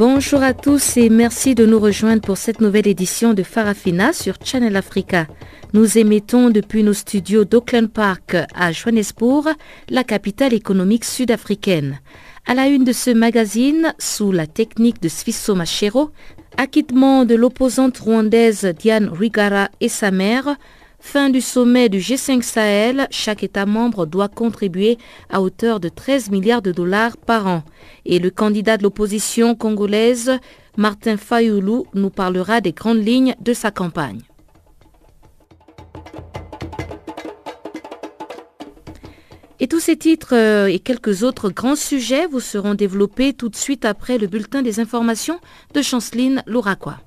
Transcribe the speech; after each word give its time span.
Bonjour 0.00 0.42
à 0.42 0.54
tous 0.54 0.96
et 0.96 1.10
merci 1.10 1.54
de 1.54 1.66
nous 1.66 1.78
rejoindre 1.78 2.22
pour 2.22 2.38
cette 2.38 2.62
nouvelle 2.62 2.88
édition 2.88 3.34
de 3.34 3.42
Farafina 3.42 4.14
sur 4.14 4.36
Channel 4.42 4.74
Africa. 4.74 5.26
Nous 5.74 5.98
émettons 5.98 6.48
depuis 6.48 6.82
nos 6.82 6.94
studios 6.94 7.44
d'Auckland 7.44 7.90
Park 7.90 8.34
à 8.54 8.72
Johannesburg, 8.72 9.50
la 9.90 10.02
capitale 10.02 10.54
économique 10.54 11.04
sud-africaine. 11.04 12.00
À 12.46 12.54
la 12.54 12.68
une 12.68 12.84
de 12.84 12.92
ce 12.92 13.10
magazine, 13.10 13.92
sous 13.98 14.32
la 14.32 14.46
technique 14.46 15.02
de 15.02 15.10
Sfisso 15.10 15.54
Machero, 15.54 16.12
acquittement 16.56 17.26
de 17.26 17.34
l'opposante 17.34 17.98
rwandaise 17.98 18.64
Diane 18.78 19.10
Rigara 19.10 19.68
et 19.82 19.90
sa 19.90 20.10
mère, 20.10 20.56
Fin 21.00 21.30
du 21.30 21.40
sommet 21.40 21.88
du 21.88 21.98
G5 21.98 22.42
Sahel, 22.42 23.08
chaque 23.10 23.42
État 23.42 23.66
membre 23.66 24.06
doit 24.06 24.28
contribuer 24.28 24.98
à 25.28 25.40
hauteur 25.40 25.80
de 25.80 25.88
13 25.88 26.30
milliards 26.30 26.62
de 26.62 26.72
dollars 26.72 27.16
par 27.16 27.46
an. 27.46 27.64
Et 28.04 28.18
le 28.18 28.30
candidat 28.30 28.76
de 28.76 28.82
l'opposition 28.82 29.54
congolaise, 29.54 30.38
Martin 30.76 31.16
Fayoulou, 31.16 31.86
nous 31.94 32.10
parlera 32.10 32.60
des 32.60 32.72
grandes 32.72 33.04
lignes 33.04 33.34
de 33.40 33.54
sa 33.54 33.70
campagne. 33.70 34.20
Et 39.58 39.68
tous 39.68 39.80
ces 39.80 39.96
titres 39.96 40.34
euh, 40.34 40.66
et 40.66 40.78
quelques 40.78 41.22
autres 41.22 41.50
grands 41.50 41.76
sujets 41.76 42.26
vous 42.26 42.40
seront 42.40 42.74
développés 42.74 43.34
tout 43.34 43.48
de 43.48 43.56
suite 43.56 43.84
après 43.84 44.16
le 44.16 44.26
bulletin 44.26 44.62
des 44.62 44.80
informations 44.80 45.38
de 45.74 45.82
Chanceline 45.82 46.42
Louraquois. 46.46 46.98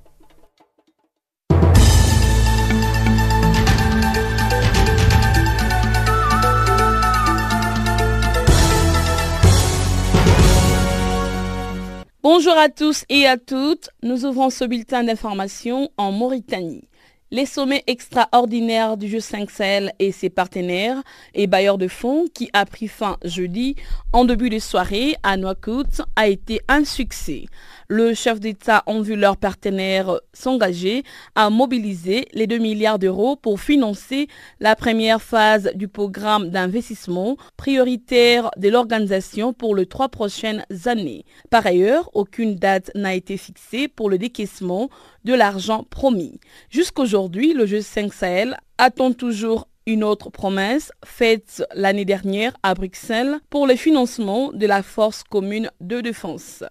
Bonjour 12.23 12.57
à 12.57 12.69
tous 12.69 13.03
et 13.09 13.27
à 13.27 13.35
toutes. 13.35 13.89
Nous 14.02 14.23
ouvrons 14.23 14.49
ce 14.49 14.63
bulletin 14.63 15.03
d'information 15.03 15.89
en 15.97 16.13
Mauritanie. 16.13 16.88
Les 17.31 17.45
sommets 17.45 17.83
extraordinaires 17.85 18.95
du 18.95 19.07
G5 19.07 19.52
Sahel 19.52 19.91
et 19.99 20.13
ses 20.13 20.29
partenaires 20.29 21.03
et 21.33 21.47
bailleurs 21.47 21.77
de 21.77 21.89
fonds 21.89 22.27
qui 22.33 22.49
a 22.53 22.66
pris 22.66 22.88
fin 22.88 23.17
jeudi 23.25 23.75
en 24.13 24.23
début 24.23 24.49
de 24.49 24.59
soirée 24.59 25.17
à 25.21 25.35
Nouakchott 25.35 26.03
a 26.16 26.29
été 26.29 26.61
un 26.69 26.85
succès. 26.85 27.44
Le 27.88 28.14
chef 28.14 28.39
d'État 28.39 28.84
ont 28.88 29.02
vu 29.02 29.16
leurs 29.16 29.38
partenaires 29.38 30.20
s'engager 30.34 31.03
à 31.36 31.50
mobiliser 31.50 32.28
les 32.34 32.48
2 32.48 32.58
milliards 32.58 33.00
d'euros 33.00 33.36
pour 33.36 33.59
financer 33.59 34.28
la 34.59 34.75
première 34.75 35.22
phase 35.22 35.72
du 35.75 35.88
programme 35.88 36.50
d'investissement 36.50 37.38
prioritaire 37.58 38.52
de 38.58 38.70
l'organisation 38.70 39.53
pour 39.53 39.75
les 39.75 39.86
trois 39.86 40.09
prochaines 40.09 40.66
années. 40.86 41.25
Par 41.50 41.66
ailleurs, 41.66 42.09
aucune 42.14 42.56
date 42.56 42.92
n'a 42.95 43.16
été 43.16 43.38
fixée 43.38 43.88
pour 43.88 44.09
le 44.09 44.18
décaissement 44.18 44.90
de 45.25 45.34
l'argent 45.34 45.84
promis. 45.90 46.40
Jusqu'aujourd'hui, 46.70 47.53
le 47.53 47.66
G5 47.66 48.12
Sahel 48.14 48.58
attend 48.78 49.12
toujours 49.14 49.68
une 49.86 50.03
autre 50.03 50.30
promesse 50.30 50.91
faite 51.06 51.63
l'année 51.75 52.06
dernière 52.06 52.53
à 52.63 52.74
Bruxelles 52.74 53.40
pour 53.50 53.68
le 53.68 53.75
financement 53.75 54.52
de 54.53 54.66
la 54.66 54.81
force 54.81 55.24
commune 55.24 55.69
de 55.81 56.02
défense. 56.02 56.63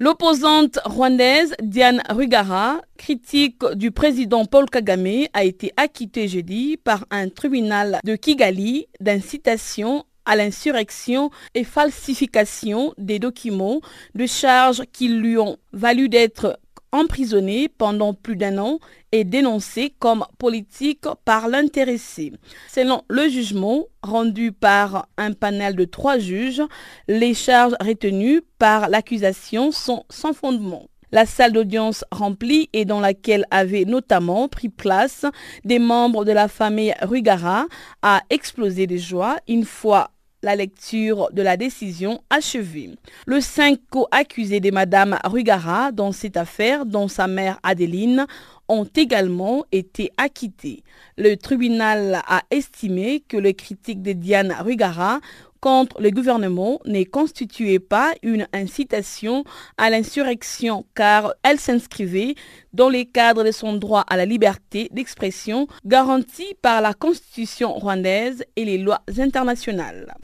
L'opposante 0.00 0.80
rwandaise 0.84 1.54
Diane 1.62 2.02
Rugara, 2.08 2.80
critique 2.96 3.64
du 3.76 3.92
président 3.92 4.44
Paul 4.44 4.68
Kagame, 4.68 5.26
a 5.32 5.44
été 5.44 5.72
acquittée 5.76 6.26
jeudi 6.26 6.76
par 6.76 7.06
un 7.12 7.28
tribunal 7.28 8.00
de 8.02 8.16
Kigali 8.16 8.88
d'incitation 8.98 10.04
à 10.24 10.34
l'insurrection 10.34 11.30
et 11.54 11.62
falsification 11.62 12.92
des 12.98 13.20
documents 13.20 13.80
de 14.16 14.26
charge 14.26 14.82
qui 14.92 15.06
lui 15.06 15.38
ont 15.38 15.58
valu 15.72 16.08
d'être 16.08 16.58
emprisonné 16.90 17.68
pendant 17.68 18.14
plus 18.14 18.34
d'un 18.34 18.58
an 18.58 18.80
et 19.14 19.22
dénoncé 19.22 19.94
comme 20.00 20.24
politique 20.38 21.06
par 21.24 21.46
l'intéressé. 21.46 22.32
Selon 22.68 23.02
le 23.08 23.28
jugement 23.28 23.84
rendu 24.02 24.50
par 24.50 25.06
un 25.16 25.32
panel 25.32 25.76
de 25.76 25.84
trois 25.84 26.18
juges, 26.18 26.62
les 27.06 27.32
charges 27.32 27.76
retenues 27.80 28.42
par 28.58 28.88
l'accusation 28.88 29.70
sont 29.70 30.04
sans 30.10 30.32
fondement. 30.32 30.88
La 31.12 31.26
salle 31.26 31.52
d'audience 31.52 32.04
remplie 32.10 32.68
et 32.72 32.84
dans 32.84 32.98
laquelle 32.98 33.46
avaient 33.52 33.84
notamment 33.84 34.48
pris 34.48 34.68
place 34.68 35.26
des 35.64 35.78
membres 35.78 36.24
de 36.24 36.32
la 36.32 36.48
famille 36.48 36.92
Rugara 37.00 37.66
a 38.02 38.20
explosé 38.30 38.88
de 38.88 38.96
joie 38.96 39.36
une 39.46 39.64
fois 39.64 40.10
la 40.44 40.54
lecture 40.54 41.30
de 41.32 41.42
la 41.42 41.56
décision 41.56 42.22
achevée. 42.30 42.90
Le 43.26 43.40
cinq 43.40 43.80
co-accusés 43.90 44.60
de 44.60 44.70
Madame 44.70 45.18
Rugara 45.24 45.90
dans 45.90 46.12
cette 46.12 46.36
affaire, 46.36 46.84
dont 46.84 47.08
sa 47.08 47.26
mère 47.26 47.58
Adeline, 47.62 48.26
ont 48.68 48.88
également 48.96 49.64
été 49.72 50.10
acquittés. 50.16 50.82
Le 51.16 51.36
tribunal 51.36 52.22
a 52.26 52.42
estimé 52.50 53.20
que 53.28 53.36
le 53.36 53.52
critique 53.52 54.02
de 54.02 54.12
Diane 54.12 54.54
Rugara 54.60 55.20
contre 55.64 56.02
le 56.02 56.10
gouvernement 56.10 56.78
ne 56.84 57.04
constituait 57.04 57.78
pas 57.78 58.12
une 58.22 58.46
incitation 58.52 59.44
à 59.78 59.88
l'insurrection 59.88 60.84
car 60.94 61.32
elle 61.42 61.58
s'inscrivait 61.58 62.34
dans 62.74 62.90
les 62.90 63.06
cadres 63.06 63.44
de 63.44 63.50
son 63.50 63.72
droit 63.72 64.04
à 64.06 64.18
la 64.18 64.26
liberté 64.26 64.90
d'expression 64.92 65.66
garanti 65.86 66.44
par 66.60 66.82
la 66.82 66.92
constitution 66.92 67.72
rwandaise 67.72 68.44
et 68.56 68.66
les 68.66 68.76
lois 68.76 69.00
internationales. 69.18 70.14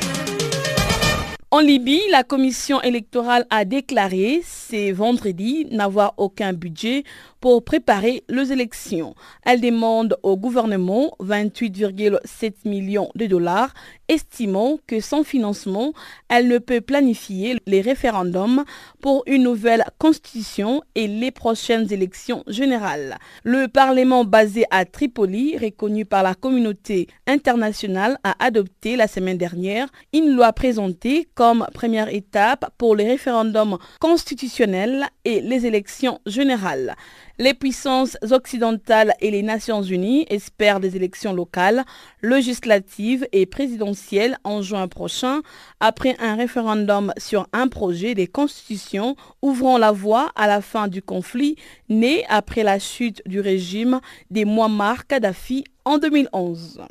En 1.52 1.58
Libye, 1.58 2.00
la 2.12 2.22
commission 2.22 2.80
électorale 2.80 3.44
a 3.50 3.64
déclaré 3.64 4.40
ce 4.46 4.92
vendredi 4.92 5.66
n'avoir 5.72 6.14
aucun 6.16 6.52
budget 6.52 7.02
pour 7.40 7.64
préparer 7.64 8.24
les 8.28 8.52
élections. 8.52 9.14
Elle 9.44 9.60
demande 9.60 10.16
au 10.22 10.36
gouvernement 10.36 11.12
28,7 11.20 12.52
millions 12.64 13.10
de 13.14 13.26
dollars, 13.26 13.72
estimant 14.08 14.78
que 14.86 15.00
sans 15.00 15.24
financement, 15.24 15.92
elle 16.28 16.48
ne 16.48 16.58
peut 16.58 16.80
planifier 16.80 17.56
les 17.66 17.80
référendums 17.80 18.64
pour 19.00 19.22
une 19.26 19.44
nouvelle 19.44 19.84
constitution 19.98 20.82
et 20.94 21.06
les 21.06 21.30
prochaines 21.30 21.92
élections 21.92 22.42
générales. 22.46 23.18
Le 23.44 23.68
Parlement 23.68 24.24
basé 24.24 24.64
à 24.70 24.84
Tripoli, 24.84 25.56
reconnu 25.56 26.04
par 26.04 26.22
la 26.22 26.34
communauté 26.34 27.08
internationale, 27.26 28.18
a 28.24 28.34
adopté 28.44 28.96
la 28.96 29.08
semaine 29.08 29.38
dernière 29.38 29.88
une 30.12 30.34
loi 30.34 30.52
présentée 30.52 31.28
comme 31.34 31.66
première 31.72 32.12
étape 32.12 32.70
pour 32.78 32.96
les 32.96 33.06
référendums 33.06 33.78
constitutionnels 34.00 35.06
et 35.24 35.40
les 35.40 35.66
élections 35.66 36.20
générales. 36.26 36.96
Les 37.40 37.54
puissances 37.54 38.18
occidentales 38.32 39.14
et 39.20 39.30
les 39.30 39.42
Nations 39.42 39.82
Unies 39.82 40.26
espèrent 40.28 40.78
des 40.78 40.94
élections 40.94 41.32
locales, 41.32 41.86
législatives 42.20 43.26
et 43.32 43.46
présidentielles 43.46 44.36
en 44.44 44.60
juin 44.60 44.88
prochain, 44.88 45.40
après 45.80 46.14
un 46.18 46.36
référendum 46.36 47.14
sur 47.16 47.46
un 47.54 47.68
projet 47.68 48.14
de 48.14 48.26
constitution 48.26 49.16
ouvrant 49.40 49.78
la 49.78 49.90
voie 49.90 50.30
à 50.36 50.46
la 50.46 50.60
fin 50.60 50.86
du 50.86 51.00
conflit 51.00 51.56
né 51.88 52.26
après 52.28 52.62
la 52.62 52.78
chute 52.78 53.22
du 53.24 53.40
régime 53.40 54.00
des 54.30 54.44
Muammar 54.44 55.06
Kadhafi 55.06 55.64
en 55.86 55.96
2011. 55.96 56.82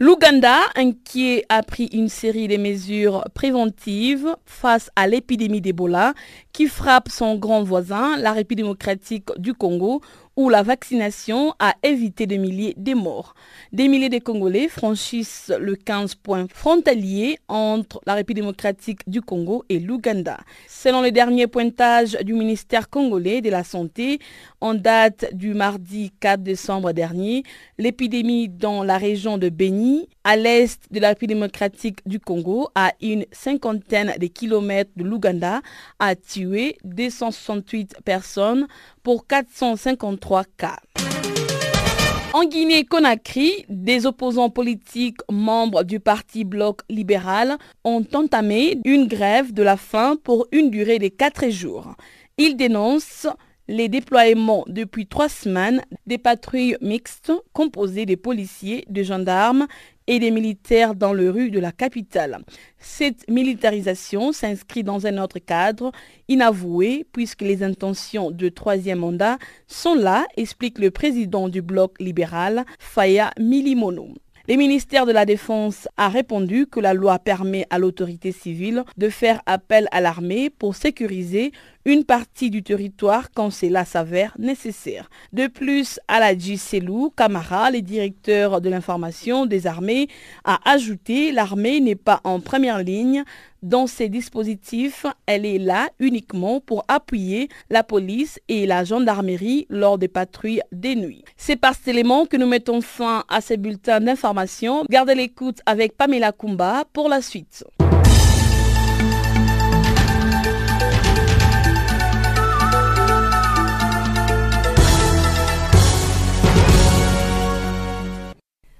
L'Ouganda, 0.00 0.58
inquiet, 0.74 1.44
a 1.48 1.62
pris 1.62 1.86
une 1.92 2.08
série 2.08 2.48
de 2.48 2.56
mesures 2.56 3.24
préventives 3.32 4.34
face 4.44 4.90
à 4.96 5.06
l'épidémie 5.06 5.60
d'Ebola 5.60 6.14
qui 6.52 6.66
frappe 6.66 7.08
son 7.08 7.36
grand 7.36 7.62
voisin, 7.62 8.16
la 8.16 8.32
République 8.32 8.64
démocratique 8.64 9.28
du 9.38 9.54
Congo, 9.54 10.00
où 10.36 10.48
la 10.48 10.62
vaccination 10.62 11.54
a 11.58 11.74
évité 11.82 12.26
des 12.26 12.38
milliers 12.38 12.74
de 12.76 12.94
morts. 12.94 13.34
Des 13.72 13.88
milliers 13.88 14.08
de 14.08 14.18
Congolais 14.18 14.68
franchissent 14.68 15.52
le 15.58 15.76
15 15.76 16.16
points 16.16 16.46
frontalier 16.52 17.38
entre 17.48 18.00
la 18.06 18.14
République 18.14 18.42
démocratique 18.42 19.00
du 19.06 19.20
Congo 19.20 19.64
et 19.68 19.78
l'Ouganda. 19.78 20.38
Selon 20.68 21.02
le 21.02 21.12
dernier 21.12 21.46
pointage 21.46 22.18
du 22.22 22.34
ministère 22.34 22.90
congolais 22.90 23.40
de 23.40 23.50
la 23.50 23.62
Santé, 23.62 24.18
en 24.60 24.74
date 24.74 25.34
du 25.34 25.54
mardi 25.54 26.10
4 26.20 26.42
décembre 26.42 26.92
dernier, 26.92 27.44
l'épidémie 27.78 28.48
dans 28.48 28.82
la 28.82 28.98
région 28.98 29.38
de 29.38 29.48
Beni, 29.48 30.08
à 30.24 30.36
l'est 30.36 30.80
de 30.90 31.00
la 31.00 31.08
République 31.08 31.36
démocratique 31.36 32.00
du 32.06 32.18
Congo, 32.18 32.68
à 32.74 32.92
une 33.00 33.24
cinquantaine 33.30 34.14
de 34.18 34.26
kilomètres 34.26 34.90
de 34.96 35.04
l'Ouganda, 35.04 35.60
a 35.98 36.16
tué 36.16 36.78
268 36.84 37.96
personnes 38.04 38.66
pour 39.02 39.26
453 39.26 40.23
En 42.32 42.44
Guinée-Conakry, 42.44 43.66
des 43.68 44.06
opposants 44.06 44.50
politiques 44.50 45.20
membres 45.30 45.84
du 45.84 46.00
parti 46.00 46.44
Bloc 46.44 46.80
libéral 46.88 47.58
ont 47.84 48.04
entamé 48.14 48.78
une 48.84 49.06
grève 49.06 49.52
de 49.52 49.62
la 49.62 49.76
faim 49.76 50.16
pour 50.22 50.46
une 50.50 50.70
durée 50.70 50.98
de 50.98 51.08
quatre 51.08 51.48
jours. 51.50 51.94
Ils 52.38 52.56
dénoncent 52.56 53.28
les 53.68 53.88
déploiements 53.88 54.64
depuis 54.66 55.06
trois 55.06 55.28
semaines 55.28 55.82
des 56.06 56.18
patrouilles 56.18 56.76
mixtes 56.80 57.32
composées 57.52 58.06
de 58.06 58.14
policiers, 58.14 58.84
de 58.88 59.02
gendarmes 59.02 59.66
et 60.06 60.18
des 60.18 60.30
militaires 60.30 60.94
dans 60.94 61.14
les 61.14 61.28
rues 61.30 61.50
de 61.50 61.60
la 61.60 61.72
capitale. 61.72 62.38
Cette 62.78 63.28
militarisation 63.30 64.32
s'inscrit 64.32 64.84
dans 64.84 65.06
un 65.06 65.16
autre 65.16 65.38
cadre 65.38 65.92
inavoué 66.28 67.06
puisque 67.12 67.42
les 67.42 67.62
intentions 67.62 68.30
de 68.30 68.48
troisième 68.50 68.98
mandat 68.98 69.38
sont 69.66 69.94
là, 69.94 70.26
explique 70.36 70.78
le 70.78 70.90
président 70.90 71.48
du 71.48 71.62
bloc 71.62 71.98
libéral, 72.00 72.64
Faya 72.78 73.30
Milimono. 73.38 74.08
Le 74.46 74.56
ministère 74.56 75.06
de 75.06 75.12
la 75.12 75.24
Défense 75.24 75.88
a 75.96 76.10
répondu 76.10 76.66
que 76.66 76.78
la 76.78 76.92
loi 76.92 77.18
permet 77.18 77.66
à 77.70 77.78
l'autorité 77.78 78.30
civile 78.30 78.84
de 78.98 79.08
faire 79.08 79.40
appel 79.46 79.88
à 79.90 80.02
l'armée 80.02 80.50
pour 80.50 80.74
sécuriser 80.74 81.52
une 81.84 82.04
partie 82.04 82.50
du 82.50 82.62
territoire 82.62 83.30
quand 83.32 83.50
cela 83.50 83.84
s'avère 83.84 84.34
nécessaire. 84.38 85.10
De 85.32 85.46
plus, 85.46 86.00
Aladji 86.08 86.58
Selou 86.58 87.10
Kamara, 87.16 87.70
le 87.70 87.82
directeur 87.82 88.60
de 88.60 88.70
l'information 88.70 89.46
des 89.46 89.66
armées, 89.66 90.08
a 90.44 90.58
ajouté 90.70 91.32
l'armée 91.32 91.80
n'est 91.80 91.94
pas 91.94 92.20
en 92.24 92.40
première 92.40 92.82
ligne 92.82 93.24
dans 93.64 93.86
ces 93.86 94.10
dispositifs, 94.10 95.06
elle 95.24 95.46
est 95.46 95.58
là 95.58 95.88
uniquement 95.98 96.60
pour 96.60 96.84
appuyer 96.86 97.48
la 97.70 97.82
police 97.82 98.38
et 98.48 98.66
la 98.66 98.84
gendarmerie 98.84 99.66
lors 99.70 99.96
des 99.96 100.06
patrouilles 100.06 100.60
des 100.70 100.94
nuits. 100.94 101.24
C'est 101.38 101.56
par 101.56 101.74
cet 101.74 101.88
élément 101.88 102.26
que 102.26 102.36
nous 102.36 102.46
mettons 102.46 102.82
fin 102.82 103.24
à 103.28 103.40
ces 103.40 103.56
bulletins 103.56 104.00
d'information. 104.00 104.84
Gardez 104.90 105.14
l'écoute 105.14 105.60
avec 105.64 105.96
Pamela 105.96 106.32
Kumba 106.32 106.84
pour 106.92 107.08
la 107.08 107.22
suite. 107.22 107.64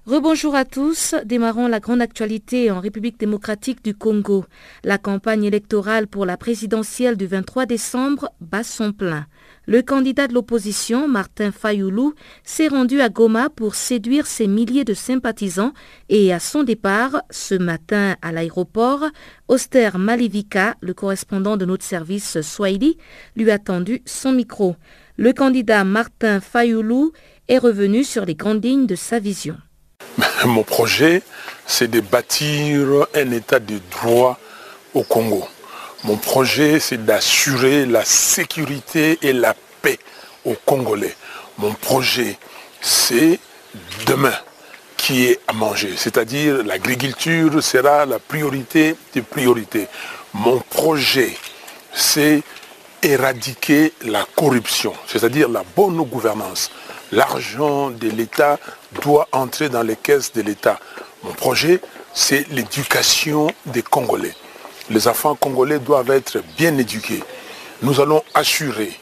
Rebonjour 0.07 0.55
à 0.55 0.67
tous. 0.67 1.15
Démarrons 1.25 1.67
la 1.67 1.81
grande 1.81 2.03
actualité 2.03 2.71
en 2.71 2.79
République 2.79 3.19
démocratique 3.19 3.83
du 3.83 3.95
Congo. 3.95 4.45
La 4.83 4.99
campagne 4.99 5.45
électorale 5.45 6.09
pour 6.09 6.27
la 6.27 6.37
présidentielle 6.37 7.17
du 7.17 7.27
23 7.27 7.65
décembre 7.65 8.29
bat 8.39 8.65
son 8.65 8.93
plein. 8.93 9.25
Le 9.65 9.81
candidat 9.81 10.29
de 10.29 10.35
l'opposition, 10.35 11.09
Martin 11.09 11.53
Fayoulou, 11.53 12.13
s'est 12.43 12.69
rendu 12.69 13.01
à 13.01 13.09
Goma 13.09 13.49
pour 13.49 13.75
séduire 13.75 14.27
ses 14.27 14.47
milliers 14.47 14.85
de 14.85 14.93
sympathisants 14.93 15.73
et 16.11 16.35
à 16.35 16.39
son 16.39 16.65
départ, 16.65 17.23
ce 17.31 17.55
matin 17.55 18.17
à 18.21 18.31
l'aéroport, 18.31 19.07
Oster 19.49 19.89
Malivika, 19.97 20.75
le 20.83 20.93
correspondant 20.93 21.57
de 21.57 21.65
notre 21.65 21.85
service 21.85 22.43
Swahili, 22.43 22.99
lui 23.37 23.51
a 23.51 23.59
tendu 23.59 24.03
son 24.05 24.33
micro. 24.33 24.77
Le 25.17 25.33
candidat 25.33 25.83
Martin 25.85 26.41
Fayoulou 26.41 27.13
est 27.49 27.57
revenu 27.57 28.05
sur 28.05 28.27
les 28.27 28.35
grandes 28.35 28.63
lignes 28.63 28.87
de 28.87 28.97
sa 28.97 29.19
vision. 29.19 29.57
Mon 30.45 30.63
projet, 30.63 31.23
c'est 31.67 31.91
de 31.91 32.01
bâtir 32.01 33.07
un 33.15 33.31
état 33.31 33.59
de 33.59 33.81
droit 33.91 34.39
au 34.95 35.03
Congo. 35.03 35.47
Mon 36.05 36.17
projet, 36.17 36.81
c'est 36.81 37.05
d'assurer 37.05 37.87
la 37.87 38.05
sécurité 38.05 39.19
et 39.23 39.33
la 39.33 39.55
paix 39.81 39.99
aux 40.45 40.57
Congolais. 40.67 41.17
Mon 41.59 41.73
projet, 41.73 42.37
c'est 42.81 43.39
demain 44.07 44.35
qui 44.97 45.27
est 45.27 45.41
à 45.49 45.53
manger. 45.53 45.95
C'est-à-dire 45.97 46.63
l'agriculture 46.65 47.63
sera 47.63 48.07
la 48.07 48.19
priorité 48.19 48.97
des 49.13 49.23
priorités. 49.23 49.87
Mon 50.33 50.59
projet, 50.59 51.37
c'est 51.93 52.43
éradiquer 53.03 53.93
la 54.05 54.27
corruption, 54.35 54.95
c'est-à-dire 55.07 55.49
la 55.49 55.63
bonne 55.77 56.03
gouvernance. 56.03 56.71
L'argent 57.13 57.91
de 57.91 58.09
l'État 58.09 58.59
doit 59.03 59.29
entrer 59.33 59.69
dans 59.69 59.83
les 59.83 59.97
caisses 59.97 60.33
de 60.33 60.43
l'État. 60.43 60.79
Mon 61.23 61.33
projet, 61.33 61.81
c'est 62.13 62.49
l'éducation 62.51 63.49
des 63.67 63.83
Congolais. 63.83 64.35
Les 64.91 65.09
enfants 65.09 65.35
congolais 65.35 65.79
doivent 65.79 66.11
être 66.11 66.43
bien 66.59 66.77
éduqués. 66.77 67.23
Nous 67.83 68.01
allons 68.01 68.23
assurer 68.35 68.93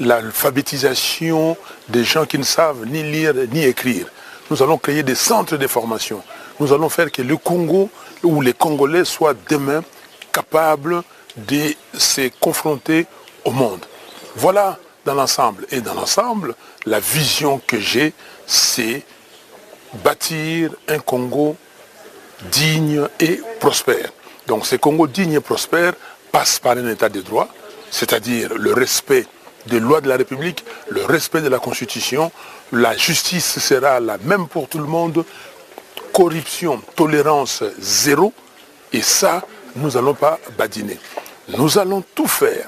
l'alphabétisation 0.00 1.56
des 1.88 2.04
gens 2.04 2.24
qui 2.24 2.38
ne 2.38 2.44
savent 2.44 2.86
ni 2.86 3.02
lire 3.02 3.34
ni 3.52 3.64
écrire. 3.64 4.06
Nous 4.50 4.62
allons 4.62 4.78
créer 4.78 5.02
des 5.02 5.14
centres 5.14 5.56
de 5.56 5.66
formation. 5.66 6.22
Nous 6.60 6.72
allons 6.72 6.88
faire 6.88 7.12
que 7.12 7.20
le 7.20 7.36
Congo 7.36 7.90
ou 8.22 8.40
les 8.40 8.54
Congolais 8.54 9.04
soient 9.04 9.34
demain 9.48 9.82
capables 10.32 11.02
de 11.36 11.74
se 11.94 12.30
confronter 12.40 13.06
au 13.44 13.50
monde. 13.50 13.84
Voilà 14.36 14.78
dans 15.04 15.14
l'ensemble. 15.14 15.66
Et 15.70 15.80
dans 15.80 15.94
l'ensemble, 15.94 16.54
la 16.86 17.00
vision 17.00 17.60
que 17.66 17.78
j'ai, 17.78 18.14
c'est 18.46 19.02
bâtir 20.04 20.70
un 20.88 20.98
Congo 20.98 21.56
digne 22.52 23.06
et 23.20 23.40
prospère. 23.60 24.10
Donc 24.46 24.66
ce 24.66 24.76
Congo 24.76 25.06
digne 25.06 25.34
et 25.34 25.40
prospère 25.40 25.92
passe 26.30 26.58
par 26.58 26.76
un 26.76 26.88
état 26.88 27.08
de 27.08 27.20
droit, 27.20 27.48
c'est-à-dire 27.90 28.54
le 28.54 28.72
respect 28.72 29.26
des 29.66 29.80
lois 29.80 30.00
de 30.00 30.08
la 30.08 30.16
République, 30.16 30.64
le 30.88 31.04
respect 31.04 31.40
de 31.40 31.48
la 31.48 31.58
Constitution, 31.58 32.30
la 32.72 32.96
justice 32.96 33.58
sera 33.58 34.00
la 34.00 34.18
même 34.18 34.46
pour 34.46 34.68
tout 34.68 34.78
le 34.78 34.84
monde, 34.84 35.24
corruption, 36.12 36.80
tolérance 36.96 37.62
zéro, 37.78 38.32
et 38.92 39.02
ça, 39.02 39.42
nous 39.76 39.90
n'allons 39.90 40.14
pas 40.14 40.38
badiner. 40.56 40.98
Nous 41.56 41.78
allons 41.78 42.02
tout 42.14 42.26
faire 42.28 42.66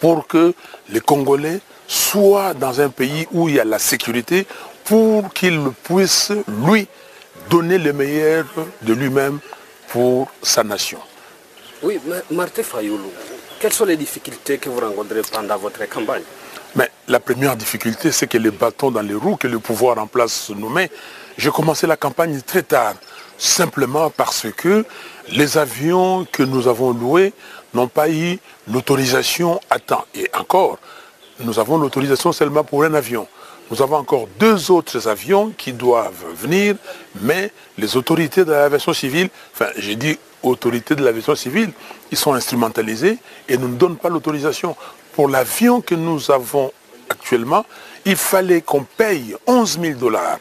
pour 0.00 0.26
que 0.26 0.54
les 0.90 1.00
Congolais 1.00 1.60
soient 1.86 2.54
dans 2.54 2.80
un 2.80 2.88
pays 2.88 3.26
où 3.32 3.48
il 3.48 3.56
y 3.56 3.60
a 3.60 3.64
la 3.64 3.78
sécurité, 3.78 4.46
pour 4.90 5.32
qu'il 5.32 5.70
puisse, 5.84 6.32
lui, 6.66 6.88
donner 7.48 7.78
le 7.78 7.92
meilleur 7.92 8.44
de 8.82 8.92
lui-même 8.92 9.38
pour 9.86 10.26
sa 10.42 10.64
nation. 10.64 10.98
Oui, 11.80 12.00
mais 12.04 12.16
Martin 12.32 12.64
Fayoulou, 12.64 13.12
quelles 13.60 13.72
sont 13.72 13.84
les 13.84 13.96
difficultés 13.96 14.58
que 14.58 14.68
vous 14.68 14.80
rencontrez 14.80 15.22
pendant 15.32 15.56
votre 15.58 15.88
campagne? 15.88 16.24
Mais 16.74 16.90
la 17.06 17.20
première 17.20 17.54
difficulté, 17.54 18.10
c'est 18.10 18.26
que 18.26 18.36
les 18.36 18.50
bâtons 18.50 18.90
dans 18.90 19.00
les 19.00 19.14
roues 19.14 19.36
que 19.36 19.46
le 19.46 19.60
pouvoir 19.60 19.96
en 19.98 20.08
place 20.08 20.50
nous 20.50 20.68
met. 20.68 20.90
J'ai 21.38 21.50
commencé 21.50 21.86
la 21.86 21.96
campagne 21.96 22.40
très 22.44 22.64
tard, 22.64 22.94
simplement 23.38 24.10
parce 24.10 24.48
que 24.56 24.84
les 25.28 25.56
avions 25.56 26.26
que 26.32 26.42
nous 26.42 26.66
avons 26.66 26.90
loués 26.90 27.32
n'ont 27.74 27.86
pas 27.86 28.10
eu 28.10 28.40
l'autorisation 28.66 29.60
à 29.70 29.78
temps. 29.78 30.04
Et 30.16 30.28
encore, 30.36 30.80
nous 31.38 31.60
avons 31.60 31.78
l'autorisation 31.78 32.32
seulement 32.32 32.64
pour 32.64 32.82
un 32.82 32.94
avion. 32.94 33.28
Nous 33.70 33.82
avons 33.82 33.96
encore 33.96 34.26
deux 34.38 34.72
autres 34.72 35.06
avions 35.06 35.52
qui 35.56 35.72
doivent 35.72 36.24
venir, 36.34 36.74
mais 37.20 37.52
les 37.78 37.96
autorités 37.96 38.44
de 38.44 38.50
l'aviation 38.50 38.92
civile, 38.92 39.28
enfin 39.54 39.70
j'ai 39.76 39.94
dit 39.94 40.18
autorités 40.42 40.96
de 40.96 41.04
l'aviation 41.04 41.36
civile, 41.36 41.70
ils 42.10 42.18
sont 42.18 42.34
instrumentalisés 42.34 43.18
et 43.48 43.56
ne 43.56 43.68
donnent 43.68 43.96
pas 43.96 44.08
l'autorisation. 44.08 44.76
Pour 45.12 45.28
l'avion 45.28 45.80
que 45.80 45.94
nous 45.94 46.32
avons 46.32 46.72
actuellement, 47.08 47.64
il 48.04 48.16
fallait 48.16 48.60
qu'on 48.60 48.82
paye 48.82 49.36
11 49.46 49.78
000 49.80 49.98
dollars 49.98 50.38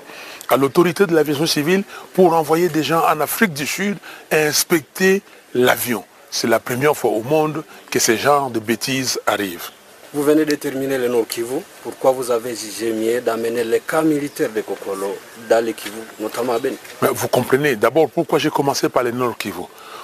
à 0.50 0.58
l'autorité 0.58 1.06
de 1.06 1.14
l'aviation 1.14 1.46
civile 1.46 1.84
pour 2.14 2.34
envoyer 2.34 2.70
des 2.70 2.82
gens 2.82 3.04
en 3.08 3.20
Afrique 3.20 3.54
du 3.54 3.68
Sud 3.68 3.98
et 4.32 4.38
inspecter 4.38 5.22
l'avion. 5.54 6.04
C'est 6.32 6.48
la 6.48 6.60
première 6.60 6.98
fois 6.98 7.12
au 7.12 7.22
monde 7.22 7.64
que 7.92 8.00
ce 8.00 8.16
genre 8.16 8.50
de 8.50 8.60
bêtises 8.60 9.20
arrivent. 9.28 9.70
Vous 10.12 10.24
venez 10.24 10.44
de 10.44 10.56
terminer 10.56 10.98
le 10.98 11.08
Nord 11.08 11.28
Kivu. 11.28 11.62
Pourquoi 11.84 12.12
vous 12.12 12.32
avez 12.32 12.56
jugé 12.56 12.92
mieux 12.92 13.22
d'amener 13.22 13.64
les 13.64 13.80
cas 13.80 14.02
militaires 14.02 14.50
de 14.50 14.62
Kokolo 14.62 15.16
dans 15.48 15.64
le 15.64 15.72
Kivu, 15.72 16.00
notamment 16.20 16.54
à 16.54 16.60
Beni? 16.60 16.78
Vous 17.00 17.28
comprenez, 17.28 17.76
d'abord, 17.76 18.10
pourquoi 18.10 18.40
j'ai 18.40 18.50
commencé 18.50 18.90
par 18.90 19.04
le 19.04 19.12
Nord 19.12 19.38
Kivu? 19.38 19.62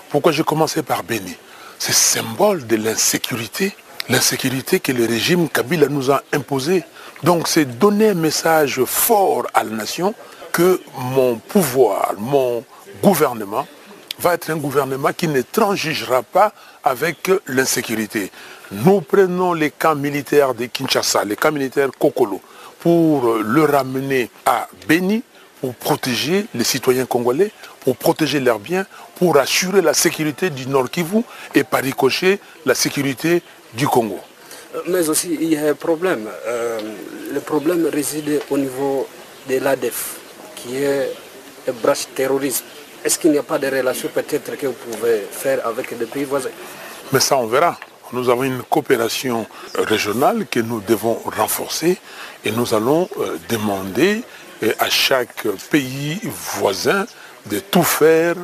Pourquoi 0.09 0.31
j'ai 0.31 0.43
commencé 0.43 0.83
par 0.83 1.01
Beni? 1.03 1.35
C'est 1.79 1.95
symbole 1.95 2.67
de 2.67 2.75
l'insécurité, 2.75 3.75
l'insécurité 4.07 4.79
que 4.79 4.91
le 4.91 5.07
régime 5.07 5.49
Kabila 5.49 5.87
nous 5.87 6.11
a 6.11 6.21
imposée. 6.33 6.83
Donc 7.23 7.47
c'est 7.47 7.65
donner 7.65 8.09
un 8.09 8.13
message 8.13 8.83
fort 8.83 9.47
à 9.55 9.63
la 9.63 9.71
nation 9.71 10.13
que 10.51 10.81
mon 10.95 11.37
pouvoir, 11.37 12.13
mon 12.19 12.63
gouvernement, 13.01 13.65
va 14.19 14.35
être 14.35 14.51
un 14.51 14.57
gouvernement 14.57 15.11
qui 15.13 15.27
ne 15.27 15.41
transigera 15.41 16.21
pas 16.21 16.53
avec 16.85 17.31
l'insécurité. 17.47 18.31
Nous 18.71 19.01
prenons 19.01 19.53
les 19.53 19.71
camps 19.71 19.95
militaires 19.95 20.53
de 20.53 20.65
Kinshasa, 20.65 21.25
les 21.25 21.35
camps 21.35 21.51
militaires 21.51 21.89
Kokolo, 21.97 22.39
pour 22.79 23.35
le 23.43 23.63
ramener 23.63 24.29
à 24.45 24.67
Beni, 24.87 25.23
pour 25.59 25.73
protéger 25.73 26.45
les 26.53 26.63
citoyens 26.63 27.05
congolais, 27.05 27.51
pour 27.81 27.97
protéger 27.97 28.39
leurs 28.39 28.59
biens, 28.59 28.85
pour 29.15 29.37
assurer 29.37 29.81
la 29.81 29.93
sécurité 29.93 30.51
du 30.51 30.67
Nord 30.67 30.89
Kivu 30.91 31.21
et 31.55 31.63
par 31.63 31.81
ricochet 31.81 32.39
la 32.65 32.75
sécurité 32.75 33.41
du 33.73 33.87
Congo. 33.87 34.19
Mais 34.87 35.09
aussi, 35.09 35.37
il 35.39 35.53
y 35.53 35.57
a 35.57 35.67
un 35.69 35.73
problème. 35.73 36.27
Euh, 36.47 36.79
le 37.33 37.39
problème 37.39 37.87
réside 37.91 38.41
au 38.49 38.57
niveau 38.57 39.07
de 39.49 39.57
l'ADEF, 39.57 40.17
qui 40.55 40.75
est 40.75 41.11
un 41.67 41.71
branche 41.71 42.07
terrorisme, 42.13 42.65
est-ce 43.05 43.19
qu'il 43.19 43.31
n'y 43.31 43.37
a 43.37 43.43
pas 43.43 43.59
de 43.59 43.67
relations 43.67 44.09
peut-être 44.11 44.57
que 44.57 44.65
vous 44.65 44.73
pouvez 44.73 45.27
faire 45.29 45.65
avec 45.65 45.95
des 45.95 46.07
pays 46.07 46.23
voisins? 46.23 46.49
Mais 47.13 47.19
ça, 47.19 47.37
on 47.37 47.45
verra. 47.45 47.77
Nous 48.11 48.29
avons 48.29 48.43
une 48.43 48.63
coopération 48.63 49.45
régionale 49.75 50.47
que 50.49 50.59
nous 50.59 50.81
devons 50.81 51.19
renforcer 51.25 51.97
et 52.43 52.51
nous 52.51 52.73
allons 52.73 53.07
euh, 53.19 53.37
demander 53.47 54.23
euh, 54.63 54.73
à 54.79 54.89
chaque 54.89 55.47
pays 55.69 56.19
voisin 56.23 57.05
de 57.45 57.59
tout 57.59 57.83
faire 57.83 58.35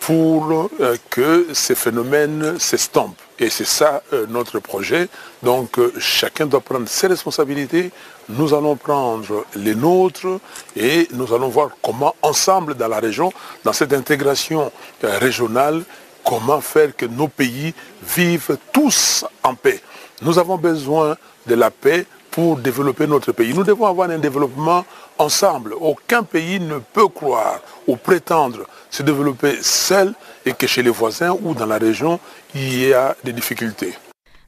pour 0.00 0.70
euh, 0.80 0.96
que 1.08 1.46
ces 1.52 1.76
phénomènes 1.76 2.58
s'estompent. 2.58 3.20
Et 3.40 3.48
c'est 3.48 3.66
ça 3.66 4.02
notre 4.28 4.58
projet. 4.58 5.08
Donc 5.42 5.80
chacun 5.98 6.44
doit 6.46 6.60
prendre 6.60 6.86
ses 6.88 7.06
responsabilités. 7.06 7.90
Nous 8.28 8.52
allons 8.52 8.76
prendre 8.76 9.46
les 9.56 9.74
nôtres 9.74 10.38
et 10.76 11.08
nous 11.12 11.32
allons 11.32 11.48
voir 11.48 11.70
comment 11.82 12.14
ensemble 12.20 12.74
dans 12.74 12.88
la 12.88 13.00
région, 13.00 13.32
dans 13.64 13.72
cette 13.72 13.94
intégration 13.94 14.70
régionale, 15.02 15.82
comment 16.22 16.60
faire 16.60 16.94
que 16.94 17.06
nos 17.06 17.28
pays 17.28 17.74
vivent 18.02 18.58
tous 18.72 19.24
en 19.42 19.54
paix. 19.54 19.80
Nous 20.20 20.38
avons 20.38 20.58
besoin 20.58 21.16
de 21.46 21.54
la 21.54 21.70
paix 21.70 22.06
pour 22.30 22.58
développer 22.58 23.06
notre 23.06 23.32
pays. 23.32 23.54
Nous 23.54 23.64
devons 23.64 23.86
avoir 23.86 24.10
un 24.10 24.18
développement 24.18 24.84
ensemble. 25.18 25.74
Aucun 25.80 26.22
pays 26.22 26.60
ne 26.60 26.78
peut 26.78 27.08
croire 27.08 27.60
ou 27.86 27.96
prétendre 27.96 28.66
se 28.90 29.02
développer 29.02 29.58
seul 29.62 30.14
et 30.46 30.52
que 30.52 30.66
chez 30.66 30.82
les 30.82 30.90
voisins 30.90 31.36
ou 31.42 31.54
dans 31.54 31.66
la 31.66 31.78
région, 31.78 32.20
il 32.54 32.88
y 32.88 32.92
a 32.92 33.16
des 33.24 33.32
difficultés. 33.32 33.94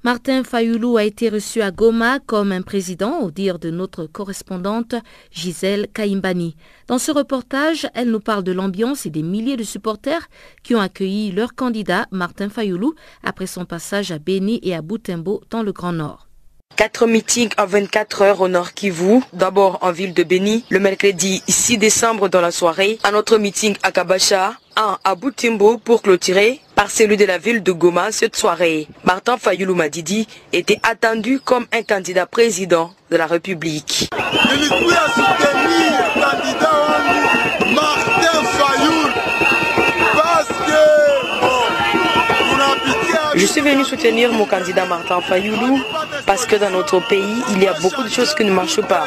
Martin 0.05 0.43
Fayoulou 0.43 0.97
a 0.97 1.05
été 1.05 1.29
reçu 1.29 1.63
à 1.63 1.71
Goma 1.71 2.19
comme 2.19 2.51
un 2.51 2.63
président, 2.63 3.21
au 3.21 3.31
dire 3.31 3.61
de 3.61 3.71
notre 3.71 4.07
correspondante 4.07 4.97
Gisèle 5.31 5.87
Kaimbani. 5.95 6.57
Dans 6.89 6.99
ce 6.99 7.13
reportage, 7.13 7.87
elle 7.95 8.11
nous 8.11 8.19
parle 8.19 8.43
de 8.43 8.51
l'ambiance 8.51 9.07
et 9.07 9.11
des 9.11 9.23
milliers 9.23 9.57
de 9.57 9.63
supporters 9.63 10.29
qui 10.65 10.75
ont 10.75 10.81
accueilli 10.81 11.31
leur 11.31 11.55
candidat 11.55 12.07
Martin 12.11 12.49
Fayoulou 12.49 12.95
après 13.23 13.47
son 13.47 13.65
passage 13.65 14.11
à 14.11 14.19
Beni 14.19 14.59
et 14.65 14.75
à 14.75 14.83
Boutembo 14.83 15.41
dans 15.51 15.63
le 15.63 15.71
Grand 15.71 15.93
Nord. 15.93 16.27
Quatre 16.77 17.07
meetings 17.07 17.51
en 17.59 17.67
24 17.67 18.23
heures 18.23 18.41
au 18.41 18.49
Nord 18.49 18.73
Kivu. 18.73 19.21
D'abord 19.33 19.79
en 19.83 19.93
ville 19.93 20.15
de 20.15 20.23
Beni, 20.23 20.65
le 20.71 20.81
mercredi 20.81 21.43
6 21.47 21.79
décembre 21.79 22.29
dans 22.29 22.41
la 22.41 22.51
soirée. 22.51 22.99
Un 23.05 23.15
autre 23.15 23.39
meeting 23.39 23.77
à 23.83 23.93
Kabacha, 23.93 24.55
un 24.77 24.99
à 25.05 25.15
Boutimbo 25.15 25.79
pour 25.79 26.03
clôturer 26.03 26.61
par 26.75 26.91
celui 26.91 27.17
de 27.17 27.25
la 27.25 27.39
ville 27.39 27.63
de 27.63 27.73
Goma 27.73 28.11
cette 28.11 28.37
soirée. 28.37 28.89
Martin 29.05 29.37
Fayoulou 29.37 29.75
Madidi 29.75 30.27
était 30.53 30.81
attendu 30.83 31.41
comme 31.41 31.67
un 31.73 31.83
candidat 31.83 32.27
président 32.27 32.93
de 33.11 33.17
la 33.17 33.27
République. 33.27 34.09
Je 43.43 43.49
suis 43.49 43.61
venu 43.61 43.85
soutenir 43.85 44.33
mon 44.33 44.47
candidat 44.47 44.85
Martin 44.87 45.21
Fayoulou 45.21 45.81
parce 46.27 46.47
que 46.47 46.55
dans 46.55 46.71
notre 46.71 47.01
pays, 47.09 47.43
il 47.51 47.61
y 47.61 47.67
a 47.67 47.73
beaucoup 47.81 48.05
de 48.05 48.09
choses 48.09 48.33
qui 48.37 48.45
ne 48.45 48.53
marchent 48.53 48.83
pas. 48.83 49.03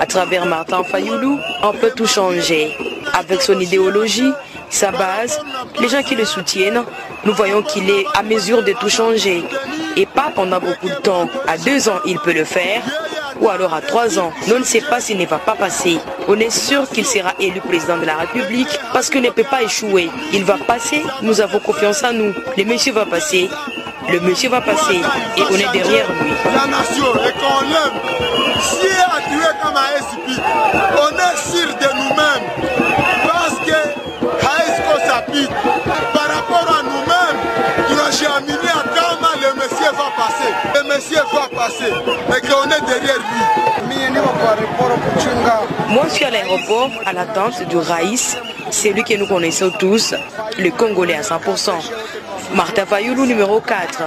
À 0.00 0.06
travers 0.06 0.46
Martin 0.46 0.82
Fayoulou, 0.82 1.38
on 1.62 1.72
peut 1.74 1.92
tout 1.94 2.06
changer. 2.06 2.74
Avec 3.12 3.42
son 3.42 3.60
idéologie, 3.60 4.32
sa 4.70 4.92
base, 4.92 5.38
les 5.78 5.90
gens 5.90 6.02
qui 6.02 6.14
le 6.14 6.24
soutiennent, 6.24 6.82
nous 7.26 7.34
voyons 7.34 7.60
qu'il 7.60 7.90
est 7.90 8.06
à 8.14 8.22
mesure 8.22 8.64
de 8.64 8.72
tout 8.72 8.88
changer. 8.88 9.44
Et 9.94 10.06
pas 10.06 10.32
pendant 10.34 10.58
beaucoup 10.58 10.88
de 10.88 10.94
temps. 10.94 11.28
À 11.46 11.58
deux 11.58 11.86
ans, 11.90 12.00
il 12.06 12.18
peut 12.18 12.32
le 12.32 12.44
faire 12.44 12.82
ou 13.40 13.48
alors 13.48 13.74
à 13.74 13.80
trois 13.80 14.18
ans. 14.18 14.32
Nous 14.48 14.58
ne 14.58 14.64
sait 14.64 14.80
pas 14.82 15.00
s'il 15.00 15.18
ne 15.18 15.26
va 15.26 15.38
pas 15.38 15.54
passer. 15.54 15.98
On 16.28 16.38
est 16.38 16.50
sûr 16.50 16.88
qu'il 16.88 17.06
sera 17.06 17.32
élu 17.40 17.60
président 17.60 17.98
de 17.98 18.04
la 18.04 18.16
République 18.16 18.68
parce 18.92 19.10
qu'il 19.10 19.22
ne 19.22 19.30
peut 19.30 19.44
pas 19.44 19.62
échouer. 19.62 20.10
Il 20.32 20.44
va 20.44 20.56
passer, 20.58 21.02
nous 21.22 21.40
avons 21.40 21.58
confiance 21.58 22.02
en 22.04 22.12
nous. 22.12 22.32
Le 22.56 22.64
monsieur 22.64 22.92
va 22.92 23.06
passer, 23.06 23.48
le 24.08 24.20
monsieur 24.20 24.50
va 24.50 24.60
passer 24.60 25.00
et 25.36 25.42
on 25.50 25.54
est 25.54 25.72
derrière 25.72 26.06
lui. 26.12 26.30
La 26.54 26.66
nation, 26.66 27.06
et 27.14 27.32
qu'on 27.32 27.60
l'aime, 27.62 28.60
si 28.60 28.86
elle 28.86 29.46
a 29.46 29.52
comme 29.62 29.76
un 29.76 29.90
on 30.96 31.16
est 31.16 31.36
sûr 31.50 31.68
de 31.76 31.96
nous-mêmes 31.96 32.70
parce 33.24 33.58
que 33.66 34.00
s'applique. 35.06 35.50
Va 39.92 40.10
passer. 40.16 40.50
Le 40.74 40.94
monsieur 40.94 41.22
va 41.32 41.48
passer 41.48 41.92
et 41.92 42.40
qu'on 42.46 42.64
est 42.70 42.86
derrière 42.86 43.18
lui. 43.18 43.60
Moi, 45.88 46.04
je 46.08 46.14
suis 46.14 46.24
à 46.24 46.30
l'aéroport 46.30 46.90
à 47.04 47.12
l'attente 47.12 47.62
du 47.68 47.76
Raïs, 47.76 48.36
c'est 48.70 48.90
lui 48.90 49.02
que 49.02 49.14
nous 49.14 49.26
connaissons 49.26 49.70
tous, 49.78 50.14
le 50.58 50.70
Congolais 50.70 51.16
à 51.16 51.22
100%. 51.22 51.72
Martin 52.54 52.86
Fayoulou 52.86 53.26
numéro 53.26 53.60
4, 53.60 54.02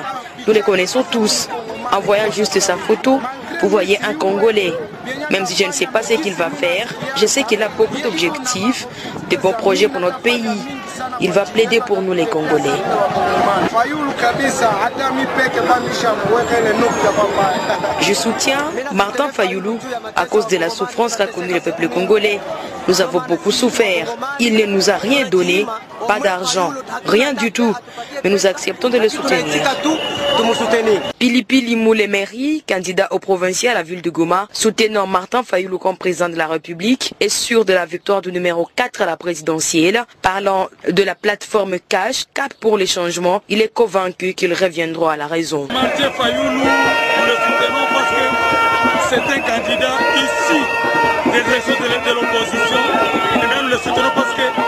nous 0.48 0.54
les 0.54 0.62
connaissons 0.62 1.04
tous. 1.04 1.50
En 1.92 2.00
voyant 2.00 2.32
juste 2.32 2.60
sa 2.60 2.78
photo, 2.78 3.20
vous 3.62 3.70
voyez 3.70 4.00
un 4.04 4.14
Congolais. 4.14 4.74
Même 5.30 5.46
si 5.46 5.56
je 5.62 5.68
ne 5.68 5.72
sais 5.72 5.88
pas 5.88 6.02
ce 6.02 6.14
qu'il 6.14 6.34
va 6.34 6.50
faire, 6.50 6.88
je 7.18 7.26
sais 7.26 7.44
qu'il 7.44 7.62
a 7.62 7.70
beaucoup 7.70 8.00
d'objectifs, 8.02 8.88
de 9.30 9.38
bons 9.38 9.54
projets 9.54 9.88
pour 9.88 10.00
notre 10.00 10.20
pays. 10.20 10.44
Il 11.20 11.32
va 11.32 11.44
plaider 11.44 11.82
pour 11.86 12.02
nous 12.02 12.14
les 12.14 12.26
Congolais. 12.26 12.70
Je 18.02 18.14
soutiens 18.14 18.72
Martin 18.92 19.30
Fayoulou 19.30 19.80
à 20.16 20.26
cause 20.26 20.48
de 20.48 20.58
la 20.58 20.70
souffrance 20.70 21.16
qu'a 21.16 21.28
connue 21.28 21.54
le 21.54 21.60
peuple 21.60 21.88
congolais. 21.90 22.40
Nous 22.88 23.02
avons 23.02 23.22
beaucoup 23.28 23.52
souffert. 23.52 24.08
Il 24.40 24.56
ne 24.56 24.66
nous 24.66 24.90
a 24.90 24.96
rien 24.96 25.28
donné, 25.28 25.66
pas 26.08 26.20
d'argent, 26.20 26.72
rien 27.06 27.34
du 27.34 27.52
tout. 27.52 27.76
Mais 28.24 28.30
nous 28.30 28.46
acceptons 28.46 28.90
de 28.90 28.98
le 28.98 29.10
soutenir. 29.10 29.64
Pili 31.48 31.76
Moulé 31.76 32.08
Mairie, 32.08 32.64
candidat 32.68 33.08
au 33.12 33.20
provincial 33.20 33.76
à 33.76 33.80
la 33.80 33.84
ville 33.84 34.02
de 34.02 34.10
Goma, 34.10 34.48
soutenant 34.54 35.06
Martin 35.08 35.44
Fayoulou 35.44 35.78
comme 35.78 35.98
président 35.98 36.30
de 36.30 36.36
la 36.36 36.48
République, 36.48 37.14
est 37.20 37.30
sûr 37.30 37.66
de 37.66 37.74
la 37.74 37.86
victoire 37.86 38.22
du 38.22 38.32
numéro 38.32 38.68
4 38.76 39.02
à 39.02 39.06
la 39.06 39.18
présidentielle. 39.18 40.04
Parlant 40.22 40.70
de 40.90 41.04
la 41.04 41.16
plateforme 41.16 41.78
Cash, 41.90 42.26
Cap 42.34 42.54
pour 42.56 42.78
les 42.78 42.88
changements, 42.88 43.42
il 43.50 43.62
est 43.62 43.74
convaincu 43.74 44.34
qu'il 44.34 44.54
reviendra 44.54 45.14
à 45.14 45.18
la 45.18 45.28
raison. 45.28 45.68
Martin 45.72 46.12
Fayoulou, 46.12 46.50
nous 46.50 47.26
le 47.28 47.36
soutenons 47.46 47.86
parce 47.94 48.10
que 48.10 48.26
c'est 49.10 49.34
un 49.34 49.40
candidat 49.42 49.98
ici 50.16 50.60
des 51.26 51.40
de 51.40 52.14
l'opposition. 52.14 52.82
Et 53.36 53.70
le 53.70 53.78
soutenons 53.78 54.12
parce 54.16 54.34
que 54.34 54.63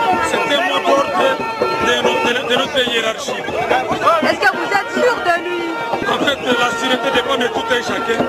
de, 2.56 2.62
notre 2.62 2.92
hiérarchie. 2.92 3.30
Est-ce 3.30 4.40
que 4.40 4.56
vous 4.56 4.70
êtes 4.72 5.04
sûr 5.04 5.14
de 5.16 5.34
lui 5.44 5.62
En 6.08 6.18
fait, 6.24 6.38
la 6.46 6.70
sûreté 6.78 7.10
dépend 7.14 7.36
de 7.36 7.48
tout 7.48 7.66
un 7.70 7.82
chacun. 7.82 8.22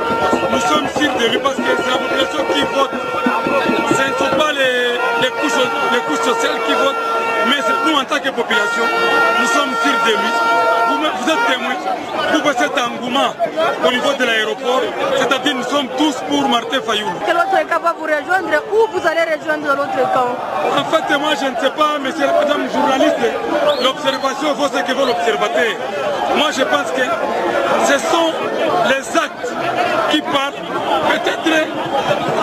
Nous 0.52 0.60
sommes 0.60 0.88
sûrs 0.98 1.14
de 1.16 1.28
lui 1.32 1.38
parce 1.40 1.56
que 1.56 1.62
c'est 1.64 1.90
la 1.90 1.98
population 1.98 2.46
qui 2.54 2.62
vote. 2.76 2.92
Ce 3.90 4.04
ne 4.04 4.18
sont 4.18 4.36
pas 4.38 4.52
les, 4.52 4.98
les, 5.22 5.30
couches, 5.30 5.64
les 5.94 6.00
couches 6.00 6.26
sociales 6.26 6.60
qui 6.66 6.74
votent, 6.74 7.04
mais 7.58 7.92
nous 7.92 7.98
en 7.98 8.04
tant 8.04 8.20
que 8.20 8.30
population, 8.30 8.86
nous 9.40 9.48
sommes 9.48 9.74
sûrs 9.84 10.00
de 10.06 10.12
lui. 10.12 10.32
Vous, 10.88 10.98
vous 10.98 11.30
êtes 11.30 11.46
témoins. 11.48 11.76
Vous 12.34 12.42
faites 12.48 12.60
cet 12.60 12.78
engouement 12.78 13.32
au 13.86 13.92
niveau 13.92 14.14
de 14.14 14.24
l'aéroport, 14.26 14.82
c'est-à-dire 15.18 15.56
nous 15.56 15.64
sommes 15.64 15.88
tous 15.98 16.16
pour 16.30 16.48
Martin 16.50 16.82
Fayoulou. 16.82 17.20
Quel 17.26 17.36
autre 17.36 17.60
camp 17.70 17.82
va 17.82 17.94
vous 17.98 18.04
rejoindre 18.04 18.64
ou 18.72 18.88
vous 18.92 19.08
allez 19.08 19.36
rejoindre 19.36 19.68
l'autre 19.76 20.02
camp? 20.14 20.36
En 20.78 20.84
fait, 20.86 21.18
moi 21.18 21.32
je 21.40 21.46
ne 21.46 21.56
sais 21.56 21.70
pas, 21.72 22.00
monsieur 22.00 22.28
madame 22.28 22.70
journaliste, 22.72 23.18
l'observation 23.84 24.54
vaut 24.54 24.68
ce 24.68 24.82
que 24.82 24.94
vaut 24.94 25.06
l'observateur. 25.06 25.74
Moi 26.36 26.50
je 26.52 26.64
pense 26.64 26.92
que 26.92 27.06
ce 27.86 28.00
sont 28.00 28.32
les 28.90 29.18
actes 29.18 29.54
qui 30.12 30.22
parlent. 30.22 30.62
Peut-être 31.12 31.68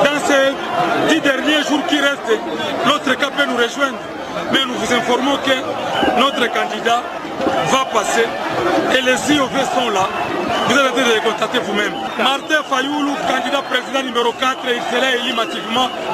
dans 0.05 0.21
ces 0.27 1.15
dix 1.15 1.21
derniers 1.21 1.63
jours 1.69 1.85
qui 1.89 2.01
restent, 2.01 2.41
l'autre 2.87 3.15
camp 3.19 3.33
peut 3.37 3.47
nous 3.47 3.57
rejoindre. 3.57 3.99
Mais 4.53 4.65
nous 4.67 4.75
vous 4.75 4.93
informons 4.93 5.37
que 5.39 6.21
notre 6.21 6.53
candidat 6.53 7.03
va 7.71 7.85
passer 7.93 8.25
et 8.97 9.03
les 9.03 9.35
IOV 9.35 9.53
sont 9.75 9.91
là. 9.91 10.09
Vous 10.69 10.79
allez 10.79 11.15
les 11.15 11.21
contacter 11.21 11.59
vous-même. 11.59 11.93
Martin 12.19 12.63
Fayoulou, 12.69 13.15
candidat 13.29 13.63
président 13.63 14.03
numéro 14.03 14.33
4, 14.33 14.59
il 14.67 14.83
sera 14.95 15.11
élu 15.15 15.33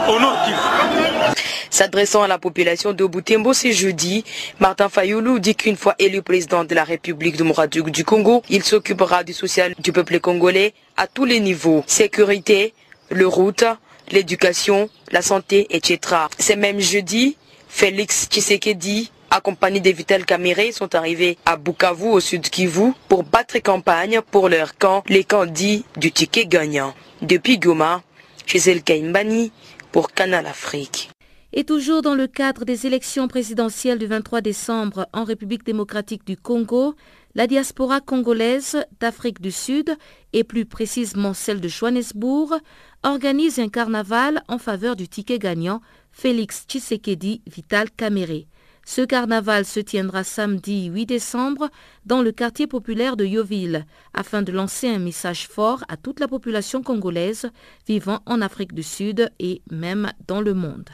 au 0.08 0.20
Nord 0.20 0.36
Kivu. 0.44 1.36
S'adressant 1.70 2.22
à 2.22 2.28
la 2.28 2.38
population 2.38 2.92
de 2.92 3.04
Boutembo 3.04 3.52
ce 3.52 3.70
jeudi, 3.70 4.24
Martin 4.58 4.88
Fayoulou 4.88 5.38
dit 5.38 5.54
qu'une 5.54 5.76
fois 5.76 5.94
élu 5.98 6.20
président 6.20 6.64
de 6.64 6.74
la 6.74 6.84
République 6.84 7.36
démocratique 7.36 7.90
du 7.90 8.04
Congo, 8.04 8.42
il 8.50 8.64
s'occupera 8.64 9.24
du 9.24 9.32
social 9.32 9.74
du 9.78 9.92
peuple 9.92 10.20
congolais 10.20 10.74
à 10.96 11.06
tous 11.06 11.24
les 11.24 11.40
niveaux. 11.40 11.84
Sécurité, 11.86 12.74
le 13.10 13.26
route, 13.26 13.64
l'éducation, 14.10 14.90
la 15.12 15.22
santé, 15.22 15.66
etc. 15.70 16.16
C'est 16.38 16.56
même 16.56 16.80
jeudi, 16.80 17.36
Félix 17.72 18.28
Tshisekedi 18.28 19.10
accompagnés 19.30 19.80
des 19.80 19.92
Vital 19.92 20.26
Caméré, 20.26 20.72
sont 20.72 20.94
arrivés 20.94 21.38
à 21.46 21.56
Bukavu, 21.56 22.08
au 22.08 22.20
sud 22.20 22.50
Kivu, 22.50 22.92
pour 23.08 23.22
battre 23.22 23.58
campagne 23.60 24.20
pour 24.30 24.48
leur 24.48 24.76
camp, 24.76 25.04
les 25.08 25.22
camps 25.22 25.46
dits 25.46 25.84
du 25.96 26.10
ticket 26.10 26.46
gagnant. 26.46 26.94
Depuis 27.22 27.58
Goma, 27.58 28.02
chez 28.44 28.70
El 28.70 28.82
Kaimbani, 28.82 29.52
pour 29.92 30.10
Canal 30.10 30.46
Afrique. 30.46 31.10
Et 31.52 31.64
toujours 31.64 32.02
dans 32.02 32.14
le 32.14 32.26
cadre 32.26 32.64
des 32.64 32.86
élections 32.86 33.28
présidentielles 33.28 33.98
du 33.98 34.06
23 34.06 34.40
décembre 34.40 35.08
en 35.12 35.24
République 35.24 35.64
démocratique 35.64 36.26
du 36.26 36.36
Congo, 36.36 36.94
la 37.34 37.46
diaspora 37.46 38.00
congolaise 38.00 38.84
d'Afrique 38.98 39.40
du 39.40 39.52
Sud, 39.52 39.96
et 40.32 40.42
plus 40.42 40.66
précisément 40.66 41.34
celle 41.34 41.60
de 41.60 41.68
Johannesburg, 41.68 42.58
organise 43.04 43.60
un 43.60 43.68
carnaval 43.68 44.42
en 44.48 44.58
faveur 44.58 44.96
du 44.96 45.08
ticket 45.08 45.38
gagnant 45.38 45.80
Félix 46.20 46.66
Tshisekedi 46.68 47.40
Vital 47.46 47.90
Kamere. 47.96 48.44
Ce 48.84 49.00
carnaval 49.00 49.64
se 49.64 49.80
tiendra 49.80 50.22
samedi 50.22 50.90
8 50.90 51.06
décembre 51.06 51.70
dans 52.04 52.20
le 52.20 52.30
quartier 52.30 52.66
populaire 52.66 53.16
de 53.16 53.24
Yoville 53.24 53.86
afin 54.12 54.42
de 54.42 54.52
lancer 54.52 54.86
un 54.90 54.98
message 54.98 55.48
fort 55.48 55.82
à 55.88 55.96
toute 55.96 56.20
la 56.20 56.28
population 56.28 56.82
congolaise 56.82 57.48
vivant 57.88 58.20
en 58.26 58.42
Afrique 58.42 58.74
du 58.74 58.82
Sud 58.82 59.30
et 59.38 59.62
même 59.70 60.12
dans 60.28 60.42
le 60.42 60.52
monde. 60.52 60.90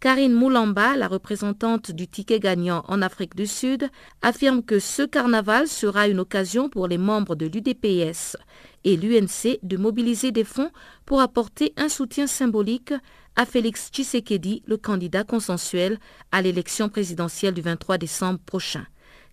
Karine 0.00 0.34
Moulamba, 0.34 0.96
la 0.96 1.06
représentante 1.06 1.92
du 1.92 2.08
ticket 2.08 2.40
gagnant 2.40 2.84
en 2.88 3.00
Afrique 3.00 3.36
du 3.36 3.46
Sud, 3.46 3.88
affirme 4.22 4.64
que 4.64 4.80
ce 4.80 5.02
carnaval 5.02 5.68
sera 5.68 6.08
une 6.08 6.18
occasion 6.18 6.68
pour 6.68 6.88
les 6.88 6.98
membres 6.98 7.36
de 7.36 7.46
l'UDPS 7.46 8.36
et 8.84 8.96
l'UNC 8.96 9.60
de 9.62 9.76
mobiliser 9.76 10.30
des 10.30 10.44
fonds 10.44 10.70
pour 11.06 11.20
apporter 11.20 11.72
un 11.76 11.88
soutien 11.88 12.26
symbolique 12.26 12.92
à 13.36 13.46
Félix 13.46 13.90
Tshisekedi, 13.90 14.62
le 14.66 14.76
candidat 14.76 15.24
consensuel 15.24 15.98
à 16.32 16.42
l'élection 16.42 16.88
présidentielle 16.88 17.54
du 17.54 17.60
23 17.60 17.98
décembre 17.98 18.38
prochain. 18.38 18.86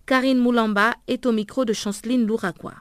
Karine 0.06 0.38
Moulamba 0.38 0.94
est 1.06 1.26
au 1.26 1.32
micro 1.32 1.64
de 1.64 1.72
Chanceline 1.72 2.26
Louraquois. 2.26 2.74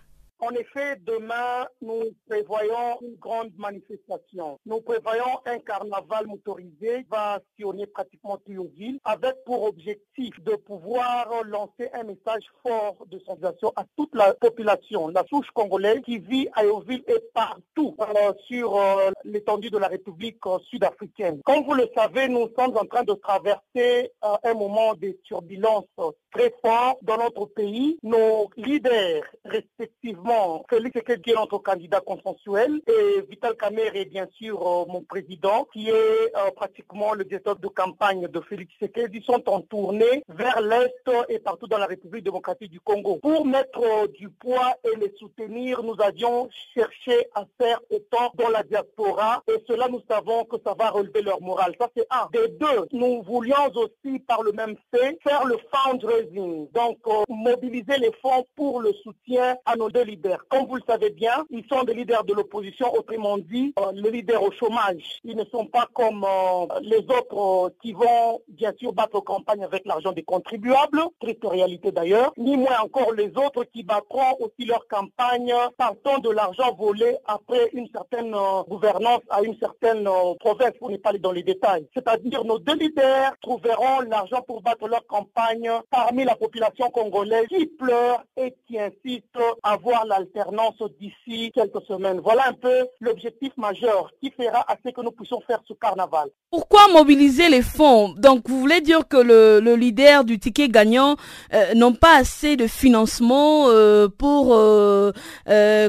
En 0.43 0.49
effet, 0.55 0.95
demain, 1.05 1.67
nous 1.83 2.15
prévoyons 2.27 2.97
une 3.03 3.15
grande 3.17 3.51
manifestation. 3.59 4.59
Nous 4.65 4.81
prévoyons 4.81 5.39
un 5.45 5.59
carnaval 5.59 6.25
motorisé 6.25 7.03
qui 7.03 7.09
va 7.11 7.39
sillonner 7.55 7.85
pratiquement 7.85 8.37
Thionville 8.37 8.99
avec 9.03 9.35
pour 9.45 9.61
objectif 9.65 10.33
de 10.41 10.55
pouvoir 10.55 11.29
lancer 11.45 11.89
un 11.93 12.05
message 12.05 12.43
fort 12.63 12.97
de 13.05 13.19
sensibilisation 13.19 13.71
à 13.75 13.85
toute 13.95 14.15
la 14.15 14.33
population, 14.33 15.09
la 15.09 15.23
souche 15.29 15.51
congolaise 15.53 16.01
qui 16.03 16.17
vit 16.17 16.49
à 16.53 16.65
Yoville 16.65 17.03
et 17.07 17.19
partout 17.35 17.95
euh, 17.99 18.33
sur 18.47 18.77
euh, 18.77 19.11
l'étendue 19.23 19.69
de 19.69 19.77
la 19.77 19.89
République 19.89 20.39
euh, 20.47 20.57
sud-africaine. 20.71 21.41
Comme 21.45 21.65
vous 21.65 21.75
le 21.75 21.87
savez, 21.95 22.27
nous 22.29 22.49
sommes 22.57 22.75
en 22.77 22.85
train 22.85 23.03
de 23.03 23.13
traverser 23.13 24.11
un 24.21 24.53
moment 24.55 24.95
de 24.95 25.11
turbulence 25.23 25.85
très 26.33 26.51
fort 26.63 26.97
dans 27.03 27.17
notre 27.17 27.45
pays. 27.45 27.99
Nos 28.01 28.49
leaders 28.57 29.23
respectivement 29.45 30.30
Félix 30.69 30.97
Sekedi 30.97 31.31
est 31.31 31.35
notre 31.35 31.57
candidat 31.57 31.99
consensuel 31.99 32.81
et 32.87 33.21
Vital 33.29 33.55
Kamer 33.57 33.91
est 33.93 34.05
bien 34.05 34.27
sûr 34.31 34.65
euh, 34.65 34.85
mon 34.87 35.01
président 35.01 35.67
qui 35.73 35.89
est 35.89 35.93
euh, 35.93 36.51
pratiquement 36.55 37.13
le 37.13 37.25
directeur 37.25 37.57
de 37.57 37.67
campagne 37.67 38.27
de 38.27 38.39
Félix 38.39 38.71
Sekedi. 38.81 39.17
Ils 39.17 39.23
sont 39.23 39.43
en 39.49 39.59
tournée 39.61 40.23
vers 40.29 40.61
l'Est 40.61 41.11
et 41.27 41.39
partout 41.39 41.67
dans 41.67 41.77
la 41.77 41.85
République 41.85 42.23
démocratique 42.23 42.71
du 42.71 42.79
Congo. 42.79 43.17
Pour 43.17 43.45
mettre 43.45 43.81
euh, 43.81 44.07
du 44.07 44.29
poids 44.29 44.73
et 44.85 44.97
les 44.97 45.13
soutenir, 45.19 45.83
nous 45.83 45.99
avions 45.99 46.49
cherché 46.73 47.27
à 47.35 47.43
faire 47.59 47.81
autant 47.89 48.31
dans 48.35 48.49
la 48.49 48.63
diaspora 48.63 49.43
et 49.49 49.61
cela 49.67 49.89
nous 49.89 50.01
savons 50.09 50.45
que 50.45 50.55
ça 50.65 50.73
va 50.79 50.91
relever 50.91 51.23
leur 51.23 51.41
morale. 51.41 51.75
Ça 51.79 51.89
c'est 51.95 52.07
un. 52.09 52.29
Des 52.31 52.47
deux, 52.47 52.87
nous 52.93 53.21
voulions 53.23 53.69
aussi 53.75 54.19
par 54.19 54.43
le 54.43 54.53
même 54.53 54.75
fait 54.93 55.19
faire 55.23 55.43
le 55.45 55.57
fundraising, 55.73 56.69
donc 56.71 56.99
mobiliser 57.27 57.97
les 57.97 58.11
fonds 58.21 58.45
pour 58.55 58.81
le 58.81 58.93
soutien 59.03 59.57
à 59.65 59.75
nos 59.75 59.89
deux 59.89 60.03
leaders 60.03 60.20
comme 60.49 60.67
vous 60.67 60.75
le 60.75 60.83
savez 60.87 61.09
bien, 61.09 61.45
ils 61.49 61.65
sont 61.71 61.83
des 61.83 61.93
leaders 61.93 62.23
de 62.23 62.33
l'opposition, 62.33 62.93
autrement 62.93 63.37
dit, 63.37 63.73
euh, 63.79 63.91
les 63.93 64.11
leaders 64.11 64.43
au 64.43 64.51
chômage. 64.51 65.19
Ils 65.23 65.35
ne 65.35 65.45
sont 65.45 65.65
pas 65.65 65.87
comme 65.93 66.23
euh, 66.23 66.79
les 66.81 66.99
autres 66.99 67.67
euh, 67.67 67.69
qui 67.81 67.93
vont 67.93 68.41
bien 68.47 68.73
sûr 68.79 68.93
battre 68.93 69.19
campagne 69.21 69.63
avec 69.63 69.85
l'argent 69.85 70.11
des 70.11 70.23
contribuables, 70.23 71.01
triste 71.19 71.43
réalité 71.43 71.91
d'ailleurs, 71.91 72.33
ni 72.37 72.57
moins 72.57 72.79
encore 72.83 73.13
les 73.13 73.31
autres 73.37 73.63
qui 73.73 73.83
battront 73.83 74.37
aussi 74.39 74.65
leur 74.65 74.87
campagne 74.87 75.53
partant 75.77 76.19
de 76.19 76.29
l'argent 76.29 76.73
volé 76.75 77.17
après 77.25 77.69
une 77.73 77.87
certaine 77.89 78.35
gouvernance 78.67 79.21
à 79.29 79.41
une 79.41 79.57
certaine 79.59 80.07
province, 80.39 80.73
pour 80.79 80.89
ne 80.89 80.97
pas 80.97 81.09
aller 81.09 81.19
dans 81.19 81.31
les 81.31 81.43
détails. 81.43 81.87
C'est-à-dire 81.93 82.43
nos 82.43 82.59
deux 82.59 82.75
leaders 82.75 83.33
trouveront 83.41 84.01
l'argent 84.07 84.41
pour 84.41 84.61
battre 84.61 84.87
leur 84.87 85.05
campagne 85.07 85.69
parmi 85.89 86.23
la 86.23 86.35
population 86.35 86.89
congolaise 86.89 87.47
qui 87.47 87.65
pleure 87.65 88.23
et 88.37 88.55
qui 88.67 88.79
insiste 88.79 89.37
à 89.63 89.77
voir 89.77 90.05
l'alternance 90.11 90.81
d'ici 90.99 91.51
quelques 91.53 91.81
semaines. 91.87 92.19
Voilà 92.21 92.49
un 92.49 92.53
peu 92.53 92.87
l'objectif 92.99 93.51
majeur 93.57 94.11
qui 94.21 94.31
fera 94.31 94.59
à 94.67 94.75
ce 94.83 94.91
que 94.91 95.01
nous 95.01 95.11
puissions 95.11 95.41
faire 95.47 95.61
ce 95.67 95.73
carnaval. 95.73 96.29
Pourquoi 96.51 96.81
mobiliser 96.93 97.49
les 97.49 97.61
fonds 97.61 98.09
Donc 98.17 98.49
vous 98.49 98.59
voulez 98.59 98.81
dire 98.81 99.07
que 99.07 99.17
le, 99.17 99.75
leader 99.75 100.23
du 100.25 100.37
ticket 100.37 100.67
gagnant 100.67 101.15
euh, 101.53 101.73
n'ont 101.75 101.93
pas 101.93 102.17
assez 102.17 102.57
de 102.57 102.67
financement 102.67 103.69
euh, 103.69 104.09
pour 104.09 104.53
euh, 104.53 105.11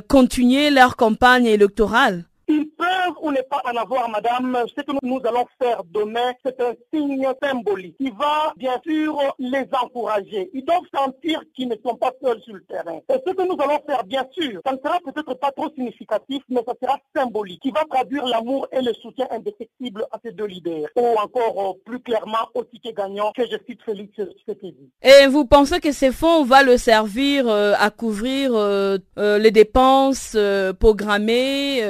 continuer 0.09 0.71
leur 0.71 0.97
campagne 0.97 1.47
électorale? 1.47 2.25
Ou 3.23 3.31
ne 3.31 3.41
pas 3.43 3.63
en 3.65 3.77
avoir, 3.77 4.09
madame. 4.09 4.59
Ce 4.69 4.83
que 4.83 4.93
nous 5.03 5.21
allons 5.25 5.47
faire 5.61 5.83
demain, 5.85 6.33
c'est 6.45 6.61
un 6.61 6.75
signe 6.93 7.27
symbolique 7.43 7.97
qui 7.97 8.11
va, 8.11 8.53
bien 8.57 8.81
sûr, 8.85 9.19
les 9.39 9.67
encourager. 9.83 10.51
Ils 10.53 10.65
doivent 10.65 10.81
sentir 10.95 11.41
qu'ils 11.55 11.69
ne 11.69 11.77
sont 11.85 11.97
pas 11.97 12.13
seuls 12.23 12.41
sur 12.43 12.55
le 12.55 12.65
terrain. 12.65 12.99
Et 13.09 13.15
ce 13.27 13.33
que 13.33 13.43
nous 13.43 13.57
allons 13.63 13.81
faire, 13.87 14.05
bien 14.05 14.27
sûr, 14.33 14.61
ça 14.65 14.73
ne 14.73 14.79
sera 14.79 14.99
peut-être 15.01 15.35
pas 15.35 15.51
trop 15.53 15.71
significatif, 15.75 16.43
mais 16.49 16.63
ça 16.67 16.75
sera 16.83 16.99
symbolique, 17.15 17.61
qui 17.63 17.71
va 17.71 17.85
traduire 17.91 18.27
l'amour 18.27 18.67
et 18.73 18.81
le 18.81 18.93
soutien 18.95 19.27
indéfectible 19.31 20.05
à 20.13 20.19
ces 20.25 20.33
deux 20.33 20.47
leaders. 20.47 20.89
Ou 20.97 21.17
encore, 21.19 21.71
euh, 21.71 21.81
plus 21.85 22.01
clairement, 22.01 22.49
au 22.55 22.65
ticket 22.65 22.93
gagnant 22.93 23.33
que 23.33 23.43
je 23.45 23.57
cite 23.67 23.83
Félix 23.85 24.13
Tshisekedi. 24.15 24.91
Et 25.03 25.27
vous 25.27 25.45
pensez 25.45 25.81
que 25.81 25.93
ces 25.93 26.13
fonds 26.13 26.45
vont 26.45 26.65
le 26.65 26.77
servir 26.77 27.49
euh, 27.49 27.75
à 27.79 27.91
couvrir 27.91 28.53
euh, 28.55 28.99
les 29.17 29.51
dépenses 29.51 30.37
programmées 30.79 31.83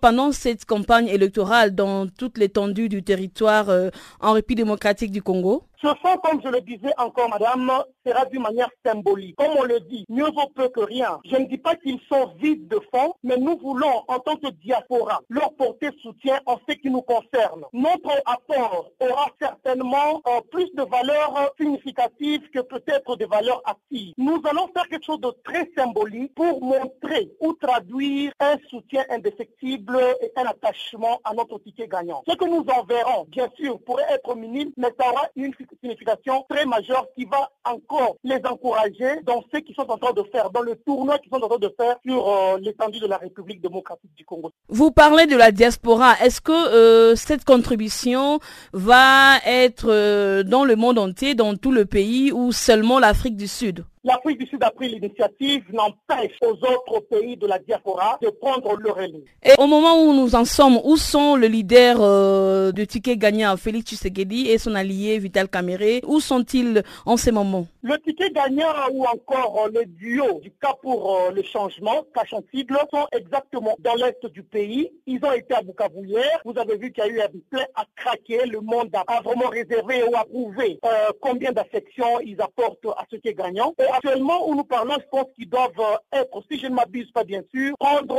pendant 0.00 0.32
cette 0.54 0.66
campagne 0.66 1.08
électorale 1.08 1.74
dans 1.74 2.06
toute 2.06 2.38
l'étendue 2.38 2.88
du 2.88 3.02
territoire 3.02 3.68
euh, 3.70 3.90
en 4.20 4.32
République 4.32 4.58
démocratique 4.58 5.10
du 5.10 5.20
Congo? 5.20 5.64
Ce 5.84 5.94
fonds, 6.00 6.16
comme 6.22 6.40
je 6.42 6.48
le 6.48 6.62
disais 6.62 6.92
encore, 6.96 7.28
madame, 7.28 7.70
sera 8.06 8.24
d'une 8.26 8.42
manière 8.42 8.70
symbolique. 8.84 9.36
Comme 9.36 9.54
on 9.58 9.64
le 9.64 9.80
dit, 9.80 10.06
mieux 10.08 10.24
vaut 10.24 10.48
peu 10.54 10.68
que 10.68 10.80
rien. 10.80 11.20
Je 11.24 11.36
ne 11.36 11.44
dis 11.44 11.58
pas 11.58 11.74
qu'ils 11.76 12.00
sont 12.08 12.32
vides 12.40 12.68
de 12.68 12.80
fonds, 12.92 13.14
mais 13.22 13.36
nous 13.36 13.58
voulons, 13.58 14.02
en 14.08 14.18
tant 14.18 14.36
que 14.36 14.50
diaspora, 14.50 15.20
leur 15.28 15.52
porter 15.54 15.90
soutien 16.02 16.40
en 16.46 16.56
ce 16.66 16.74
qui 16.74 16.88
nous 16.88 17.02
concerne. 17.02 17.64
Notre 17.74 18.10
apport 18.24 18.90
aura 19.00 19.26
certainement 19.38 20.22
euh, 20.26 20.40
plus 20.50 20.72
de 20.74 20.82
valeurs 20.82 21.52
significatives 21.60 22.48
que 22.50 22.60
peut-être 22.60 23.16
des 23.16 23.26
valeurs 23.26 23.60
actives. 23.66 24.14
Nous 24.16 24.40
allons 24.48 24.68
faire 24.74 24.88
quelque 24.88 25.04
chose 25.04 25.20
de 25.20 25.32
très 25.44 25.70
symbolique 25.76 26.34
pour 26.34 26.62
montrer 26.62 27.30
ou 27.40 27.52
traduire 27.54 28.32
un 28.40 28.56
soutien 28.70 29.04
indéfectible 29.10 29.98
et 30.22 30.32
un 30.36 30.46
attachement 30.46 31.20
à 31.24 31.34
notre 31.34 31.58
ticket 31.58 31.88
gagnant. 31.88 32.22
Ce 32.26 32.34
que 32.36 32.44
nous 32.46 32.64
enverrons, 32.72 33.26
bien 33.28 33.48
sûr, 33.56 33.78
pourrait 33.80 34.06
être 34.10 34.34
minime, 34.34 34.70
mais 34.78 34.88
ça 34.98 35.10
aura 35.10 35.28
une 35.36 35.52
signification 35.80 36.44
très 36.48 36.64
majeure 36.66 37.06
qui 37.16 37.24
va 37.24 37.50
encore 37.64 38.16
les 38.24 38.40
encourager 38.44 39.20
dans 39.24 39.42
ce 39.52 39.58
qu'ils 39.58 39.74
sont 39.74 39.90
en 39.90 39.96
train 39.98 40.12
de 40.12 40.22
faire, 40.32 40.50
dans 40.50 40.62
le 40.62 40.76
tournoi 40.76 41.18
qu'ils 41.18 41.30
sont 41.30 41.42
en 41.42 41.48
train 41.48 41.58
de 41.58 41.74
faire 41.76 41.96
sur 42.06 42.28
euh, 42.28 42.58
l'étendue 42.58 43.00
de 43.00 43.06
la 43.06 43.16
République 43.16 43.60
démocratique 43.60 44.14
du 44.16 44.24
Congo. 44.24 44.50
Vous 44.68 44.90
parlez 44.90 45.26
de 45.26 45.36
la 45.36 45.52
diaspora. 45.52 46.14
Est-ce 46.22 46.40
que 46.40 46.52
euh, 46.52 47.16
cette 47.16 47.44
contribution 47.44 48.40
va 48.72 49.38
être 49.46 49.86
euh, 49.88 50.42
dans 50.42 50.64
le 50.64 50.76
monde 50.76 50.98
entier, 50.98 51.34
dans 51.34 51.56
tout 51.56 51.72
le 51.72 51.84
pays 51.84 52.32
ou 52.32 52.52
seulement 52.52 52.98
l'Afrique 52.98 53.36
du 53.36 53.48
Sud? 53.48 53.84
L'Afrique 54.06 54.38
du 54.38 54.46
Sud 54.46 54.62
a 54.62 54.70
pris 54.70 54.90
l'initiative, 54.90 55.64
n'empêche 55.72 56.36
aux 56.42 56.52
autres 56.52 57.00
pays 57.08 57.38
de 57.38 57.46
la 57.46 57.58
diaspora 57.58 58.18
de 58.20 58.28
prendre 58.28 58.76
le 58.76 58.90
relais. 58.90 59.24
Et 59.42 59.52
au 59.58 59.66
moment 59.66 60.02
où 60.02 60.12
nous 60.12 60.34
en 60.34 60.44
sommes, 60.44 60.78
où 60.84 60.98
sont 60.98 61.36
le 61.36 61.46
leader 61.46 61.96
euh, 62.00 62.70
du 62.70 62.86
ticket 62.86 63.16
gagnant, 63.16 63.56
Félix 63.56 63.86
Tshisekedi 63.86 64.50
et 64.50 64.58
son 64.58 64.74
allié 64.74 65.18
Vital 65.18 65.48
Kamere 65.48 66.00
Où 66.06 66.20
sont-ils 66.20 66.82
en 67.06 67.16
ce 67.16 67.30
moment? 67.30 67.66
Le 67.82 67.98
ticket 67.98 68.28
gagnant 68.28 68.74
ou 68.92 69.06
encore 69.06 69.68
le 69.72 69.86
duo 69.86 70.38
du 70.40 70.50
cas 70.50 70.74
pour 70.82 71.16
euh, 71.16 71.30
le 71.30 71.42
changement, 71.42 72.04
Cachantigle, 72.14 72.76
sont 72.90 73.06
exactement 73.12 73.74
dans 73.78 73.94
l'est 73.94 74.26
du 74.26 74.42
pays. 74.42 74.90
Ils 75.06 75.24
ont 75.24 75.32
été 75.32 75.54
à 75.54 75.62
Bukavu 75.62 76.06
hier. 76.06 76.42
Vous 76.44 76.58
avez 76.58 76.76
vu 76.76 76.92
qu'il 76.92 77.04
y 77.04 77.06
a 77.06 77.10
eu 77.10 77.20
un 77.22 77.28
plein 77.50 77.64
à 77.74 77.86
craquer. 77.96 78.44
Le 78.44 78.60
monde 78.60 78.90
a 78.94 79.22
vraiment 79.22 79.48
réservé 79.48 80.02
ou 80.02 80.14
approuvé 80.14 80.78
euh, 80.84 80.88
combien 81.22 81.52
d'affections 81.52 82.20
ils 82.20 82.40
apportent 82.42 82.84
à 82.98 83.04
ce 83.10 83.16
qui 83.16 83.28
est 83.28 83.34
gagnant. 83.34 83.72
Et 83.78 83.93
actuellement 83.96 84.48
où 84.48 84.54
nous 84.54 84.64
parlons, 84.64 84.94
je 84.98 85.06
pense 85.10 85.26
qu'ils 85.34 85.48
doivent 85.48 85.70
être, 86.12 86.42
si 86.50 86.58
je 86.58 86.66
ne 86.66 86.74
m'abuse 86.74 87.10
pas 87.12 87.24
bien 87.24 87.42
sûr, 87.54 87.74
prendre 87.78 88.18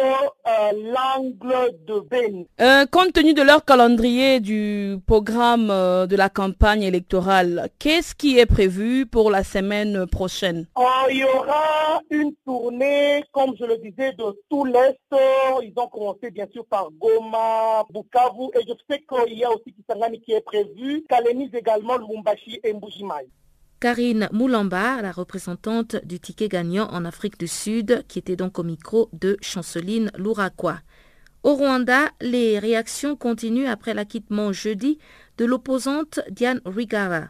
l'angle 0.73 1.75
de 1.88 1.99
Beni. 1.99 2.47
compte 2.91 3.13
tenu 3.13 3.33
de 3.33 3.41
leur 3.41 3.63
calendrier 3.65 4.39
du 4.39 4.97
programme 5.05 5.67
de 5.67 6.15
la 6.15 6.29
campagne 6.29 6.83
électorale, 6.83 7.69
qu'est-ce 7.79 8.15
qui 8.15 8.39
est 8.39 8.45
prévu 8.45 9.05
pour 9.05 9.29
la 9.31 9.43
semaine 9.43 10.05
prochaine? 10.07 10.67
Il 11.09 11.17
y 11.17 11.23
aura 11.23 12.01
une 12.09 12.33
tournée, 12.45 13.23
comme 13.31 13.53
je 13.59 13.65
le 13.65 13.77
disais, 13.77 14.13
de 14.13 14.25
tout 14.49 14.65
l'Est. 14.65 14.97
Ils 15.61 15.73
ont 15.77 15.88
commencé 15.88 16.31
bien 16.31 16.47
sûr 16.51 16.65
par 16.65 16.89
Goma, 16.99 17.83
Bukavu, 17.89 18.49
et 18.55 18.63
je 18.67 18.73
sais 18.89 19.01
qu'il 19.07 19.38
y 19.38 19.43
a 19.43 19.51
aussi 19.51 19.73
Kisangani 19.73 20.19
qui 20.21 20.33
est 20.33 20.41
prévu, 20.41 21.03
Kaleniz 21.09 21.49
également, 21.53 21.97
Lumbashi 21.97 22.59
et 22.63 22.73
Mbujimai. 22.73 23.27
Karine 23.86 24.30
Moulamba, 24.32 25.00
la 25.04 25.12
représentante 25.12 25.98
du 26.04 26.19
ticket 26.19 26.48
gagnant 26.48 26.88
en 26.91 27.06
Afrique 27.06 27.39
du 27.39 27.48
Sud, 27.48 28.04
qui 28.08 28.17
était 28.17 28.36
donc 28.36 28.58
au 28.58 28.63
micro 28.63 29.12
de 29.13 29.38
Chanceline 29.41 30.12
Louraquois. 30.17 30.80
Au 31.43 31.54
Rwanda, 31.54 32.10
les 32.19 32.58
réactions 32.58 33.15
continuent 33.15 33.67
après 33.67 33.93
l'acquittement 33.93 34.52
jeudi 34.52 34.98
de 35.38 35.45
l'opposante 35.45 36.19
Diane 36.32 36.62
Rigara. 36.65 37.26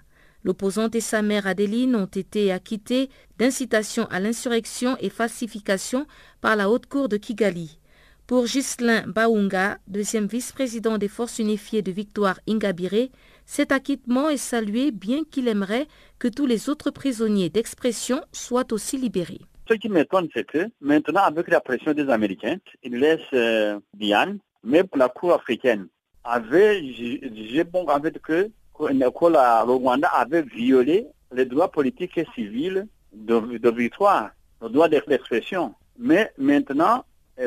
L'opposante 0.45 0.95
et 0.95 1.01
sa 1.01 1.21
mère 1.21 1.45
Adeline 1.45 1.93
ont 1.93 2.05
été 2.05 2.53
acquittées 2.53 3.09
d'incitation 3.37 4.05
à 4.05 4.21
l'insurrection 4.21 4.95
et 5.01 5.09
falsification 5.09 6.07
par 6.39 6.55
la 6.55 6.69
Haute 6.69 6.85
Cour 6.85 7.09
de 7.09 7.17
Kigali. 7.17 7.79
Pour 8.27 8.45
Ghislain 8.45 9.03
Baunga, 9.07 9.77
deuxième 9.87 10.27
vice-président 10.27 10.97
des 10.97 11.09
Forces 11.09 11.39
unifiées 11.39 11.81
de 11.81 11.91
Victoire 11.91 12.39
Ingabire, 12.47 13.09
cet 13.45 13.71
acquittement 13.71 14.29
est 14.29 14.37
salué 14.37 14.91
bien 14.91 15.23
qu'il 15.29 15.47
aimerait 15.47 15.87
que 16.19 16.27
tous 16.27 16.45
les 16.45 16.69
autres 16.69 16.91
prisonniers 16.91 17.49
d'expression 17.49 18.21
soient 18.31 18.71
aussi 18.71 18.97
libérés. 18.97 19.41
Ce 19.67 19.73
qui 19.75 19.89
m'étonne, 19.89 20.27
c'est 20.33 20.45
que 20.45 20.69
maintenant, 20.81 21.21
avec 21.21 21.47
la 21.47 21.59
pression 21.59 21.93
des 21.93 22.09
Américains, 22.09 22.57
ils 22.83 22.97
laissent 22.97 23.21
euh, 23.33 23.79
Diane, 23.95 24.39
mais 24.63 24.83
pour 24.83 24.97
la 24.97 25.09
Cour 25.09 25.33
africaine 25.33 25.87
avait 26.25 26.83
j'ai 26.83 27.63
bon 27.63 27.87
en 27.87 28.01
fait 28.01 28.19
que 28.19 28.49
le 28.79 29.07
Rwanda 29.07 30.07
avait 30.09 30.41
violé 30.41 31.07
les 31.31 31.45
droits 31.45 31.71
politiques 31.71 32.17
et 32.17 32.25
civils 32.33 32.87
de, 33.13 33.69
victoire, 33.69 34.31
le 34.61 34.69
droit 34.69 34.89
d'expression. 34.89 35.73
Mais 35.97 36.31
maintenant, 36.37 37.05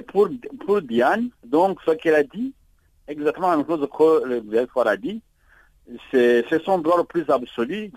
pour, 0.09 0.29
pour 0.65 0.81
Diane, 0.81 1.31
donc 1.45 1.81
ce 1.85 1.91
qu'elle 1.93 2.15
a 2.15 2.23
dit, 2.23 2.55
exactement 3.09 3.51
la 3.51 3.57
même 3.59 3.67
chose 3.67 3.87
que 3.97 4.27
le 4.27 4.41
gouvernement 4.41 4.83
a 4.83 4.97
dit, 4.97 5.21
c'est 6.11 6.65
son 6.65 6.79
droit 6.79 6.99
le 6.99 7.05
plus 7.05 7.29
absolu 7.29 7.91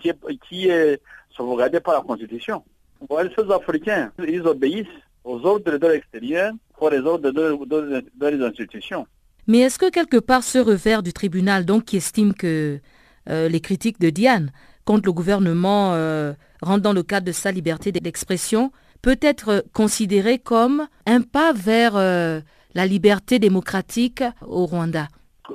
qui 0.48 0.68
est, 0.68 1.00
sauvegardé 1.36 1.80
par 1.80 1.94
la 1.94 2.00
Constitution. 2.00 2.62
les 3.10 3.52
Africains, 3.52 4.12
ils 4.26 4.42
obéissent 4.42 4.86
aux 5.24 5.44
ordres 5.44 5.78
de 5.78 5.86
l'extérieur 5.86 6.52
pour 6.76 6.90
les 6.90 6.98
ordres 6.98 7.30
de, 7.30 8.26
les 8.26 8.44
institutions. 8.44 9.06
Mais 9.46 9.58
est-ce 9.58 9.78
que 9.78 9.90
quelque 9.90 10.18
part 10.18 10.42
ce 10.42 10.58
revers 10.58 11.02
du 11.02 11.12
tribunal, 11.12 11.64
donc 11.64 11.84
qui 11.84 11.96
estime 11.96 12.34
que 12.34 12.80
euh, 13.28 13.48
les 13.48 13.60
critiques 13.60 14.00
de 14.00 14.10
Diane 14.10 14.50
contre 14.84 15.06
le 15.06 15.12
gouvernement 15.12 15.94
euh, 15.94 16.32
rentrent 16.60 16.82
dans 16.82 16.92
le 16.92 17.02
cadre 17.02 17.26
de 17.26 17.32
sa 17.32 17.52
liberté 17.52 17.92
d'expression, 17.92 18.72
peut 19.00 19.18
être 19.20 19.64
considéré 19.72 20.38
comme 20.38 20.86
un 21.06 21.20
pas 21.22 21.52
vers 21.52 21.96
euh, 21.96 22.40
la 22.74 22.86
liberté 22.86 23.38
démocratique 23.38 24.22
au 24.46 24.66
Rwanda? 24.66 25.08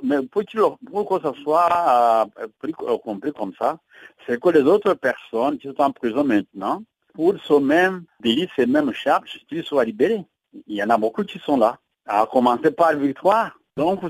Mais 0.03 0.21
pour, 0.23 0.43
que 0.43 1.19
ce 1.23 1.41
soit 1.41 2.27
compris 3.03 3.33
comme 3.33 3.53
ça, 3.57 3.77
c'est 4.25 4.39
que 4.39 4.49
les 4.49 4.61
autres 4.61 4.93
personnes 4.93 5.57
qui 5.57 5.67
sont 5.67 5.81
en 5.81 5.91
prison 5.91 6.23
maintenant, 6.23 6.83
pour 7.13 7.33
ce 7.43 7.53
même 7.53 8.03
délit, 8.19 8.49
ces 8.55 8.65
mêmes 8.65 8.93
charges, 8.93 9.39
qu'ils 9.49 9.63
soient 9.63 9.85
libérés. 9.85 10.23
Il 10.67 10.75
y 10.75 10.83
en 10.83 10.89
a 10.89 10.97
beaucoup 10.97 11.23
qui 11.23 11.39
sont 11.39 11.57
là, 11.57 11.77
à 12.05 12.27
commencer 12.31 12.71
par 12.71 12.95
Victoire. 12.95 13.57
Donc, 13.75 14.01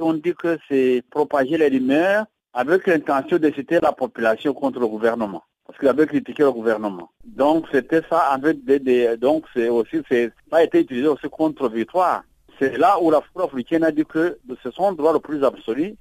on 0.00 0.14
dit 0.14 0.34
que 0.34 0.58
c'est 0.68 1.02
propager 1.10 1.58
les 1.58 1.68
rumeurs 1.68 2.24
avec 2.52 2.86
l'intention 2.86 3.38
de 3.38 3.50
citer 3.50 3.80
la 3.80 3.92
population 3.92 4.52
contre 4.54 4.80
le 4.80 4.86
gouvernement. 4.86 5.42
Parce 5.66 5.78
qu'il 5.78 5.88
avait 5.88 6.06
critiqué 6.06 6.42
le 6.42 6.52
gouvernement. 6.52 7.10
Donc 7.24 7.66
c'était 7.72 8.02
ça 8.10 8.18
avec 8.32 8.64
des, 8.64 9.16
donc 9.16 9.46
c'est 9.54 9.68
aussi 9.68 10.02
c'est 10.10 10.32
ça 10.50 10.56
a 10.58 10.64
été 10.64 10.80
utilisé 10.80 11.06
aussi 11.06 11.28
contre 11.30 11.68
Victoire. 11.68 12.22
C'est 12.58 12.76
là 12.78 12.98
où 13.00 13.10
la 13.10 13.20
Cour 13.32 13.44
africaine 13.44 13.84
a 13.84 13.90
dit 13.90 14.04
que 14.04 14.38
ce 14.62 14.70
sont 14.70 14.90
le 14.90 14.96
droit 14.96 15.12
le 15.12 15.20
plus 15.20 15.42
absolu 15.44 15.94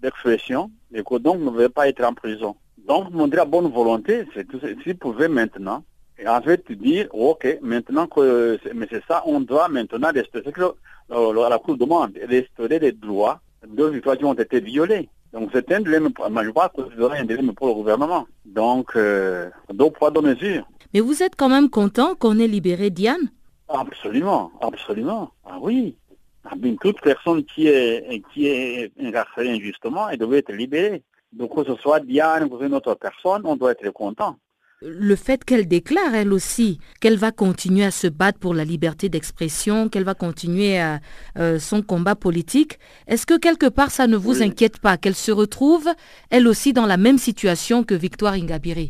d'expression 0.00 0.70
et 0.92 1.02
que 1.02 1.18
donc 1.18 1.40
ne 1.40 1.50
veut 1.50 1.68
pas 1.68 1.88
être 1.88 2.02
en 2.04 2.14
prison. 2.14 2.56
Donc 2.86 3.10
montrer 3.10 3.36
la 3.38 3.44
bonne 3.44 3.70
volonté, 3.70 4.26
c'est 4.34 4.46
que 4.46 4.56
s'il 4.82 4.96
pouvait 4.96 5.28
maintenant 5.28 5.84
et 6.18 6.28
en 6.28 6.40
fait 6.40 6.70
dire 6.72 7.08
ok 7.12 7.58
maintenant 7.62 8.06
que 8.06 8.58
mais 8.74 8.86
c'est 8.90 9.04
ça 9.06 9.22
on 9.26 9.40
doit 9.40 9.68
maintenant 9.68 10.10
respecter 10.12 10.52
que 10.52 10.74
la 11.08 11.58
Cour 11.58 11.76
demande 11.76 12.18
restaurer 12.28 12.78
les 12.78 12.92
droits 12.92 13.40
de 13.66 13.84
Victoire 13.86 14.16
qui 14.16 14.24
ont 14.24 14.34
été 14.34 14.60
violés. 14.60 15.08
Donc 15.32 15.50
c'est 15.52 15.70
un 15.72 15.80
dilemme, 15.80 16.08
je 16.08 16.50
pense 16.50 16.68
que 16.76 16.82
c'est 16.96 17.18
un 17.20 17.24
dilemme 17.24 17.52
pour 17.54 17.68
le 17.68 17.74
gouvernement. 17.74 18.26
Donc, 18.44 18.96
euh, 18.96 19.48
deux 19.72 19.90
poids, 19.90 20.10
deux 20.10 20.22
mesures. 20.22 20.66
Mais 20.92 21.00
vous 21.00 21.22
êtes 21.22 21.36
quand 21.36 21.48
même 21.48 21.70
content 21.70 22.14
qu'on 22.16 22.38
ait 22.38 22.48
libéré 22.48 22.90
Diane? 22.90 23.30
Absolument, 23.68 24.50
absolument. 24.60 25.30
Ah 25.52 25.58
oui. 25.60 25.96
Ah, 26.44 26.54
toute 26.80 27.00
personne 27.02 27.44
qui 27.44 27.66
est, 27.66 28.22
qui 28.32 28.46
est 28.46 28.92
incarcérée 29.00 29.50
injustement, 29.50 30.08
elle 30.08 30.18
devait 30.18 30.38
être 30.38 30.52
libérée. 30.52 31.02
Donc 31.32 31.54
que 31.54 31.64
ce 31.64 31.74
soit 31.80 32.00
Diane 32.00 32.48
ou 32.50 32.62
une 32.62 32.74
autre 32.74 32.94
personne, 32.94 33.42
on 33.44 33.56
doit 33.56 33.72
être 33.72 33.90
content 33.90 34.36
le 34.82 35.14
fait 35.14 35.44
qu'elle 35.44 35.68
déclare 35.68 36.14
elle 36.14 36.32
aussi 36.32 36.78
qu'elle 37.00 37.16
va 37.16 37.32
continuer 37.32 37.84
à 37.84 37.90
se 37.90 38.06
battre 38.06 38.38
pour 38.38 38.54
la 38.54 38.64
liberté 38.64 39.08
d'expression, 39.08 39.88
qu'elle 39.88 40.04
va 40.04 40.14
continuer 40.14 40.78
à, 40.78 41.00
euh, 41.38 41.58
son 41.58 41.82
combat 41.82 42.16
politique, 42.16 42.78
est-ce 43.06 43.26
que 43.26 43.38
quelque 43.38 43.66
part 43.66 43.90
ça 43.90 44.06
ne 44.06 44.16
vous 44.16 44.42
inquiète 44.42 44.80
pas 44.80 44.96
qu'elle 44.96 45.14
se 45.14 45.32
retrouve 45.32 45.88
elle 46.30 46.48
aussi 46.48 46.72
dans 46.72 46.86
la 46.86 46.96
même 46.96 47.18
situation 47.18 47.84
que 47.84 47.94
Victoire 47.94 48.34
Ingabire? 48.34 48.88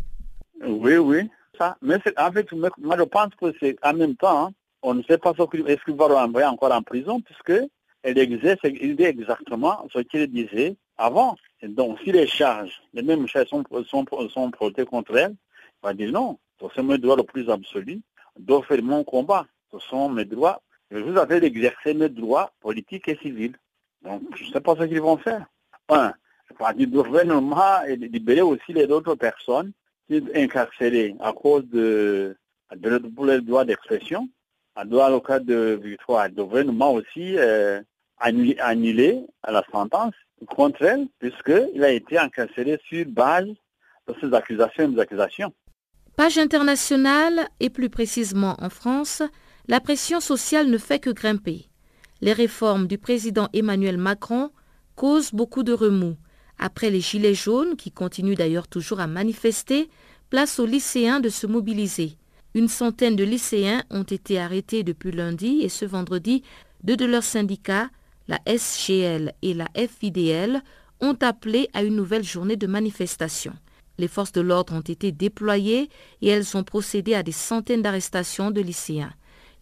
Oui, 0.65 0.97
oui. 0.97 1.29
Ça. 1.59 1.77
Mais 1.83 1.97
en 2.17 2.33
fait, 2.33 2.47
moi 2.53 2.97
je 2.97 3.03
pense 3.03 3.35
que 3.41 3.53
c'est 3.61 3.77
en 3.83 3.93
même 3.93 4.15
temps, 4.15 4.47
hein, 4.47 4.51
on 4.83 4.95
ne 4.95 5.03
sait 5.03 5.19
pas 5.19 5.33
ce 5.37 5.45
qu'il 5.45 5.95
va 5.95 6.09
l'envoyer 6.09 6.47
encore 6.47 6.73
en 6.73 6.83
prison 6.83 7.21
puisque 7.21 7.63
elle 8.03 8.19
exerce 8.19 8.61
exactement 8.65 9.87
ce 9.93 9.99
qu'il 10.01 10.27
disait 10.29 10.77
avant. 10.97 11.37
donc, 11.63 11.99
si 12.03 12.13
les 12.13 12.27
charges, 12.27 12.83
les 12.95 13.03
mêmes 13.03 13.27
charges 13.27 13.49
sont, 13.49 13.65
sont, 13.87 14.05
sont 14.31 14.51
portées 14.51 14.85
contre 14.85 15.17
elle, 15.17 15.35
va 15.83 15.95
dire 15.95 16.11
non, 16.13 16.39
c'est 16.75 16.83
mes 16.83 16.99
droits 16.99 17.17
le 17.17 17.23
plus 17.23 17.49
absolu 17.51 18.01
d'offrir 18.39 18.83
mon 18.83 19.05
combat. 19.05 19.47
Ce 19.73 19.79
sont 19.79 20.09
mes 20.09 20.25
droits. 20.25 20.63
Je 20.91 20.99
vous 20.99 21.17
appelle 21.19 21.41
d'exercer 21.41 21.95
mes 21.95 22.09
droits 22.09 22.53
politiques 22.61 23.09
et 23.09 23.17
civils. 23.17 23.57
Donc, 24.03 24.23
je 24.37 24.45
ne 24.45 24.53
sais 24.53 24.61
pas 24.61 24.75
ce 24.77 24.85
qu'ils 24.85 25.01
vont 25.01 25.19
faire. 25.19 25.47
Un, 25.89 26.13
le 26.59 26.87
gouvernement 26.87 27.83
et 27.87 27.97
libérer 27.97 28.43
aussi 28.43 28.73
les 28.73 28.87
autres 28.87 29.15
personnes 29.15 29.73
qui 30.09 30.19
sont 30.19 30.29
incarcérées 30.35 31.15
à 31.21 31.33
cause 31.33 31.65
de, 31.67 32.37
de, 32.75 32.99
de 32.99 33.39
droits 33.41 33.65
d'expression. 33.65 34.29
Dans 34.87 35.09
le 35.09 35.21
cas 35.21 35.41
de 35.41 35.79
victoire, 35.83 36.31
gouvernement 36.31 36.93
aussi 36.93 37.37
euh, 37.37 37.81
annulé 38.19 39.21
à 39.43 39.53
la 39.53 39.65
sentence 39.71 40.15
contre 40.47 40.83
elle, 40.83 41.07
puisqu'il 41.19 41.85
a 41.85 41.91
été 41.91 42.19
incarcéré 42.19 42.81
sur 42.89 43.05
base 43.07 43.49
de 44.09 44.15
ces 44.21 44.33
accusations 44.33 44.85
et 44.85 44.89
des 44.95 45.01
accusations. 45.01 45.53
Page 46.17 46.39
internationale 46.39 47.49
et 47.61 47.71
plus 47.71 47.91
précisément 47.91 48.57
en 48.59 48.71
France, 48.71 49.23
la 49.69 49.81
pression 49.81 50.21
sociale 50.21 50.69
ne 50.69 50.79
fait 50.79 50.99
que 50.99 51.11
grimper. 51.11 51.67
Les 52.21 52.33
réformes 52.33 52.87
du 52.87 52.99
président 52.99 53.49
Emmanuel 53.53 53.99
Macron 53.99 54.51
causent 54.95 55.33
beaucoup 55.33 55.63
de 55.63 55.73
remous. 55.73 56.17
Après 56.59 56.91
les 56.91 57.01
Gilets 57.01 57.35
jaunes, 57.35 57.77
qui 57.77 57.91
continuent 57.91 58.35
d'ailleurs 58.35 58.69
toujours 58.69 59.01
à 59.01 59.07
manifester, 59.07 59.89
place 60.29 60.59
aux 60.59 60.67
lycéens 60.67 61.21
de 61.21 61.29
se 61.29 61.47
mobiliser. 61.47 62.20
Une 62.55 62.69
centaine 62.69 63.15
de 63.15 63.23
lycéens 63.23 63.85
ont 63.91 64.03
été 64.03 64.39
arrêtés 64.39 64.83
depuis 64.83 65.13
lundi 65.13 65.61
et 65.63 65.69
ce 65.69 65.85
vendredi, 65.85 66.43
deux 66.83 66.97
de 66.97 67.05
leurs 67.05 67.23
syndicats, 67.23 67.91
la 68.27 68.41
SGL 68.47 69.33
et 69.43 69.55
la 69.55 69.69
FIDL, 69.77 70.63
ont 71.01 71.17
appelé 71.21 71.69
à 71.75 71.85
une 71.85 71.95
nouvelle 71.95 72.25
journée 72.25 72.57
de 72.57 72.67
manifestation. 72.67 73.53
Les 73.99 74.09
forces 74.09 74.33
de 74.33 74.41
l'ordre 74.41 74.75
ont 74.75 74.81
été 74.81 75.13
déployées 75.13 75.89
et 76.23 76.29
elles 76.29 76.57
ont 76.57 76.65
procédé 76.65 77.15
à 77.15 77.23
des 77.23 77.33
centaines 77.33 77.83
d'arrestations 77.83 78.51
de 78.51 78.61
lycéens. 78.61 79.13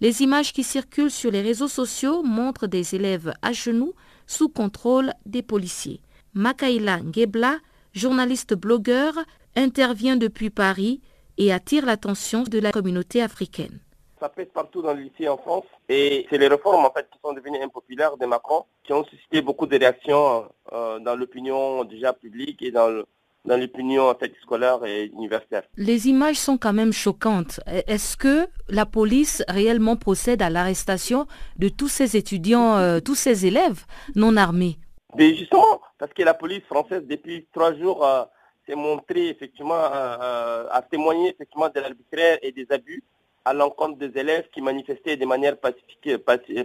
Les 0.01 0.23
images 0.23 0.53
qui 0.53 0.65
circulent 0.65 1.11
sur 1.11 1.31
les 1.31 1.43
réseaux 1.43 1.69
sociaux 1.69 2.23
montrent 2.23 2.69
des 2.69 2.95
élèves 2.95 3.33
à 3.43 3.53
genoux 3.53 3.95
sous 4.27 4.49
contrôle 4.49 5.13
des 5.27 5.43
policiers. 5.43 6.01
Makaila 6.35 7.01
Ngebla, 7.01 7.59
journaliste 7.93 8.55
blogueur, 8.55 9.15
intervient 9.57 10.17
depuis 10.17 10.51
Paris 10.51 11.01
et 11.39 11.53
attire 11.53 11.87
l'attention 11.87 12.43
de 12.43 12.59
la 12.59 12.73
communauté 12.73 13.23
africaine. 13.23 13.81
Ça 14.21 14.29
pèse 14.29 14.49
partout 14.53 14.83
dans 14.83 14.93
les 14.93 15.05
lycées 15.05 15.29
en 15.29 15.39
France 15.39 15.65
et 15.89 16.27
c'est 16.29 16.39
les 16.39 16.49
réformes 16.49 16.85
en 16.85 16.91
fait 16.91 17.09
qui 17.11 17.19
sont 17.25 17.33
devenues 17.33 17.63
impopulaires 17.63 18.17
de 18.17 18.27
Macron 18.27 18.65
qui 18.83 18.93
ont 18.93 19.05
suscité 19.05 19.41
beaucoup 19.43 19.67
de 19.67 19.79
réactions 19.79 20.49
euh, 20.73 20.99
dans 20.99 21.15
l'opinion 21.15 21.85
déjà 21.85 22.13
publique 22.13 22.61
et 22.63 22.73
dans 22.73 22.89
le, 22.89 23.07
dans 23.45 23.57
l'opinion 23.57 24.09
en 24.09 24.15
fait, 24.15 24.33
scolaire 24.43 24.85
et 24.85 25.07
universitaire. 25.07 25.63
Les 25.77 26.09
images 26.09 26.37
sont 26.37 26.59
quand 26.59 26.73
même 26.73 26.93
choquantes. 26.93 27.61
Est-ce 27.67 28.17
que 28.17 28.49
la 28.69 28.87
police 28.87 29.45
réellement 29.49 29.97
procède 29.97 30.43
à 30.43 30.51
l'arrestation 30.51 31.27
de 31.57 31.69
tous 31.69 31.89
ces 31.89 32.17
étudiants, 32.17 32.77
euh, 32.77 32.99
tous 33.01 33.15
ces 33.15 33.47
élèves 33.47 33.85
non 34.17 34.37
armés? 34.37 34.79
Mais 35.17 35.35
justement, 35.35 35.81
parce 35.99 36.13
que 36.13 36.23
la 36.23 36.35
police 36.35 36.65
française, 36.65 37.03
depuis 37.09 37.47
trois 37.53 37.75
jours, 37.75 38.05
euh, 38.05 38.25
s'est 38.69 38.77
montrée 38.77 39.29
effectivement, 39.29 39.75
euh, 39.93 40.67
à 40.71 40.83
témoigner 40.83 41.31
effectivement 41.31 41.69
de 41.69 41.81
l'arbitraire 41.81 42.39
et 42.43 42.53
des 42.53 42.67
abus 42.71 43.03
à 43.45 43.53
l'encontre 43.55 43.97
des 43.97 44.19
élèves 44.21 44.49
qui 44.53 44.61
manifestaient 44.61 45.17
de 45.17 45.25
manière 45.25 45.57
pacifique, 45.59 46.19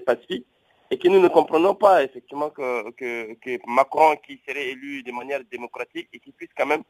pacifique 0.06 0.46
et 0.92 0.98
que 0.98 1.08
nous 1.08 1.22
ne 1.22 1.30
comprenons 1.30 1.76
pas 1.76 2.04
effectivement 2.04 2.50
que, 2.50 3.68
Macron 3.68 4.16
qui 4.26 4.40
serait 4.48 4.70
élu 4.70 5.02
de 5.04 5.12
manière 5.12 5.42
démocratique 5.50 6.10
et 6.14 6.20
qui 6.20 6.32
puisse 6.32 6.50
quand 6.58 6.66
même 6.66 6.84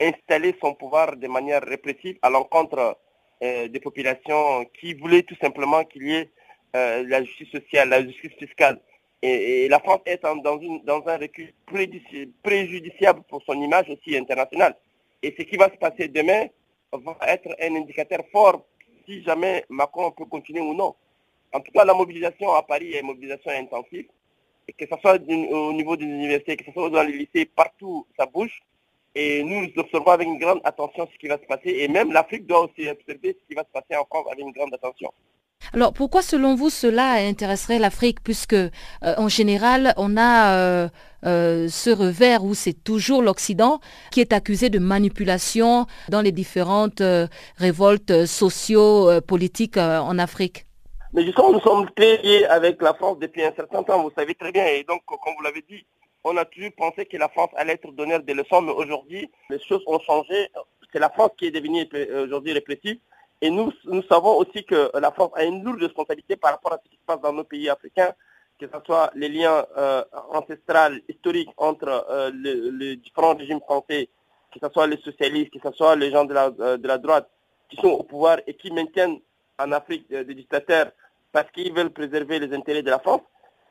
installer 0.00 0.54
son 0.62 0.74
pouvoir 0.74 1.16
de 1.16 1.28
manière 1.28 1.62
répressive 1.62 2.16
à 2.22 2.30
l'encontre 2.30 2.96
euh, 3.42 3.68
des 3.68 3.80
populations 3.80 4.64
qui 4.78 4.94
voulaient 4.94 5.24
tout 5.24 5.36
simplement 5.42 5.84
qu'il 5.84 6.04
y 6.06 6.14
ait 6.14 6.30
euh, 6.76 7.04
la 7.08 7.22
justice 7.24 7.50
sociale, 7.50 7.88
la 7.88 8.02
justice 8.02 8.32
fiscale. 8.38 8.80
Et, 9.22 9.68
la 9.68 9.78
France 9.80 10.00
est 10.06 10.22
dans, 10.22 11.02
un 11.06 11.18
recul 11.18 11.52
préjudiciable 12.42 13.22
pour 13.28 13.42
son 13.42 13.54
image 13.54 13.90
aussi 13.90 14.16
internationale. 14.16 14.74
Et 15.22 15.34
ce 15.38 15.42
qui 15.42 15.56
va 15.56 15.70
se 15.70 15.76
passer 15.76 16.08
demain 16.08 16.46
va 16.92 17.16
être 17.28 17.54
un 17.60 17.74
indicateur 17.76 18.20
fort 18.32 18.64
si 19.06 19.22
jamais 19.22 19.64
Macron 19.68 20.10
peut 20.10 20.24
continuer 20.24 20.60
ou 20.60 20.74
non. 20.74 20.94
En 21.52 21.60
tout 21.60 21.72
cas, 21.72 21.84
la 21.84 21.94
mobilisation 21.94 22.52
à 22.54 22.62
Paris 22.62 22.92
est 22.94 23.00
une 23.00 23.06
mobilisation 23.06 23.50
intensive. 23.50 24.06
Que 24.78 24.86
ce 24.86 25.00
soit 25.00 25.18
au 25.28 25.72
niveau 25.72 25.96
des 25.96 26.04
universités, 26.04 26.56
que 26.56 26.64
ce 26.64 26.72
soit 26.72 26.90
dans 26.90 27.02
les 27.02 27.12
lycées, 27.12 27.44
partout, 27.44 28.06
ça 28.16 28.24
bouge. 28.24 28.62
Et 29.14 29.42
nous, 29.42 29.62
nous 29.62 29.72
observons 29.76 30.12
avec 30.12 30.28
une 30.28 30.38
grande 30.38 30.60
attention 30.64 31.08
ce 31.12 31.18
qui 31.18 31.26
va 31.26 31.38
se 31.38 31.46
passer. 31.46 31.70
Et 31.70 31.88
même 31.88 32.12
l'Afrique 32.12 32.46
doit 32.46 32.60
aussi 32.60 32.88
observer 32.88 33.36
ce 33.40 33.48
qui 33.48 33.54
va 33.54 33.64
se 33.64 33.72
passer 33.72 33.96
en 34.00 34.04
France 34.04 34.26
avec 34.30 34.44
une 34.44 34.52
grande 34.52 34.72
attention. 34.72 35.12
Alors 35.72 35.92
pourquoi 35.92 36.22
selon 36.22 36.56
vous 36.56 36.68
cela 36.68 37.12
intéresserait 37.12 37.78
l'Afrique 37.78 38.18
puisque 38.24 38.54
euh, 38.54 38.68
en 39.02 39.28
général 39.28 39.94
on 39.96 40.16
a 40.16 40.56
euh, 40.56 40.88
euh, 41.24 41.68
ce 41.68 41.90
revers 41.90 42.42
où 42.44 42.54
c'est 42.54 42.72
toujours 42.72 43.22
l'Occident 43.22 43.78
qui 44.10 44.20
est 44.20 44.32
accusé 44.32 44.68
de 44.68 44.80
manipulation 44.80 45.86
dans 46.08 46.22
les 46.22 46.32
différentes 46.32 47.02
révoltes 47.56 48.26
socio-politiques 48.26 49.76
en 49.76 50.18
Afrique? 50.18 50.66
Mais 51.12 51.24
justement, 51.24 51.52
nous 51.52 51.60
sommes 51.60 51.88
très 51.96 52.18
liés 52.22 52.44
avec 52.46 52.80
la 52.82 52.94
France 52.94 53.18
depuis 53.18 53.42
un 53.42 53.52
certain 53.54 53.82
temps, 53.82 54.02
vous 54.02 54.12
savez 54.16 54.34
très 54.34 54.52
bien. 54.52 54.64
Et 54.66 54.84
donc, 54.84 55.02
comme 55.06 55.34
vous 55.36 55.42
l'avez 55.42 55.64
dit, 55.68 55.84
on 56.22 56.36
a 56.36 56.44
toujours 56.44 56.70
pensé 56.76 57.04
que 57.04 57.16
la 57.16 57.28
France 57.28 57.50
allait 57.56 57.72
être 57.72 57.90
donneur 57.92 58.22
de 58.22 58.32
leçons, 58.32 58.62
mais 58.62 58.72
aujourd'hui, 58.72 59.28
les 59.50 59.58
choses 59.58 59.82
ont 59.88 59.98
changé. 60.00 60.48
C'est 60.92 61.00
la 61.00 61.10
France 61.10 61.30
qui 61.36 61.46
est 61.46 61.50
devenue 61.50 61.84
aujourd'hui 62.22 62.52
répressive. 62.52 62.98
Et 63.42 63.50
nous, 63.50 63.72
nous 63.84 64.02
savons 64.02 64.36
aussi 64.36 64.64
que 64.64 64.90
la 64.98 65.10
France 65.12 65.30
a 65.34 65.44
une 65.44 65.64
lourde 65.64 65.82
responsabilité 65.82 66.36
par 66.36 66.52
rapport 66.52 66.74
à 66.74 66.80
ce 66.84 66.90
qui 66.90 66.96
se 66.96 67.04
passe 67.06 67.20
dans 67.20 67.32
nos 67.32 67.44
pays 67.44 67.70
africains, 67.70 68.12
que 68.58 68.66
ce 68.66 68.78
soit 68.84 69.10
les 69.14 69.30
liens 69.30 69.64
euh, 69.78 70.04
ancestrales, 70.32 71.00
historiques 71.08 71.50
entre 71.56 71.88
euh, 72.10 72.30
les, 72.34 72.96
différents 72.96 73.34
régimes 73.34 73.60
français, 73.60 74.10
que 74.52 74.58
ce 74.62 74.70
soit 74.70 74.86
les 74.86 74.98
socialistes, 74.98 75.52
que 75.52 75.58
ce 75.62 75.74
soit 75.74 75.96
les 75.96 76.10
gens 76.10 76.26
de 76.26 76.34
la, 76.34 76.50
euh, 76.60 76.98
droite 76.98 77.30
qui 77.70 77.76
sont 77.76 77.88
au 77.88 78.02
pouvoir 78.02 78.38
et 78.46 78.54
qui 78.54 78.70
maintiennent 78.70 79.20
en 79.58 79.72
Afrique 79.72 80.06
euh, 80.12 80.24
des 80.24 80.34
dictateurs 80.34 80.90
parce 81.32 81.50
qu'ils 81.52 81.72
veulent 81.72 81.90
préserver 81.90 82.38
les 82.38 82.54
intérêts 82.54 82.82
de 82.82 82.90
la 82.90 82.98
France. 82.98 83.22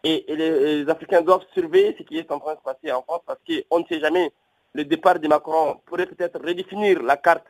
Et, 0.03 0.25
les, 0.29 0.89
Africains 0.89 1.21
doivent 1.21 1.45
surveiller 1.53 1.95
ce 1.97 2.03
qui 2.03 2.17
est 2.17 2.31
en 2.31 2.39
train 2.39 2.53
de 2.53 2.59
se 2.59 2.63
passer 2.63 2.91
en 2.91 3.03
France 3.03 3.21
parce 3.27 3.39
qu'on 3.45 3.79
ne 3.79 3.85
sait 3.85 3.99
jamais, 3.99 4.31
le 4.73 4.85
départ 4.85 5.19
de 5.19 5.27
Macron 5.27 5.79
pourrait 5.85 6.07
peut-être 6.07 6.39
redéfinir 6.39 7.03
la 7.03 7.17
carte 7.17 7.45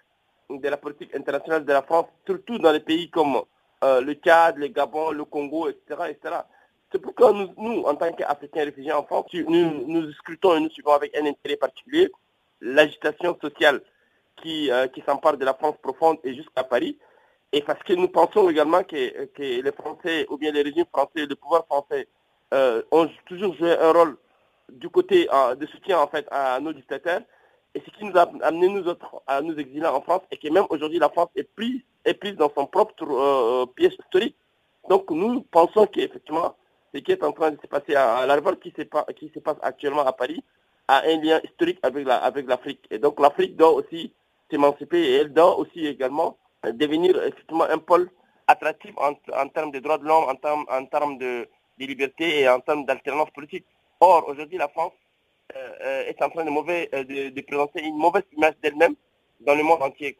de 0.49 0.67
la 0.69 0.77
politique 0.77 1.15
internationale 1.15 1.65
de 1.65 1.73
la 1.73 1.81
France, 1.81 2.07
surtout 2.25 2.57
dans 2.57 2.71
les 2.71 2.79
pays 2.79 3.09
comme 3.09 3.41
euh, 3.83 4.01
le 4.01 4.13
Tchad, 4.13 4.57
le 4.57 4.67
Gabon, 4.67 5.11
le 5.11 5.25
Congo, 5.25 5.69
etc. 5.69 6.41
C'est 6.91 6.99
pourquoi 6.99 7.31
nous, 7.33 7.83
en 7.83 7.95
tant 7.95 8.11
qu'Africains 8.11 8.65
réfugiés 8.65 8.91
en 8.91 9.03
France, 9.03 9.25
nous, 9.33 9.85
nous 9.87 10.11
scrutons 10.13 10.57
et 10.57 10.59
nous 10.59 10.69
suivons 10.71 10.93
avec 10.93 11.15
un 11.15 11.25
intérêt 11.25 11.55
particulier 11.55 12.11
l'agitation 12.61 13.37
sociale 13.39 13.81
qui, 14.41 14.71
euh, 14.71 14.87
qui 14.87 15.01
s'empare 15.05 15.37
de 15.37 15.45
la 15.45 15.53
France 15.53 15.75
profonde 15.81 16.17
et 16.23 16.33
jusqu'à 16.33 16.63
Paris. 16.63 16.97
Et 17.51 17.61
parce 17.61 17.81
que 17.83 17.93
nous 17.93 18.07
pensons 18.07 18.49
également 18.49 18.83
que, 18.83 18.95
les 19.37 19.71
Français, 19.71 20.25
ou 20.29 20.37
bien 20.37 20.51
les 20.51 20.61
régimes 20.61 20.85
français, 20.91 21.25
le 21.25 21.35
pouvoir 21.35 21.65
français, 21.65 22.07
euh, 22.53 22.81
ont 22.91 23.09
toujours 23.25 23.55
joué 23.55 23.77
un 23.77 23.91
rôle 23.91 24.17
du 24.71 24.89
côté 24.89 25.27
de 25.57 25.65
soutien 25.67 25.99
en 25.99 26.07
fait 26.07 26.27
à 26.29 26.59
nos 26.59 26.73
dictateurs. 26.73 27.21
Et 27.75 27.81
ce 27.85 27.89
qui 27.91 28.05
nous 28.05 28.17
a 28.17 28.29
amené 28.41 28.67
nous 28.67 28.87
autres 28.87 29.21
à 29.27 29.41
nous 29.41 29.57
exiler 29.57 29.85
en 29.85 30.01
France 30.01 30.21
et 30.31 30.37
que 30.37 30.47
même 30.49 30.65
aujourd'hui 30.69 30.99
la 30.99 31.09
France 31.09 31.29
est 31.35 31.43
prise, 31.43 31.81
est 32.05 32.15
prise 32.15 32.35
dans 32.35 32.51
son 32.55 32.65
propre 32.65 32.93
euh, 33.03 33.65
pièce 33.67 33.93
historique. 33.93 34.35
Donc 34.89 35.09
nous 35.11 35.41
pensons 35.41 35.85
qu'effectivement, 35.85 36.55
ce 36.93 36.99
qui 36.99 37.11
est 37.11 37.23
en 37.23 37.31
train 37.31 37.51
de 37.51 37.59
se 37.61 37.67
passer 37.67 37.95
à, 37.95 38.25
révolte 38.25 38.61
qui 38.61 38.73
se, 38.75 39.39
passe 39.39 39.57
actuellement 39.61 40.05
à 40.05 40.13
Paris 40.13 40.43
a 40.87 41.03
un 41.05 41.21
lien 41.21 41.39
historique 41.43 41.79
avec 41.83 42.47
l'Afrique. 42.47 42.85
Et 42.89 42.97
donc 42.97 43.19
l'Afrique 43.19 43.55
doit 43.55 43.71
aussi 43.71 44.11
s'émanciper 44.49 44.99
et 44.99 45.13
elle 45.17 45.33
doit 45.33 45.57
aussi 45.59 45.85
également 45.85 46.37
devenir 46.73 47.21
effectivement 47.23 47.65
un 47.65 47.77
pôle 47.77 48.09
attractif 48.47 48.91
en, 48.97 49.13
termes 49.49 49.71
de 49.71 49.79
droits 49.79 49.99
de 49.99 50.05
l'homme, 50.05 50.25
en 50.27 50.85
termes, 50.85 51.17
de, 51.19 51.47
liberté 51.77 52.41
et 52.41 52.49
en 52.49 52.59
termes 52.59 52.85
d'alternance 52.85 53.29
politique. 53.29 53.65
Or, 54.01 54.27
aujourd'hui, 54.27 54.57
la 54.57 54.67
France 54.67 54.93
euh, 54.93 54.97
euh, 54.97 55.08
est 55.53 56.21
en 56.21 56.29
train 56.29 56.45
euh, 56.45 57.03
de, 57.03 57.41
présenter 57.41 57.83
une 57.83 57.97
mauvaise 57.97 58.23
image 58.35 58.53
d'elle-même 58.61 58.95
dans 59.41 59.55
le 59.55 59.63
monde 59.63 59.81
entier. 59.81 60.15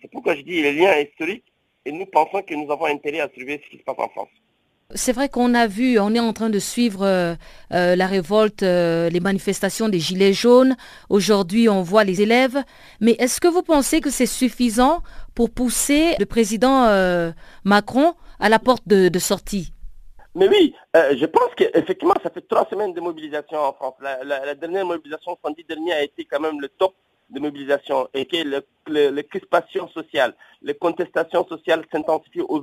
C'est 0.00 0.10
pourquoi 0.10 0.34
je 0.36 0.42
dis 0.42 0.62
les 0.62 0.72
liens 0.72 0.96
historiques 0.98 1.52
et 1.84 1.92
nous 1.92 2.06
pensons 2.06 2.42
que 2.42 2.54
nous 2.54 2.70
avons 2.70 2.86
intérêt 2.86 3.20
à 3.20 3.28
suivre 3.28 3.58
ce 3.64 3.70
qui 3.70 3.78
se 3.78 3.82
passe 3.82 3.98
en 3.98 4.08
France. 4.08 4.28
C'est 4.94 5.12
vrai 5.12 5.28
qu'on 5.30 5.54
a 5.54 5.66
vu, 5.66 5.98
on 5.98 6.14
est 6.14 6.20
en 6.20 6.34
train 6.34 6.50
de 6.50 6.58
suivre 6.58 7.02
euh, 7.02 7.34
euh, 7.72 7.96
la 7.96 8.06
révolte, 8.06 8.62
euh, 8.62 9.08
les 9.08 9.20
manifestations 9.20 9.88
des 9.88 9.98
Gilets 9.98 10.34
jaunes. 10.34 10.76
Aujourd'hui, 11.08 11.68
on 11.68 11.82
voit 11.82 12.04
les 12.04 12.20
élèves. 12.20 12.62
Mais 13.00 13.12
est-ce 13.12 13.40
que 13.40 13.48
vous 13.48 13.62
pensez 13.62 14.00
que 14.00 14.10
c'est 14.10 14.26
suffisant 14.26 15.02
pour 15.34 15.50
pousser 15.50 16.14
le 16.18 16.26
président 16.26 17.32
Macron 17.64 18.14
à 18.38 18.50
la 18.50 18.58
porte 18.58 18.86
de, 18.86 19.18
sortie? 19.18 19.71
Mais 20.34 20.48
oui, 20.48 20.74
je 20.94 21.26
pense 21.26 21.54
qu'effectivement, 21.56 22.14
ça 22.22 22.30
fait 22.30 22.46
trois 22.48 22.66
semaines 22.70 22.94
de 22.94 23.00
mobilisation 23.00 23.58
en 23.58 23.72
France. 23.72 23.94
La, 24.00 24.54
dernière 24.54 24.86
mobilisation, 24.86 25.38
samedi 25.44 25.64
dernier, 25.64 25.92
a 25.92 26.02
été 26.02 26.24
quand 26.24 26.40
même 26.40 26.60
le 26.60 26.68
top 26.68 26.94
de 27.30 27.40
mobilisation 27.40 28.08
et 28.14 28.26
que 28.26 28.62
les 28.88 29.24
crispations 29.24 29.88
sociales, 29.88 30.34
les 30.62 30.74
contestations 30.74 31.46
sociales 31.46 31.84
s'intensifient 31.92 32.42
au, 32.42 32.62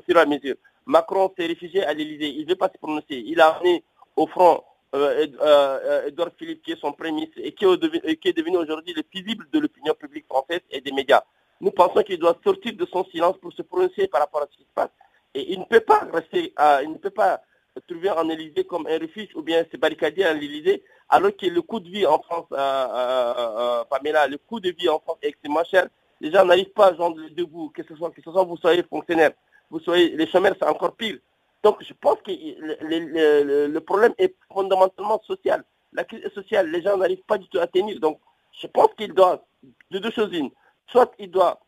fur 0.00 0.16
et 0.16 0.20
à 0.20 0.26
mesure. 0.26 0.56
Macron 0.86 1.32
s'est 1.38 1.46
réfugié 1.46 1.84
à 1.84 1.92
l'Élysée, 1.94 2.28
il 2.28 2.44
ne 2.44 2.50
veut 2.50 2.56
pas 2.56 2.68
se 2.68 2.78
prononcer. 2.78 3.22
Il 3.24 3.40
a 3.40 3.48
amené 3.48 3.84
au 4.16 4.26
front 4.26 4.62
euh, 4.94 5.26
euh, 5.40 6.06
Edouard 6.08 6.30
Philippe, 6.36 6.62
qui 6.62 6.72
est 6.72 6.80
son 6.80 6.92
premier 6.92 7.12
ministre 7.12 7.38
et 7.42 7.52
qui 7.52 7.64
est, 7.64 8.36
devenu 8.36 8.56
aujourd'hui 8.56 8.92
le 8.92 9.02
visible 9.12 9.46
de 9.52 9.58
l'opinion 9.60 9.94
publique 9.94 10.26
française 10.26 10.60
et 10.70 10.80
des 10.80 10.92
médias. 10.92 11.22
Nous 11.60 11.70
pensons 11.70 12.02
qu'il 12.02 12.18
doit 12.18 12.36
sortir 12.42 12.74
de 12.74 12.86
son 12.86 13.04
silence 13.04 13.36
pour 13.38 13.52
se 13.52 13.62
prononcer 13.62 14.08
par 14.08 14.22
rapport 14.22 14.42
à 14.42 14.48
ce 14.50 14.56
qui 14.56 14.64
se 14.64 14.74
passe. 14.74 14.90
Et 15.34 15.52
il 15.52 15.60
ne 15.60 15.64
peut 15.64 15.80
pas 15.80 16.08
rester, 16.12 16.52
il 16.82 16.90
ne 16.90 16.98
peut 16.98 17.10
pas 17.10 17.40
trouver 17.88 18.10
en 18.10 18.28
Élysée 18.28 18.64
comme 18.64 18.86
un 18.86 18.98
refuge 18.98 19.28
ou 19.34 19.42
bien 19.42 19.64
se 19.70 19.76
barricader 19.76 20.24
à 20.24 20.32
l'Élysée 20.32 20.82
alors 21.10 21.36
que 21.36 21.46
le 21.46 21.60
coût 21.60 21.80
de 21.80 21.88
vie 21.88 22.06
en 22.06 22.20
France, 22.22 22.46
euh, 22.52 22.56
euh, 22.58 23.84
Pamela, 23.90 24.28
le 24.28 24.38
coût 24.38 24.60
de 24.60 24.70
vie 24.70 24.88
en 24.88 25.00
France 25.00 25.18
est 25.22 25.28
extrêmement 25.28 25.64
cher. 25.64 25.88
Les 26.20 26.30
gens 26.30 26.44
n'arrivent 26.44 26.70
pas 26.72 26.88
à 26.88 26.94
joindre 26.94 27.20
debout, 27.30 27.70
que 27.74 27.82
ce 27.82 27.96
soit 27.96 28.10
que 28.10 28.22
ce 28.22 28.30
soit 28.30 28.44
vous 28.44 28.56
soyez 28.56 28.82
fonctionnaire, 28.84 29.32
vous 29.70 29.80
soyez 29.80 30.16
les 30.16 30.26
chômeurs, 30.28 30.54
c'est 30.58 30.68
encore 30.68 30.94
pire. 30.94 31.18
Donc 31.62 31.82
je 31.82 31.92
pense 31.94 32.18
que 32.24 32.30
le, 32.30 33.78
problème 33.80 34.14
est 34.18 34.34
fondamentalement 34.52 35.20
social. 35.26 35.64
La 35.92 36.04
crise 36.04 36.24
est 36.24 36.34
sociale, 36.34 36.70
les 36.70 36.82
gens 36.82 36.96
n'arrivent 36.96 37.24
pas 37.26 37.38
du 37.38 37.48
tout 37.48 37.58
à 37.58 37.66
tenir. 37.66 37.98
Donc 37.98 38.20
je 38.52 38.66
pense 38.68 38.88
qu'il 38.96 39.12
doit, 39.12 39.44
de 39.90 39.98
deux 39.98 40.10
choses 40.10 40.32
une, 40.32 40.50
soit 40.86 41.12
il 41.18 41.30
doit 41.30 41.60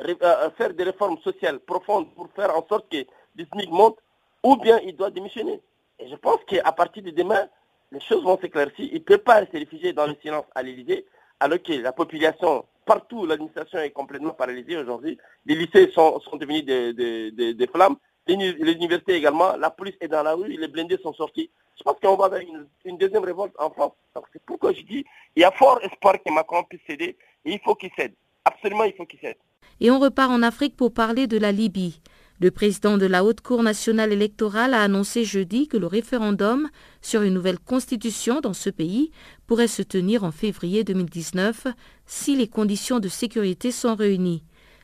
euh, 0.00 0.50
faire 0.56 0.72
des 0.74 0.84
réformes 0.84 1.18
sociales 1.18 1.60
profondes 1.60 2.12
pour 2.14 2.28
faire 2.34 2.56
en 2.56 2.66
sorte 2.66 2.88
que 2.90 3.04
les 3.36 3.44
SMIC 3.52 3.70
montent, 3.70 3.98
ou 4.42 4.56
bien 4.56 4.78
il 4.80 4.96
doit 4.96 5.10
démissionner. 5.10 5.60
Et 5.98 6.08
je 6.08 6.16
pense 6.16 6.38
qu'à 6.46 6.72
partir 6.72 7.02
de 7.02 7.10
demain, 7.10 7.48
les 7.92 8.00
choses 8.00 8.24
vont 8.24 8.38
s'éclaircir. 8.40 8.88
Il 8.90 8.94
ne 8.94 9.04
peut 9.04 9.18
pas 9.18 9.44
se 9.46 9.52
réfugier 9.52 9.92
dans 9.92 10.06
le 10.06 10.16
silence 10.22 10.46
à 10.54 10.62
l'Élysée, 10.62 11.06
alors 11.38 11.62
que 11.62 11.72
la 11.72 11.92
population, 11.92 12.64
partout, 12.86 13.26
l'administration 13.26 13.78
est 13.78 13.90
complètement 13.90 14.32
paralysée 14.32 14.76
aujourd'hui. 14.76 15.18
Les 15.46 15.54
lycées 15.54 15.90
sont, 15.92 16.20
devenus 16.34 16.64
des, 16.64 17.68
flammes. 17.72 17.96
Les 18.26 18.72
universités 18.72 19.14
également, 19.14 19.56
la 19.56 19.70
police 19.70 19.96
est 20.00 20.08
dans 20.08 20.22
la 20.22 20.34
rue, 20.34 20.48
les 20.48 20.68
blindés 20.68 20.98
sont 21.02 21.12
sortis. 21.12 21.50
Je 21.76 21.82
pense 21.82 21.98
qu'on 22.00 22.16
va 22.16 22.26
avoir 22.26 22.40
une, 22.84 22.98
deuxième 22.98 23.24
révolte 23.24 23.54
en 23.58 23.70
France. 23.70 23.92
C'est 24.32 24.42
pourquoi 24.44 24.72
je 24.72 24.82
dis, 24.82 25.04
il 25.34 25.40
y 25.40 25.44
a 25.44 25.50
fort 25.50 25.80
espoir 25.82 26.14
que 26.22 26.30
Macron 26.30 26.62
puisse 26.64 26.82
céder, 26.86 27.16
il 27.44 27.58
faut 27.60 27.74
qu'il 27.74 27.90
cède. 27.96 28.14
Absolument, 28.44 28.84
il 28.84 28.92
faut 28.92 29.06
qu'il 29.06 29.18
cède. 29.20 29.36
Et 29.80 29.90
on 29.90 29.98
repart 29.98 30.30
en 30.30 30.42
Afrique 30.42 30.76
pour 30.76 30.92
parler 30.92 31.26
de 31.26 31.38
la 31.38 31.52
Libye. 31.52 32.00
Le 32.40 32.50
président 32.50 32.96
de 32.96 33.04
la 33.04 33.22
Haute 33.22 33.42
Cour 33.42 33.62
nationale 33.62 34.12
électorale 34.12 34.72
a 34.72 34.82
annoncé 34.82 35.24
jeudi 35.24 35.68
que 35.68 35.76
le 35.76 35.86
référendum 35.86 36.68
sur 37.02 37.20
une 37.20 37.34
nouvelle 37.34 37.58
constitution 37.58 38.40
dans 38.40 38.54
ce 38.54 38.70
pays 38.70 39.10
pourrait 39.46 39.68
se 39.68 39.82
tenir 39.82 40.24
en 40.24 40.30
février 40.30 40.82
2019 40.82 41.66
si 42.06 42.36
les 42.36 42.48
conditions 42.48 42.98
de 42.98 43.08
sécurité 43.08 43.70
sont 43.70 43.94
réunies. 43.94 44.42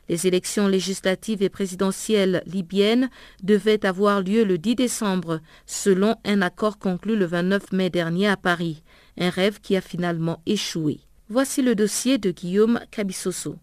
Les 0.09 0.25
élections 0.25 0.67
législatives 0.67 1.41
et 1.41 1.49
présidentielles 1.49 2.43
libyennes 2.45 3.09
devaient 3.43 3.85
avoir 3.85 4.21
lieu 4.21 4.43
le 4.43 4.57
10 4.57 4.75
décembre, 4.75 5.41
selon 5.65 6.15
un 6.25 6.41
accord 6.41 6.77
conclu 6.77 7.15
le 7.15 7.25
29 7.25 7.71
mai 7.71 7.89
dernier 7.89 8.27
à 8.27 8.37
Paris, 8.37 8.83
un 9.19 9.29
rêve 9.29 9.59
qui 9.61 9.75
a 9.75 9.81
finalement 9.81 10.41
échoué. 10.45 10.99
Voici 11.29 11.61
le 11.61 11.75
dossier 11.75 12.19
de 12.19 12.31
Guillaume 12.31 12.79
Cabissoso. 12.89 13.57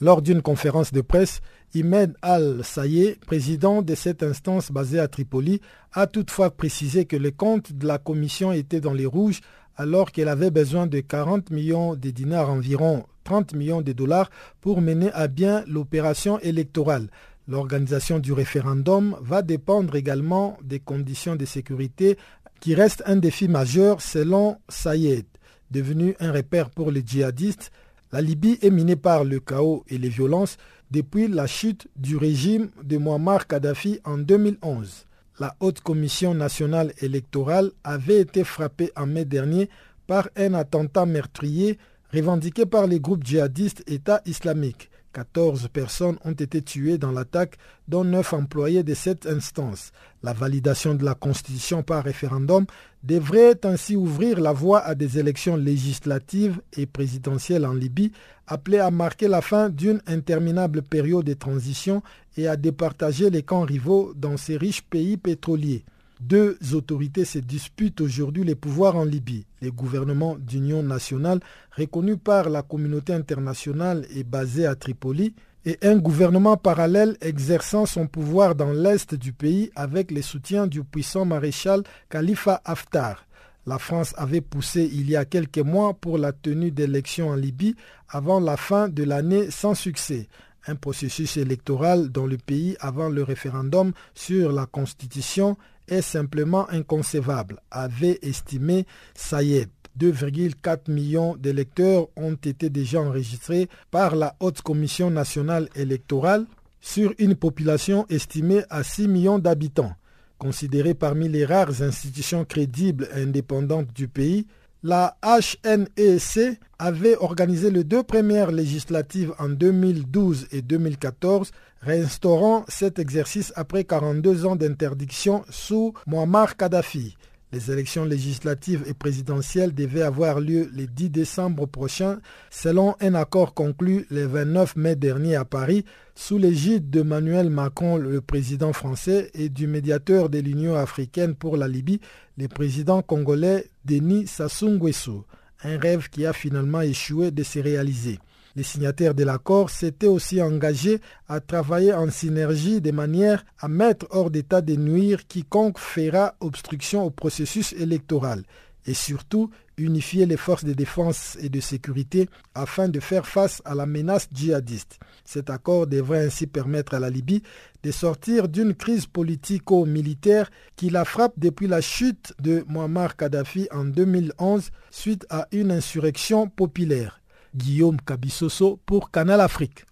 Lors 0.00 0.22
d'une 0.22 0.42
conférence 0.42 0.92
de 0.92 1.00
presse, 1.00 1.40
Imed 1.74 2.14
Al-Sayed, 2.22 3.18
président 3.26 3.82
de 3.82 3.96
cette 3.96 4.22
instance 4.22 4.70
basée 4.70 5.00
à 5.00 5.08
Tripoli, 5.08 5.60
a 5.92 6.06
toutefois 6.06 6.50
précisé 6.50 7.04
que 7.04 7.16
les 7.16 7.32
comptes 7.32 7.72
de 7.72 7.86
la 7.86 7.98
commission 7.98 8.52
étaient 8.52 8.80
dans 8.80 8.92
les 8.92 9.06
rouges 9.06 9.40
alors 9.76 10.12
qu'elle 10.12 10.28
avait 10.28 10.52
besoin 10.52 10.86
de 10.86 11.00
40 11.00 11.50
millions 11.50 11.96
de 11.96 12.10
dinars, 12.10 12.50
environ 12.50 13.06
30 13.24 13.54
millions 13.54 13.82
de 13.82 13.92
dollars, 13.92 14.30
pour 14.60 14.80
mener 14.80 15.10
à 15.12 15.26
bien 15.26 15.64
l'opération 15.66 16.38
électorale. 16.40 17.08
L'organisation 17.48 18.20
du 18.20 18.32
référendum 18.32 19.16
va 19.20 19.42
dépendre 19.42 19.96
également 19.96 20.58
des 20.62 20.80
conditions 20.80 21.34
de 21.34 21.44
sécurité 21.44 22.18
qui 22.60 22.74
restent 22.74 23.02
un 23.06 23.16
défi 23.16 23.48
majeur 23.48 24.00
selon 24.00 24.58
Sayed. 24.68 25.26
Devenu 25.70 26.14
un 26.20 26.32
repère 26.32 26.70
pour 26.70 26.90
les 26.90 27.02
djihadistes, 27.04 27.72
la 28.12 28.20
Libye 28.20 28.58
est 28.62 28.70
minée 28.70 28.96
par 28.96 29.24
le 29.24 29.38
chaos 29.40 29.84
et 29.88 29.98
les 29.98 30.08
violences 30.08 30.56
depuis 30.90 31.28
la 31.28 31.46
chute 31.46 31.88
du 31.96 32.16
régime 32.16 32.70
de 32.82 32.96
Muammar 32.96 33.46
Kadhafi 33.46 34.00
en 34.04 34.16
2011. 34.18 35.04
La 35.40 35.54
Haute 35.60 35.80
Commission 35.80 36.34
nationale 36.34 36.92
électorale 37.00 37.70
avait 37.84 38.20
été 38.20 38.44
frappée 38.44 38.90
en 38.96 39.06
mai 39.06 39.24
dernier 39.24 39.68
par 40.06 40.28
un 40.36 40.54
attentat 40.54 41.04
meurtrier 41.06 41.78
revendiqué 42.12 42.64
par 42.64 42.86
les 42.86 42.98
groupes 42.98 43.24
djihadistes 43.24 43.84
État 43.86 44.22
islamique. 44.24 44.90
14 45.12 45.68
personnes 45.72 46.18
ont 46.24 46.32
été 46.32 46.62
tuées 46.62 46.98
dans 46.98 47.12
l'attaque, 47.12 47.56
dont 47.88 48.04
9 48.04 48.32
employés 48.34 48.82
de 48.82 48.94
cette 48.94 49.26
instance. 49.26 49.92
La 50.22 50.32
validation 50.32 50.94
de 50.94 51.04
la 51.04 51.14
Constitution 51.14 51.82
par 51.82 52.04
référendum 52.04 52.66
devrait 53.02 53.58
ainsi 53.64 53.96
ouvrir 53.96 54.40
la 54.40 54.52
voie 54.52 54.80
à 54.80 54.94
des 54.94 55.18
élections 55.18 55.56
législatives 55.56 56.60
et 56.76 56.86
présidentielles 56.86 57.66
en 57.66 57.74
Libye, 57.74 58.12
appelées 58.46 58.78
à 58.78 58.90
marquer 58.90 59.28
la 59.28 59.42
fin 59.42 59.68
d'une 59.68 60.02
interminable 60.06 60.82
période 60.82 61.24
de 61.24 61.34
transition 61.34 62.02
et 62.36 62.48
à 62.48 62.56
départager 62.56 63.30
les 63.30 63.42
camps 63.42 63.62
rivaux 63.62 64.12
dans 64.14 64.36
ces 64.36 64.56
riches 64.56 64.82
pays 64.82 65.16
pétroliers. 65.16 65.84
Deux 66.20 66.58
autorités 66.74 67.24
se 67.24 67.38
disputent 67.38 68.00
aujourd'hui 68.00 68.42
les 68.42 68.56
pouvoirs 68.56 68.96
en 68.96 69.04
Libye. 69.04 69.46
Le 69.62 69.70
gouvernement 69.70 70.36
d'union 70.36 70.82
nationale, 70.82 71.40
reconnu 71.76 72.16
par 72.16 72.50
la 72.50 72.62
communauté 72.62 73.12
internationale 73.12 74.04
et 74.14 74.24
basé 74.24 74.66
à 74.66 74.74
Tripoli, 74.74 75.34
et 75.64 75.78
un 75.82 75.96
gouvernement 75.96 76.56
parallèle 76.56 77.16
exerçant 77.20 77.86
son 77.86 78.06
pouvoir 78.06 78.54
dans 78.54 78.72
l'est 78.72 79.14
du 79.14 79.32
pays 79.32 79.70
avec 79.76 80.10
le 80.10 80.22
soutien 80.22 80.66
du 80.66 80.82
puissant 80.82 81.24
maréchal 81.24 81.82
Khalifa 82.08 82.60
Haftar. 82.64 83.26
La 83.66 83.78
France 83.78 84.14
avait 84.16 84.40
poussé 84.40 84.88
il 84.92 85.10
y 85.10 85.16
a 85.16 85.24
quelques 85.24 85.58
mois 85.58 85.94
pour 85.94 86.16
la 86.16 86.32
tenue 86.32 86.70
d'élections 86.70 87.28
en 87.28 87.34
Libye 87.34 87.76
avant 88.08 88.40
la 88.40 88.56
fin 88.56 88.88
de 88.88 89.04
l'année 89.04 89.50
sans 89.50 89.74
succès. 89.74 90.28
Un 90.66 90.74
processus 90.74 91.36
électoral 91.36 92.08
dans 92.08 92.26
le 92.26 92.38
pays 92.38 92.76
avant 92.80 93.08
le 93.08 93.22
référendum 93.22 93.92
sur 94.14 94.52
la 94.52 94.66
Constitution 94.66 95.56
est 95.88 96.02
simplement 96.02 96.68
inconcevable, 96.70 97.60
avait 97.70 98.18
estimé 98.22 98.86
Sayed. 99.14 99.70
2,4 99.98 100.90
millions 100.90 101.34
d'électeurs 101.36 102.06
ont 102.16 102.34
été 102.34 102.70
déjà 102.70 103.00
enregistrés 103.00 103.68
par 103.90 104.14
la 104.14 104.36
Haute 104.38 104.62
Commission 104.62 105.10
nationale 105.10 105.68
électorale 105.74 106.46
sur 106.80 107.12
une 107.18 107.34
population 107.34 108.06
estimée 108.08 108.62
à 108.70 108.84
6 108.84 109.08
millions 109.08 109.38
d'habitants. 109.40 109.92
Considérée 110.38 110.94
parmi 110.94 111.28
les 111.28 111.44
rares 111.44 111.82
institutions 111.82 112.44
crédibles 112.44 113.08
et 113.12 113.22
indépendantes 113.22 113.92
du 113.92 114.06
pays, 114.06 114.46
la 114.82 115.16
HNEC 115.22 116.58
avait 116.78 117.16
organisé 117.16 117.70
les 117.70 117.84
deux 117.84 118.02
premières 118.02 118.52
législatives 118.52 119.34
en 119.38 119.48
2012 119.48 120.48
et 120.52 120.62
2014, 120.62 121.50
réinstaurant 121.80 122.64
cet 122.68 122.98
exercice 122.98 123.52
après 123.56 123.84
42 123.84 124.46
ans 124.46 124.56
d'interdiction 124.56 125.44
sous 125.50 125.94
Muammar 126.06 126.56
Kadhafi. 126.56 127.16
Les 127.50 127.70
élections 127.70 128.04
législatives 128.04 128.84
et 128.86 128.92
présidentielles 128.92 129.74
devaient 129.74 130.02
avoir 130.02 130.38
lieu 130.38 130.68
le 130.74 130.86
10 130.86 131.08
décembre 131.08 131.64
prochain 131.64 132.18
selon 132.50 132.94
un 133.00 133.14
accord 133.14 133.54
conclu 133.54 134.06
le 134.10 134.26
29 134.26 134.76
mai 134.76 134.96
dernier 134.96 135.34
à 135.34 135.46
Paris 135.46 135.86
sous 136.14 136.36
l'égide 136.36 136.90
de 136.90 137.00
Manuel 137.00 137.48
Macron, 137.48 137.96
le 137.96 138.20
président 138.20 138.74
français, 138.74 139.30
et 139.32 139.48
du 139.48 139.66
médiateur 139.66 140.28
de 140.28 140.40
l'Union 140.40 140.74
africaine 140.74 141.34
pour 141.34 141.56
la 141.56 141.68
Libye, 141.68 142.00
le 142.36 142.48
président 142.48 143.00
congolais 143.00 143.70
Denis 143.84 144.26
Sassou 144.26 144.68
Nguesso. 144.68 145.24
Un 145.62 145.78
rêve 145.78 146.10
qui 146.10 146.26
a 146.26 146.34
finalement 146.34 146.82
échoué 146.82 147.30
de 147.30 147.42
se 147.42 147.60
réaliser. 147.60 148.18
Les 148.58 148.64
signataires 148.64 149.14
de 149.14 149.22
l'accord 149.22 149.70
s'étaient 149.70 150.08
aussi 150.08 150.42
engagés 150.42 151.00
à 151.28 151.38
travailler 151.38 151.92
en 151.92 152.10
synergie 152.10 152.80
de 152.80 152.90
manière 152.90 153.44
à 153.60 153.68
mettre 153.68 154.08
hors 154.10 154.32
d'état 154.32 154.62
de 154.62 154.74
nuire 154.74 155.28
quiconque 155.28 155.78
fera 155.78 156.34
obstruction 156.40 157.04
au 157.04 157.10
processus 157.10 157.72
électoral 157.74 158.42
et 158.84 158.94
surtout 158.94 159.48
unifier 159.76 160.26
les 160.26 160.36
forces 160.36 160.64
de 160.64 160.72
défense 160.72 161.38
et 161.40 161.50
de 161.50 161.60
sécurité 161.60 162.28
afin 162.52 162.88
de 162.88 162.98
faire 162.98 163.28
face 163.28 163.62
à 163.64 163.76
la 163.76 163.86
menace 163.86 164.26
djihadiste. 164.34 164.98
Cet 165.24 165.50
accord 165.50 165.86
devrait 165.86 166.26
ainsi 166.26 166.48
permettre 166.48 166.94
à 166.94 166.98
la 166.98 167.10
Libye 167.10 167.44
de 167.84 167.92
sortir 167.92 168.48
d'une 168.48 168.74
crise 168.74 169.06
politico-militaire 169.06 170.50
qui 170.74 170.90
la 170.90 171.04
frappe 171.04 171.34
depuis 171.36 171.68
la 171.68 171.80
chute 171.80 172.34
de 172.40 172.64
Muammar 172.66 173.16
Kadhafi 173.16 173.68
en 173.70 173.84
2011 173.84 174.70
suite 174.90 175.26
à 175.30 175.46
une 175.52 175.70
insurrection 175.70 176.48
populaire. 176.48 177.20
Guillaume 177.58 177.98
Cabissoso 178.00 178.80
pour 178.86 179.10
Canal 179.10 179.40
Afrique. 179.40 179.84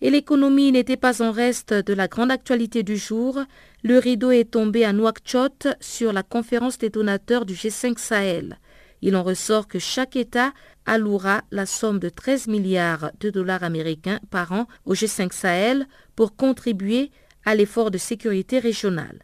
Et 0.00 0.10
l'économie 0.10 0.72
n'était 0.72 0.96
pas 0.96 1.22
en 1.22 1.30
reste 1.30 1.74
de 1.74 1.92
la 1.92 2.08
grande 2.08 2.30
actualité 2.30 2.82
du 2.82 2.96
jour. 2.96 3.38
Le 3.82 3.98
rideau 3.98 4.30
est 4.30 4.50
tombé 4.50 4.84
à 4.84 4.92
Nouakchott 4.92 5.68
sur 5.80 6.12
la 6.12 6.22
conférence 6.22 6.78
des 6.78 6.88
donateurs 6.88 7.44
du 7.44 7.54
G5 7.54 7.98
Sahel. 7.98 8.58
Il 9.02 9.14
en 9.14 9.22
ressort 9.22 9.68
que 9.68 9.78
chaque 9.78 10.16
État 10.16 10.52
allouera 10.86 11.42
la 11.50 11.66
somme 11.66 11.98
de 11.98 12.08
13 12.08 12.48
milliards 12.48 13.10
de 13.20 13.30
dollars 13.30 13.62
américains 13.62 14.20
par 14.30 14.52
an 14.52 14.66
au 14.86 14.94
G5 14.94 15.32
Sahel 15.32 15.86
pour 16.16 16.34
contribuer 16.34 17.10
à 17.44 17.54
l'effort 17.54 17.90
de 17.90 17.98
sécurité 17.98 18.58
régionale. 18.58 19.20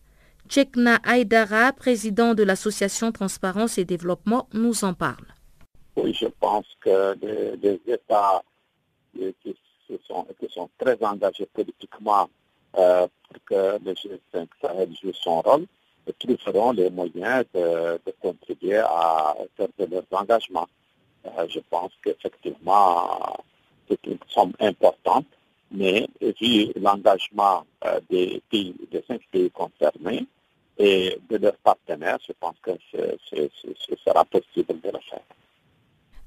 Tchekna 0.49 1.01
Aydara, 1.05 1.73
président 1.73 2.35
de 2.35 2.43
l'association 2.43 3.13
Transparence 3.13 3.79
et 3.79 3.85
Développement, 3.85 4.49
nous 4.53 4.85
en 4.85 4.95
parle. 4.95 5.36
Oui, 5.97 6.13
je 6.13 6.27
pense 6.27 6.67
que 6.81 7.15
des, 7.15 7.81
États 7.87 8.43
qui, 9.15 9.57
sont, 10.07 10.69
très 10.79 11.03
engagés 11.03 11.47
politiquement 11.47 12.29
euh, 12.77 13.07
pour 13.29 13.45
que 13.47 13.79
le 13.85 13.93
G5 13.93 14.47
Sahel 14.61 14.95
joue 15.03 15.13
son 15.15 15.41
rôle 15.41 15.67
trouveront 16.19 16.73
les 16.73 16.91
moyens 16.91 17.45
de, 17.55 18.01
contribuer 18.21 18.79
à 18.79 19.35
faire 19.57 19.69
de 19.79 19.87
leurs 19.87 20.05
engagements. 20.13 20.69
Euh, 21.27 21.47
je 21.49 21.61
pense 21.71 21.93
qu'effectivement, 22.05 23.37
c'est 23.89 24.05
une 24.07 24.19
somme 24.29 24.53
importante, 24.61 25.27
mais 25.71 26.09
vu 26.21 26.73
l'engagement 26.77 27.65
euh, 27.85 28.01
des 28.09 28.43
pays, 28.51 28.75
des 28.91 29.03
cinq 29.07 29.23
pays 29.33 29.51
concernés 29.51 30.27
et 30.79 31.19
de 31.29 31.37
leurs 31.39 31.57
partenaires, 31.57 32.19
je 32.27 32.33
pense 32.39 32.57
que 32.63 32.73
ce 32.93 33.97
sera 34.05 34.25
possible 34.25 34.81
de 34.81 34.91
le 34.91 34.99
faire. 35.11 35.23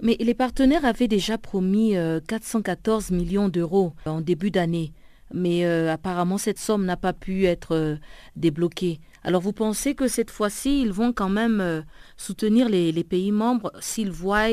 Mais 0.02 0.16
les 0.20 0.34
partenaires 0.34 0.86
avaient 0.86 1.10
déjà 1.10 1.38
promis 1.38 1.94
414 2.28 3.12
euh, 3.12 3.16
millions 3.16 3.50
d'euros 3.50 3.94
en 4.06 4.22
début 4.22 4.50
d'année. 4.50 4.94
Mais 5.34 5.66
euh, 5.66 5.92
apparemment, 5.92 6.38
cette 6.38 6.58
somme 6.58 6.86
n'a 6.86 6.96
pas 6.96 7.14
pu 7.14 7.46
être 7.46 7.76
euh, 7.76 7.96
débloquée. 8.36 9.00
Alors 9.24 9.42
vous 9.42 9.52
pensez 9.52 9.96
que 9.96 10.08
cette 10.08 10.32
fois-ci, 10.32 10.82
ils 10.82 10.94
vont 10.94 11.12
quand 11.12 11.30
même 11.30 11.84
soutenir 12.16 12.70
les, 12.70 13.04
pays 13.04 13.34
membres 13.34 13.74
s'ils 13.82 14.12
voient 14.12 14.48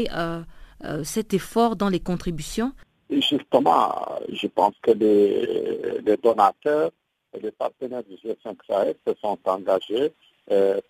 cet 1.05 1.35
effort 1.35 1.77
dans 1.77 1.89
les 1.89 2.01
contributions? 2.01 2.73
Justement, 3.09 3.95
je 4.29 4.49
pense 4.49 4.75
que 4.83 4.91
les, 4.91 6.17
donateurs 6.21 6.91
et 7.33 7.41
les 7.41 7.53
partenaires 7.53 8.03
du 8.03 8.17
G5 8.17 8.57
Sahel 8.67 8.97
se 9.07 9.15
sont 9.23 9.39
engagés 9.45 10.13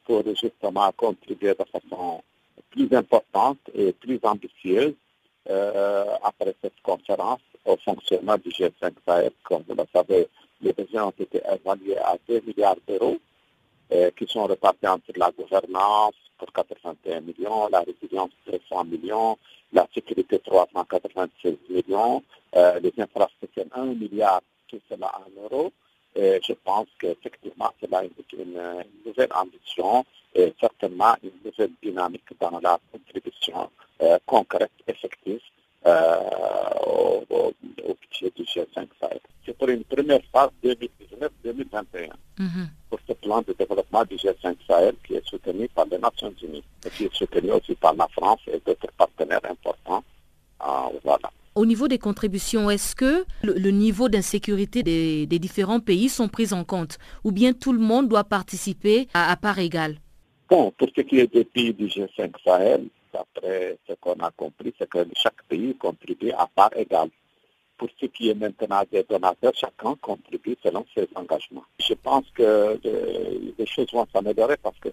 pour 0.07 0.25
justement 0.35 0.91
contribuer 0.97 1.51
de 1.51 1.65
façon 1.71 2.23
plus 2.77 2.97
importante 2.97 3.59
et 3.75 3.93
plus 3.93 4.21
ambitieuse 4.23 4.95
euh, 5.49 6.05
après 6.23 6.55
cette 6.63 6.81
conférence 6.83 7.41
au 7.65 7.77
fonctionnement 7.79 8.37
du 8.37 8.51
G5 8.51 8.93
Sahel. 9.07 9.33
Comme 9.43 9.65
vous 9.67 9.75
le 9.75 9.85
savez, 9.93 10.29
Les 10.63 10.73
besoins 10.73 11.05
ont 11.05 11.15
été 11.19 11.41
évalués 11.53 11.99
à 11.99 12.17
2 12.29 12.43
milliards 12.47 12.77
d'euros 12.89 13.19
qui 14.17 14.27
sont 14.27 14.47
repartis 14.47 14.89
entre 14.89 15.13
la 15.17 15.31
gouvernance 15.31 16.15
pour 16.39 16.51
81 16.53 17.21
millions, 17.21 17.69
la 17.69 17.81
résilience 17.81 18.31
300 18.47 18.85
millions, 18.85 19.37
la 19.73 19.87
sécurité 19.95 20.39
396 20.41 21.57
millions, 21.69 22.23
les 22.55 22.93
infrastructures 22.99 23.67
1 23.73 23.85
milliard, 23.95 24.41
tout 24.69 24.81
cela 24.89 25.13
en 25.21 25.43
euros. 25.45 25.73
Et 26.17 26.41
je 26.43 26.55
pense 26.65 26.89
qu'effectivement, 26.99 27.71
cela 27.81 27.99
indique 27.99 28.33
une, 28.33 28.85
nouvelle 29.05 29.29
ambition 29.35 30.05
et 30.35 30.53
certainement 30.59 31.15
une 31.23 31.31
nouvelle 31.45 31.73
dynamique 31.83 32.25
dans 32.41 32.59
la 32.61 32.79
contribution 32.91 33.71
concrète, 34.27 34.71
effective 34.87 35.41
euh, 35.87 36.21
au, 36.85 37.25
au, 37.31 37.97
budget 38.01 38.33
du 38.35 38.43
G5 38.43 38.89
Sahel. 39.01 39.21
C'est 39.45 39.57
pour 39.57 39.69
une 39.69 39.85
première 39.85 40.21
phase 40.33 40.51
2019-2021 40.65 42.11
mhm. 42.39 42.69
pour 42.91 42.99
ce 43.07 43.13
plan 43.13 43.41
de 43.43 43.53
développement 43.53 44.05
du 44.05 44.17
G5 44.17 44.57
Sahel 44.67 44.97
qui 45.07 45.15
est 45.15 45.27
soutenu 45.27 45.69
par 45.69 45.87
les 45.87 45.99
Nations 45.99 46.35
Unies 46.43 46.65
et 46.85 46.91
qui 46.91 47.05
est 47.05 47.15
soutenu 47.15 47.53
aussi 47.53 47.75
par 47.77 47.95
la 47.95 48.09
France 48.09 48.41
et 48.49 48.61
d'autres 48.67 48.91
partenaires 48.99 49.45
importants. 49.49 50.03
Euh, 50.63 50.99
voilà. 51.05 51.31
Au 51.57 51.65
niveau 51.65 51.89
des 51.89 51.99
contributions, 51.99 52.69
est-ce 52.69 52.95
que 52.95 53.25
le, 53.43 53.71
niveau 53.71 54.11
d'insécurité 54.11 54.83
des, 54.83 55.39
différents 55.39 55.81
pays 55.81 56.11
sont 56.11 56.29
pris 56.29 56.53
en 56.53 56.65
compte 56.65 56.99
ou 57.25 57.33
bien 57.33 57.55
tout 57.55 57.73
le 57.73 57.79
monde 57.79 58.11
doit 58.11 58.25
participer 58.25 59.09
à, 59.15 59.35
part 59.39 59.59
égale? 59.59 59.97
Bon, 60.51 60.71
pour 60.77 60.89
ce 60.95 61.01
qui 61.01 61.19
est 61.19 61.33
des 61.33 61.47
pays 61.47 61.73
du 61.73 61.87
G5 61.87 62.31
Sahel, 62.45 62.89
après 63.15 63.79
ce 63.89 63.95
qu'on 63.95 64.21
a 64.21 64.31
compris, 64.33 64.75
c'est 64.79 64.87
que 64.87 64.99
chaque 65.15 65.43
pays 65.49 65.75
contribue 65.77 66.31
à 66.33 66.47
part 66.47 66.77
égale. 66.77 67.09
Pour 67.79 67.89
ce 67.99 68.05
qui 68.05 68.29
est 68.29 68.35
maintenant 68.35 68.83
des 68.93 69.05
donateurs, 69.05 69.55
chacun 69.55 69.95
contribue 70.03 70.59
selon 70.63 70.85
ses 70.95 71.09
engagements. 71.15 71.65
Je 71.81 71.95
pense 71.95 72.27
que 72.35 72.79
les 72.85 73.67
choses 73.67 73.91
vont 73.95 74.07
s'améliorer 74.13 74.59
parce 74.63 74.79
que 74.79 74.91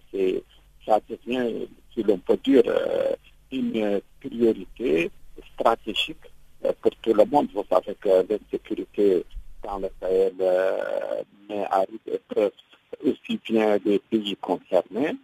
ça 0.86 1.02
devient, 1.10 1.68
si 1.94 2.04
l'on 2.04 2.20
peut 2.20 2.40
dire, 2.42 2.64
euh, 2.68 3.12
une 3.52 4.00
priorité 4.22 5.12
stratégique 5.54 6.18
euh, 6.26 6.33
pour 6.82 6.92
tout 7.02 7.14
le 7.14 7.26
monde. 7.26 7.48
Vous 7.54 7.66
savez 7.70 7.96
que 7.96 8.26
l'insécurité 8.30 9.26
dans 9.64 9.80
le 9.80 9.90
Sahel 10.00 10.34
euh, 10.40 11.24
arrive 11.70 12.00
aussi 13.06 13.40
bien 13.46 13.78
des 13.78 14.00
pays 14.00 14.36
concernés 14.38 15.16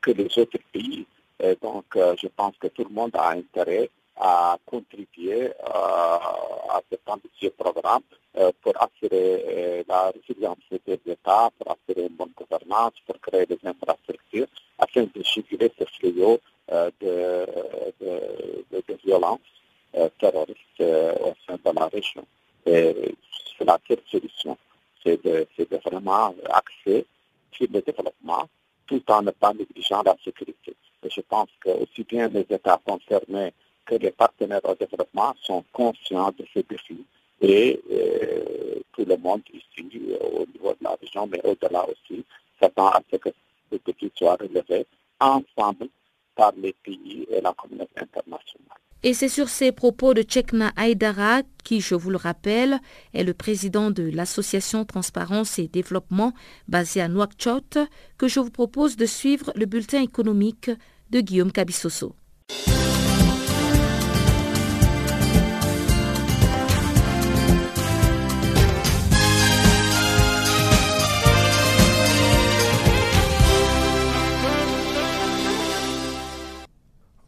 que 0.00 0.10
les 0.12 0.38
autres 0.38 0.58
pays 0.72 1.06
donc, 1.60 1.84
euh, 1.96 2.14
je 2.20 2.28
pense 2.28 2.56
que 2.58 2.68
tout 2.68 2.84
le 2.84 2.94
monde 2.94 3.10
a 3.14 3.30
intérêt 3.30 3.90
à 4.16 4.56
contribuer 4.64 5.46
euh, 5.48 5.52
à 5.66 6.80
cet 6.88 7.00
ambitieux 7.06 7.50
programme 7.50 8.02
euh, 8.36 8.52
pour 8.62 8.72
assurer 8.80 9.84
la 9.88 10.12
résilience 10.12 10.58
des 10.70 11.00
États, 11.06 11.50
pour 11.58 11.72
assurer 11.76 12.06
une 12.06 12.14
bonne 12.14 12.32
gouvernance, 12.36 12.92
pour 13.06 13.20
créer 13.20 13.46
des 13.46 13.58
infrastructures, 13.64 14.46
afin 14.78 15.02
de 15.02 15.22
juguler 15.22 15.72
ce 15.78 15.84
fléau 15.98 16.40
de, 17.00 17.46
violence 19.04 19.40
terroriste 20.18 20.80
au 20.80 21.34
sein 21.46 21.58
de 21.64 21.78
la 21.78 21.86
région. 21.86 22.26
Et 22.66 23.14
la 23.60 23.78
seule 23.86 24.02
solution, 24.10 24.56
c'est 25.02 25.22
de, 25.24 25.46
vraiment 25.84 26.34
axer 26.50 27.06
sur 27.52 27.66
le 27.72 27.80
développement 27.80 28.48
tout 28.86 29.02
en 29.10 29.22
ne 29.22 29.30
pas 29.30 29.52
négligeant 29.54 30.02
la 30.02 30.14
sécurité 30.22 30.74
je 31.10 31.20
pense 31.22 31.48
que 31.60 31.70
aussi 31.70 32.04
bien 32.04 32.28
les 32.28 32.46
États 32.48 32.80
concernés 32.84 33.52
que 33.84 33.96
les 33.96 34.10
partenaires 34.10 34.64
au 34.64 34.74
développement 34.74 35.34
sont 35.42 35.64
conscients 35.72 36.32
de 36.38 36.44
ces 36.52 36.62
défis 36.62 37.04
et 37.40 37.80
euh, 37.90 38.80
tout 38.92 39.04
le 39.04 39.16
monde 39.16 39.42
ici 39.52 39.86
au 40.20 40.46
niveau 40.46 40.70
de 40.70 40.82
la 40.82 40.96
région, 41.00 41.26
mais 41.26 41.40
au-delà 41.44 41.84
aussi, 41.86 42.24
s'attend 42.58 42.88
à 42.88 43.00
ce 43.10 43.16
que 43.16 43.28
ces 43.70 43.80
défis 43.84 44.12
soient 44.16 44.36
relevés 44.36 44.86
ensemble 45.20 45.88
par 46.34 46.52
les 46.56 46.72
pays 46.72 47.26
et 47.30 47.40
la 47.40 47.52
communauté 47.52 48.00
internationale. 48.00 48.78
Et 49.06 49.12
c'est 49.12 49.28
sur 49.28 49.50
ces 49.50 49.70
propos 49.70 50.14
de 50.14 50.22
Tchekna 50.22 50.72
Aydara, 50.78 51.42
qui, 51.62 51.82
je 51.82 51.94
vous 51.94 52.08
le 52.08 52.16
rappelle, 52.16 52.80
est 53.12 53.22
le 53.22 53.34
président 53.34 53.90
de 53.90 54.04
l'association 54.04 54.86
Transparence 54.86 55.58
et 55.58 55.68
Développement 55.68 56.32
basée 56.68 57.02
à 57.02 57.08
Nouakchott, 57.08 57.76
que 58.16 58.28
je 58.28 58.40
vous 58.40 58.50
propose 58.50 58.96
de 58.96 59.04
suivre 59.04 59.52
le 59.56 59.66
bulletin 59.66 60.00
économique 60.00 60.70
de 61.10 61.20
Guillaume 61.20 61.52
Cabissoso. 61.52 62.14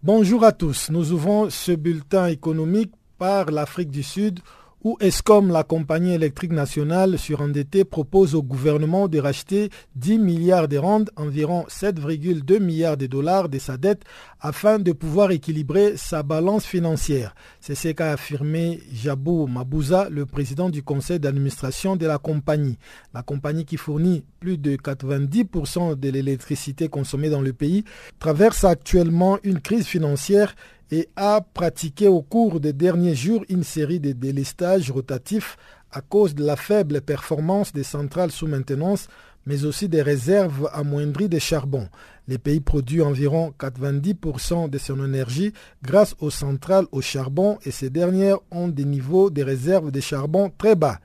Bonjour 0.07 0.44
à 0.44 0.52
tous. 0.52 0.90
Nous 0.90 1.11
ouvrons 1.11 1.50
ce 1.50 1.72
bulletin 1.72 2.28
économique 2.28 2.92
par 3.18 3.46
l'Afrique 3.50 3.90
du 3.90 4.04
Sud 4.04 4.38
où 4.87 4.97
ESCOM, 5.01 5.51
la 5.51 5.64
compagnie 5.64 6.14
électrique 6.14 6.53
nationale 6.53 7.18
surendettée, 7.18 7.84
propose 7.84 8.37
au 8.37 8.43
gouvernement 8.45 9.09
de 9.09 9.18
racheter 9.18 9.68
10 9.97 10.20
milliards 10.20 10.68
de 10.68 10.76
rand, 10.78 11.07
environ 11.16 11.64
7,2 11.68 12.61
milliards 12.61 12.97
de 12.97 13.07
dollars 13.09 13.49
de 13.49 13.59
sa 13.59 13.78
dette, 13.78 14.05
afin 14.41 14.78
de 14.78 14.93
pouvoir 14.93 15.32
équilibrer 15.32 15.97
sa 15.97 16.22
balance 16.22 16.66
financière. 16.66 17.34
C'est 17.59 17.74
ce 17.74 17.89
qu'a 17.89 18.12
affirmé 18.12 18.80
Jabou 18.93 19.49
Mabouza, 19.49 20.09
le 20.09 20.24
président 20.24 20.70
du 20.70 20.84
conseil 20.84 21.18
d'administration 21.18 21.97
de 21.97 22.07
la 22.07 22.18
compagnie. 22.18 22.78
La 23.12 23.24
compagnie 23.24 23.64
qui 23.64 23.78
fournit 23.78 24.22
plus 24.39 24.57
de 24.57 24.76
90% 24.76 25.99
de 25.99 26.11
l'électricité 26.11 26.87
consommée 26.87 27.28
dans 27.28 27.41
le 27.43 27.53
pays 27.53 27.82
traverse 28.20 28.62
actuellement 28.62 29.41
une 29.43 29.61
crise 29.61 29.87
financière 29.87 30.55
et 30.91 31.09
a 31.16 31.41
pratiqué 31.41 32.09
au 32.09 32.22
cours 32.22 32.61
des 32.61 32.72
derniers 32.72 33.14
jours 33.14 33.45
une 33.49 33.64
série 33.64 34.01
de 34.01 34.12
délestages 34.12 34.91
rotatifs 34.91 35.57
à 35.91 36.01
cause 36.01 36.34
de 36.34 36.45
la 36.45 36.57
faible 36.57 37.01
performance 37.01 37.72
des 37.72 37.82
centrales 37.82 38.30
sous 38.30 38.47
maintenance, 38.47 39.09
mais 39.47 39.64
aussi 39.64 39.89
des 39.89 40.03
réserves 40.03 40.68
amoindries 40.72 41.28
de 41.28 41.39
charbon. 41.39 41.89
Les 42.28 42.39
pays 42.39 42.61
produisent 42.61 43.03
environ 43.03 43.55
90% 43.59 44.68
de 44.68 44.78
son 44.78 45.05
énergie 45.05 45.53
grâce 45.82 46.14
aux 46.18 46.30
centrales 46.30 46.87
au 46.91 47.01
charbon 47.01 47.59
et 47.64 47.70
ces 47.70 47.89
dernières 47.89 48.39
ont 48.51 48.68
des 48.68 48.84
niveaux 48.84 49.30
de 49.30 49.43
réserves 49.43 49.93
de 49.93 50.01
charbon 50.01 50.51
très 50.59 50.74
bas. 50.74 50.99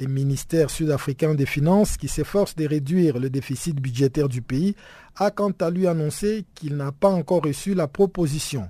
Le 0.00 0.08
ministère 0.08 0.70
sud-africain 0.70 1.34
des 1.34 1.46
Finances, 1.46 1.96
qui 1.96 2.08
s'efforce 2.08 2.56
de 2.56 2.66
réduire 2.66 3.20
le 3.20 3.30
déficit 3.30 3.76
budgétaire 3.76 4.28
du 4.28 4.42
pays, 4.42 4.74
a 5.14 5.30
quant 5.30 5.52
à 5.60 5.70
lui 5.70 5.86
annoncé 5.86 6.44
qu'il 6.56 6.76
n'a 6.76 6.90
pas 6.90 7.10
encore 7.10 7.44
reçu 7.44 7.74
la 7.74 7.86
proposition. 7.86 8.68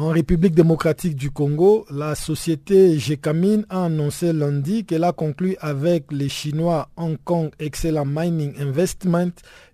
En 0.00 0.08
République 0.08 0.54
démocratique 0.54 1.14
du 1.14 1.30
Congo, 1.30 1.84
la 1.90 2.14
société 2.14 2.98
Gécamine 2.98 3.66
a 3.68 3.84
annoncé 3.84 4.32
lundi 4.32 4.86
qu'elle 4.86 5.04
a 5.04 5.12
conclu 5.12 5.58
avec 5.60 6.10
les 6.10 6.30
Chinois 6.30 6.88
Hong 6.96 7.18
Kong 7.22 7.50
Excellent 7.58 8.06
Mining 8.06 8.54
Investment 8.58 9.32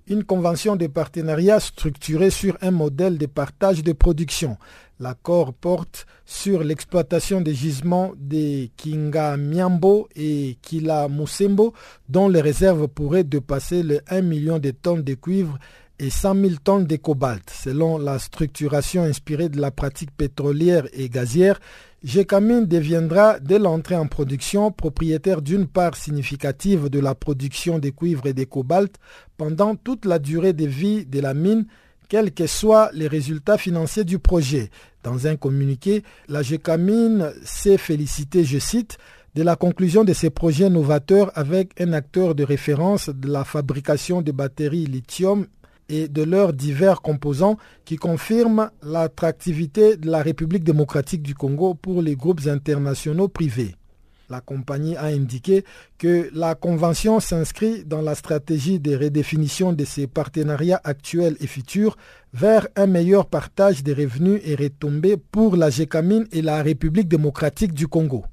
une 0.09 0.25
convention 0.25 0.75
de 0.75 0.89
partenariat 0.89 1.61
structurée 1.61 2.31
sur 2.31 2.59
un 2.61 2.73
modèle 2.73 3.19
de 3.19 3.27
partage 3.27 3.85
de 3.85 3.93
production. 3.93 4.57
L'accord 4.99 5.53
porte 5.53 6.07
sur 6.25 6.65
l'exploitation 6.65 7.41
des 7.41 7.55
gisements 7.55 8.13
de 8.17 8.67
Kinga 8.77 9.37
Miambo 9.37 10.09
et 10.17 10.59
Kila 10.61 11.09
Musembo, 11.09 11.73
dont 12.09 12.29
les 12.29 12.41
réserves 12.41 12.89
pourraient 12.89 13.25
dépasser 13.25 13.85
les 13.85 14.01
1 14.09 14.23
million 14.23 14.59
de 14.59 14.73
tonnes 14.73 15.03
de 15.03 15.15
cuivre 15.15 15.57
et 15.99 16.11
100 16.11 16.35
000 16.35 16.55
tonnes 16.63 16.87
de 16.87 16.97
cobalt. 16.97 17.51
Selon 17.51 17.99
la 17.99 18.19
structuration 18.19 19.03
inspirée 19.03 19.49
de 19.49 19.61
la 19.61 19.71
pratique 19.71 20.11
pétrolière 20.11 20.87
et 20.93 21.09
gazière, 21.09 21.59
Gécamine 22.05 22.67
deviendra, 22.67 23.41
dès 23.41 23.59
l'entrée 23.59 23.97
en 23.97 24.07
production, 24.07 24.71
propriétaire 24.71 25.43
d'une 25.43 25.67
part 25.67 25.97
significative 25.97 26.89
de 26.89 27.01
la 27.01 27.15
production 27.15 27.79
des 27.79 27.93
cuivres 27.93 28.27
et 28.27 28.33
des 28.33 28.47
cobalt 28.47 28.95
pendant 29.37 29.75
toute 29.75 30.05
la 30.05 30.19
durée 30.19 30.53
de 30.53 30.67
vie 30.67 31.05
de 31.05 31.21
la 31.21 31.35
mine, 31.35 31.67
quels 32.09 32.33
que 32.33 32.47
soient 32.47 32.91
les 32.93 33.09
résultats 33.09 33.59
financiers 33.59 34.05
du 34.05 34.19
projet. 34.19 34.71
Dans 35.03 35.27
un 35.27 35.37
communiqué, 35.37 36.05
la 36.29 36.43
Gécamine 36.43 37.33
s'est 37.45 37.79
félicitée, 37.79 38.45
je 38.45 38.59
cite, 38.59 38.99
de 39.37 39.43
la 39.43 39.55
conclusion 39.55 40.03
de 40.03 40.15
ces 40.15 40.31
projets 40.31 40.71
novateurs 40.71 41.31
avec 41.35 41.79
un 41.79 41.93
acteur 41.93 42.35
de 42.35 42.43
référence 42.43 43.11
de 43.11 43.29
la 43.29 43.45
fabrication 43.45 44.23
de 44.23 44.33
batteries 44.33 44.87
lithium 44.87 45.47
et 45.89 46.09
de 46.09 46.23
leurs 46.23 46.53
divers 46.53 47.01
composants 47.01 47.57
qui 47.85 47.97
confirment 47.97 48.71
l'attractivité 48.83 49.97
de 49.97 50.11
la 50.11 50.23
République 50.23 50.65
démocratique 50.65 51.23
du 51.23 51.35
Congo 51.35 51.75
pour 51.75 52.03
les 52.03 52.17
groupes 52.17 52.47
internationaux 52.47 53.29
privés. 53.29 53.75
La 54.29 54.41
compagnie 54.41 54.97
a 54.97 55.05
indiqué 55.05 55.65
que 55.99 56.29
la 56.35 56.57
convention 56.57 57.21
s'inscrit 57.21 57.85
dans 57.85 58.03
la 58.03 58.17
stratégie 58.17 58.81
de 58.81 58.97
redéfinition 58.97 59.73
de 59.73 59.85
ses 59.85 60.09
partenariats 60.09 60.81
actuels 60.83 61.37
et 61.41 61.47
futurs 61.47 61.97
vers 62.35 62.67
un 62.75 62.87
meilleur 62.87 63.27
partage 63.27 63.85
des 63.85 63.95
revenus 63.95 64.41
et 64.45 64.57
retombées 64.57 65.17
pour 65.17 65.57
la 65.57 65.71
GECAMINE 65.71 66.27
et 66.33 66.43
la 66.43 66.61
République 66.63 67.09
démocratique 67.09 67.73
du 67.73 67.87
Congo. 67.87 68.25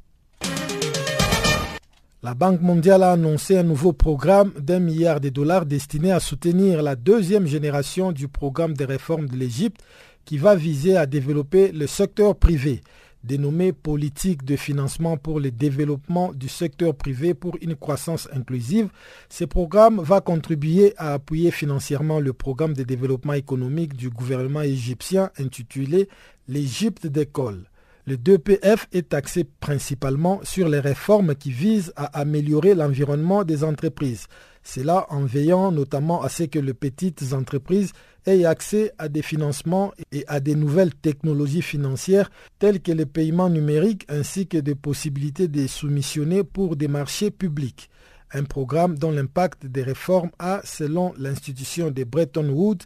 La 2.24 2.36
Banque 2.36 2.61
mondiale 2.61 3.03
a 3.03 3.11
annoncé 3.11 3.57
un 3.57 3.63
nouveau 3.63 3.91
programme 3.91 4.53
d'un 4.57 4.80
milliard 4.80 5.19
de 5.19 5.28
dollars 5.28 5.65
destiné 5.65 6.09
à 6.13 6.21
soutenir 6.21 6.82
la 6.82 6.95
deuxième 6.95 7.45
génération 7.45 8.13
du 8.13 8.30
programme 8.30 8.76
de 8.76 8.86
réforme 8.86 9.28
de 9.28 9.36
l'Égypte 9.36 9.82
qui 10.24 10.38
va 10.38 10.55
viser 10.55 10.95
à 10.95 11.05
développer 11.05 11.74
le 11.74 11.86
secteur 11.86 12.38
privé 12.38 12.80
dénommé 13.26 13.74
Politique 13.74 14.45
de 14.45 14.55
financement 14.55 15.17
pour 15.17 15.41
le 15.41 15.51
développement 15.51 16.34
du 16.34 16.47
secteur 16.47 16.95
privé 16.95 17.34
pour 17.34 17.57
une 17.61 17.76
croissance 17.76 18.30
inclusive. 18.34 18.89
Ce 19.30 19.43
programme 19.43 20.01
va 20.01 20.21
contribuer 20.21 20.93
à 20.97 21.13
appuyer 21.13 21.51
financièrement 21.51 22.19
le 22.19 22.34
programme 22.34 22.74
de 22.74 22.84
développement 22.84 23.34
économique 23.34 23.95
du 23.95 24.09
gouvernement 24.09 24.61
égyptien 24.61 25.30
intitulé 25.38 26.07
L'Égypte 26.47 27.07
d'école. 27.07 27.69
Le 28.05 28.17
2PF 28.17 28.87
est 28.91 29.13
axé 29.13 29.45
principalement 29.61 30.41
sur 30.43 30.67
les 30.67 30.81
réformes 30.81 31.35
qui 31.35 31.51
visent 31.51 31.93
à 31.95 32.19
améliorer 32.19 32.75
l'environnement 32.75 33.45
des 33.45 33.63
entreprises. 33.63 34.27
C'est 34.61 34.83
là 34.83 35.05
en 35.09 35.23
veillant 35.23 35.71
notamment 35.71 36.21
à 36.21 36.27
ce 36.27 36.43
que 36.43 36.59
les 36.59 36.73
petites 36.73 37.31
entreprises 37.31 37.93
aient 38.25 38.43
accès 38.43 38.91
à 38.97 39.07
des 39.07 39.21
financements 39.21 39.93
et 40.11 40.25
à 40.27 40.41
des 40.41 40.55
nouvelles 40.55 40.93
technologies 40.93 41.61
financières 41.61 42.29
telles 42.59 42.81
que 42.81 42.91
le 42.91 43.05
paiement 43.05 43.49
numérique 43.49 44.05
ainsi 44.09 44.47
que 44.47 44.57
des 44.57 44.75
possibilités 44.75 45.47
de 45.47 45.65
soumissionner 45.65 46.43
pour 46.43 46.75
des 46.75 46.89
marchés 46.89 47.31
publics. 47.31 47.89
Un 48.35 48.43
programme 48.43 48.97
dont 48.97 49.11
l'impact 49.11 49.67
des 49.67 49.83
réformes 49.83 50.31
a, 50.39 50.59
selon 50.63 51.13
l'institution 51.19 51.91
de 51.91 52.03
Bretton 52.03 52.49
Woods, 52.49 52.83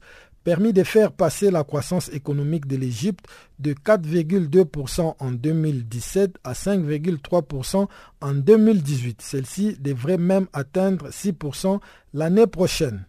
permis 0.48 0.72
de 0.72 0.84
faire 0.84 1.12
passer 1.12 1.52
la 1.52 1.66
croissance 1.66 2.08
économique 2.14 2.68
de 2.68 2.78
l'Égypte 2.78 3.26
de 3.60 3.74
4,2% 3.74 5.16
en 5.20 5.32
2017 5.34 6.38
à 6.46 6.54
5,3% 6.54 7.88
en 8.22 8.34
2018. 8.34 9.22
Celle-ci 9.22 9.76
devrait 9.78 10.18
même 10.18 10.48
atteindre 10.54 11.10
6% 11.10 11.82
l'année 12.14 12.48
prochaine. 12.48 13.06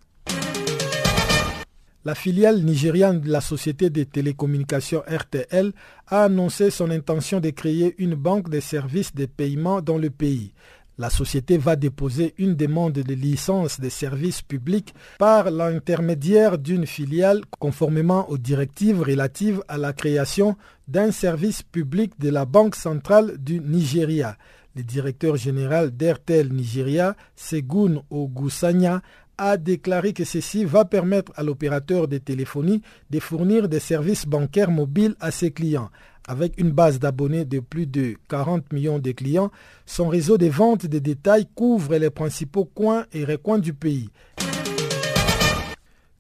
La 2.05 2.17
filiale 2.17 2.65
nigériane 2.65 3.21
de 3.21 3.31
la 3.31 3.41
société 3.41 3.89
de 3.89 4.03
télécommunications 4.03 5.05
RTL 5.07 5.73
a 6.09 6.25
annoncé 6.25 6.71
son 6.71 6.91
intention 6.91 7.39
de 7.39 7.51
créer 7.51 7.95
une 7.99 8.17
banque 8.17 8.49
de 8.51 8.59
services 8.59 9.15
de 9.15 9.27
paiement 9.27 9.81
dans 9.81 9.99
le 9.99 10.11
pays. 10.11 10.55
La 11.01 11.11
société 11.11 11.59
va 11.59 11.77
déposer 11.77 12.35
une 12.39 12.57
demande 12.57 12.95
de 12.95 13.15
licence 13.15 13.79
de 13.79 13.89
services 13.89 14.43
publics 14.43 14.95
par 15.21 15.49
l'intermédiaire 15.53 16.59
d'une 16.59 16.87
filiale 16.87 17.43
conformément 17.61 18.29
aux 18.29 18.37
directives 18.37 19.01
relatives 19.01 19.63
à 19.69 19.79
la 19.79 19.93
création 19.93 20.57
d'un 20.89 21.13
service 21.13 21.63
public 21.63 22.19
de 22.19 22.31
la 22.31 22.47
Banque 22.47 22.75
centrale 22.75 23.39
du 23.39 23.61
Nigeria. 23.61 24.37
Le 24.75 24.83
directeur 24.83 25.37
général 25.37 25.93
d'Airtel 25.93 26.53
Nigeria, 26.53 27.15
Segun 27.37 28.03
Ogusanya, 28.11 29.01
a 29.39 29.57
déclaré 29.57 30.13
que 30.13 30.25
ceci 30.25 30.65
va 30.65 30.85
permettre 30.85 31.33
à 31.37 31.43
l'opérateur 31.43 32.09
de 32.09 32.19
téléphonie 32.19 32.83
de 33.11 33.21
fournir 33.21 33.69
des 33.69 33.81
services 33.81 34.27
bancaires 34.27 34.71
mobiles 34.71 35.15
à 35.21 35.31
ses 35.31 35.53
clients. 35.53 35.91
Avec 36.27 36.61
une 36.61 36.73
base 36.73 36.99
d'abonnés 36.99 37.47
de 37.47 37.61
plus 37.61 37.87
de 37.87 38.17
40 38.29 38.73
millions 38.73 38.99
de 38.99 39.13
clients, 39.13 39.51
son 39.87 40.09
réseau 40.09 40.37
de 40.37 40.47
vente 40.47 40.85
de 40.85 40.99
détail 40.99 41.47
couvre 41.55 41.97
les 41.97 42.11
principaux 42.11 42.67
coins 42.67 43.07
et 43.15 43.25
recoins 43.25 43.59
du 43.59 43.73
pays. 43.73 44.11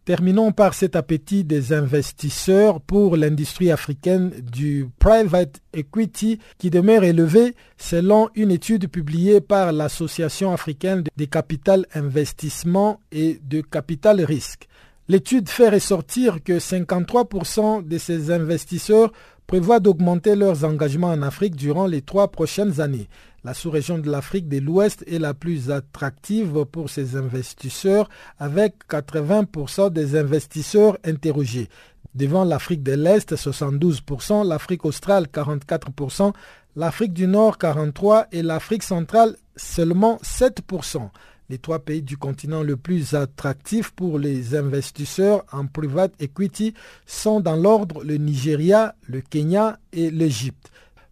Terminons 0.08 0.52
par 0.52 0.72
cet 0.72 0.96
appétit 0.96 1.44
des 1.44 1.74
investisseurs 1.74 2.80
pour 2.80 3.18
l'industrie 3.18 3.70
africaine 3.70 4.30
du 4.40 4.88
private 4.98 5.60
equity 5.74 6.38
qui 6.56 6.70
demeure 6.70 7.04
élevé 7.04 7.54
selon 7.76 8.30
une 8.34 8.50
étude 8.50 8.88
publiée 8.88 9.42
par 9.42 9.70
l'Association 9.70 10.50
africaine 10.50 11.04
des 11.18 11.26
capital 11.26 11.84
investissement 11.94 13.00
et 13.12 13.38
de 13.44 13.60
capital 13.60 14.22
risque. 14.24 14.66
L'étude 15.08 15.50
fait 15.50 15.68
ressortir 15.68 16.42
que 16.42 16.54
53% 16.54 17.86
de 17.86 17.98
ces 17.98 18.30
investisseurs 18.30 19.12
prévoit 19.46 19.78
d'augmenter 19.78 20.36
leurs 20.36 20.64
engagements 20.64 21.08
en 21.08 21.20
Afrique 21.20 21.54
durant 21.54 21.86
les 21.86 22.00
trois 22.00 22.28
prochaines 22.28 22.80
années. 22.80 23.08
La 23.44 23.54
sous-région 23.54 23.98
de 23.98 24.10
l'Afrique 24.10 24.48
de 24.48 24.58
l'Ouest 24.58 25.04
est 25.06 25.18
la 25.18 25.32
plus 25.32 25.70
attractive 25.70 26.64
pour 26.64 26.90
ces 26.90 27.16
investisseurs 27.16 28.08
avec 28.38 28.74
80% 28.90 29.92
des 29.92 30.16
investisseurs 30.16 30.98
interrogés. 31.04 31.68
Devant 32.14 32.44
l'Afrique 32.44 32.82
de 32.82 32.92
l'Est, 32.92 33.34
72%, 33.34 34.46
l'Afrique 34.46 34.84
australe, 34.84 35.26
44%, 35.32 36.32
l'Afrique 36.74 37.12
du 37.12 37.26
Nord, 37.28 37.58
43% 37.58 38.26
et 38.32 38.42
l'Afrique 38.42 38.82
centrale, 38.82 39.36
seulement 39.56 40.18
7% 40.24 41.10
les 41.50 41.58
trois 41.58 41.78
pays 41.78 42.02
du 42.02 42.16
continent 42.16 42.62
le 42.62 42.76
plus 42.76 43.14
attractifs 43.14 43.90
pour 43.90 44.18
les 44.18 44.54
investisseurs 44.54 45.44
en 45.52 45.66
private 45.66 46.12
equity 46.20 46.74
sont 47.06 47.40
dans 47.40 47.56
l'ordre 47.56 48.04
le 48.04 48.16
Nigeria, 48.16 48.94
le 49.06 49.20
Kenya 49.20 49.78
et 49.92 50.10
l'Égypte. 50.10 50.70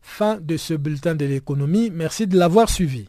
Fin 0.08 0.38
de 0.40 0.56
ce 0.56 0.72
bulletin 0.72 1.14
de 1.14 1.26
l'économie. 1.26 1.90
Merci 1.92 2.26
de 2.26 2.38
l'avoir 2.38 2.70
suivi. 2.70 3.08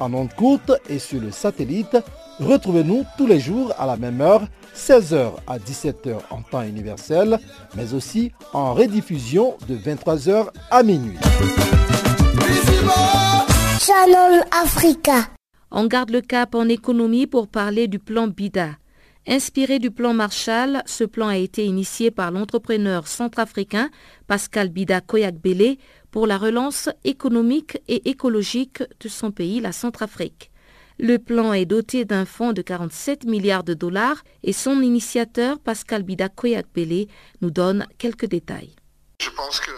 en 0.00 0.14
ondes 0.14 0.34
courte 0.34 0.72
et 0.88 0.98
sur 0.98 1.20
le 1.20 1.30
satellite, 1.30 1.96
retrouvez-nous 2.40 3.04
tous 3.16 3.26
les 3.26 3.40
jours 3.40 3.72
à 3.78 3.86
la 3.86 3.96
même 3.96 4.20
heure, 4.20 4.42
16h 4.74 5.32
à 5.46 5.58
17h 5.58 6.16
en 6.30 6.42
temps 6.42 6.62
universel, 6.62 7.38
mais 7.76 7.94
aussi 7.94 8.32
en 8.52 8.74
rediffusion 8.74 9.56
de 9.68 9.76
23h 9.76 10.48
à 10.70 10.82
minuit. 10.82 11.18
Channel 13.80 14.44
Africa. 14.62 15.28
On 15.70 15.86
garde 15.86 16.10
le 16.10 16.20
cap 16.20 16.54
en 16.54 16.68
économie 16.68 17.26
pour 17.26 17.48
parler 17.48 17.88
du 17.88 17.98
plan 17.98 18.28
BIDA. 18.28 18.70
Inspiré 19.26 19.78
du 19.78 19.92
plan 19.92 20.14
Marshall, 20.14 20.82
ce 20.84 21.04
plan 21.04 21.28
a 21.28 21.36
été 21.36 21.64
initié 21.64 22.10
par 22.10 22.32
l'entrepreneur 22.32 23.06
centrafricain 23.06 23.88
Pascal 24.26 24.68
Bida 24.68 25.00
Koyak-Bele 25.00 25.76
pour 26.12 26.26
la 26.26 26.38
relance 26.38 26.90
économique 27.04 27.78
et 27.88 28.10
écologique 28.10 28.84
de 29.00 29.08
son 29.08 29.32
pays, 29.32 29.60
la 29.60 29.72
Centrafrique. 29.72 30.52
Le 30.98 31.16
plan 31.18 31.54
est 31.54 31.64
doté 31.64 32.04
d'un 32.04 32.26
fonds 32.26 32.52
de 32.52 32.62
47 32.62 33.24
milliards 33.24 33.64
de 33.64 33.74
dollars 33.74 34.22
et 34.44 34.52
son 34.52 34.82
initiateur, 34.82 35.58
Pascal 35.58 36.02
Bida 36.02 36.28
Koyak-Bele, 36.28 37.08
nous 37.40 37.50
donne 37.50 37.88
quelques 37.98 38.26
détails. 38.26 38.76
Je 39.20 39.30
pense 39.30 39.58
que 39.58 39.70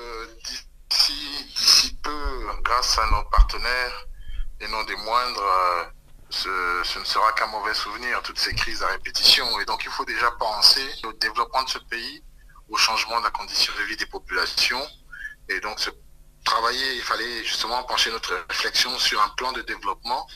d'ici 0.90 1.96
peu, 2.02 2.10
grâce 2.64 2.98
à 2.98 3.06
nos 3.10 3.24
partenaires 3.30 4.06
et 4.60 4.68
non 4.68 4.82
des 4.84 4.96
moindres, 4.96 5.40
euh, 5.40 5.84
ce, 6.30 6.98
ne 6.98 7.04
sera 7.04 7.32
qu'un 7.32 7.46
mauvais 7.46 7.74
souvenir, 7.74 8.20
toutes 8.22 8.38
ces 8.38 8.54
crises 8.54 8.82
à 8.82 8.88
répétition. 8.88 9.46
Et 9.60 9.64
donc 9.66 9.84
il 9.84 9.90
faut 9.92 10.04
déjà 10.04 10.32
penser 10.32 10.84
au 11.04 11.12
développement 11.12 11.62
de 11.62 11.68
ce 11.68 11.78
pays, 11.78 12.24
au 12.68 12.76
changement 12.76 13.20
de 13.20 13.24
la 13.24 13.30
condition 13.30 13.72
de 13.78 13.84
vie 13.84 13.96
des 13.96 14.06
populations. 14.06 14.84
Et 15.48 15.60
donc 15.60 15.78
travailler, 16.44 16.94
il 16.96 17.02
fallait 17.02 17.44
justement 17.44 17.82
pencher 17.84 18.10
notre 18.10 18.34
réflexion 18.48 18.96
sur 18.98 19.20
un 19.22 19.28
plan 19.30 19.52
de 19.52 19.62
développement 19.62 20.26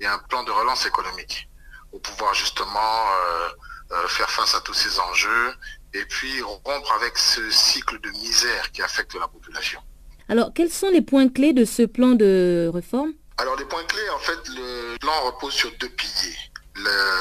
et 0.00 0.06
un 0.06 0.18
plan 0.18 0.42
de 0.42 0.50
relance 0.50 0.86
économique 0.86 1.48
pour 1.90 2.00
pouvoir 2.02 2.34
justement 2.34 2.78
euh, 2.78 3.48
euh, 3.92 4.08
faire 4.08 4.30
face 4.30 4.54
à 4.54 4.60
tous 4.60 4.74
ces 4.74 4.98
enjeux 5.00 5.54
et 5.94 6.04
puis 6.04 6.42
rompre 6.42 6.92
avec 6.92 7.16
ce 7.16 7.50
cycle 7.50 8.00
de 8.00 8.10
misère 8.10 8.70
qui 8.72 8.82
affecte 8.82 9.14
la 9.14 9.28
population. 9.28 9.80
Alors, 10.28 10.52
quels 10.54 10.70
sont 10.70 10.90
les 10.90 11.00
points 11.00 11.28
clés 11.28 11.54
de 11.54 11.64
ce 11.64 11.82
plan 11.82 12.10
de 12.10 12.70
réforme? 12.72 13.12
Alors 13.38 13.56
les 13.56 13.64
points 13.64 13.84
clés, 13.84 14.10
en 14.10 14.18
fait, 14.18 14.48
le 14.48 14.96
plan 14.98 15.12
repose 15.22 15.54
sur 15.54 15.70
deux 15.78 15.88
piliers. 15.88 16.36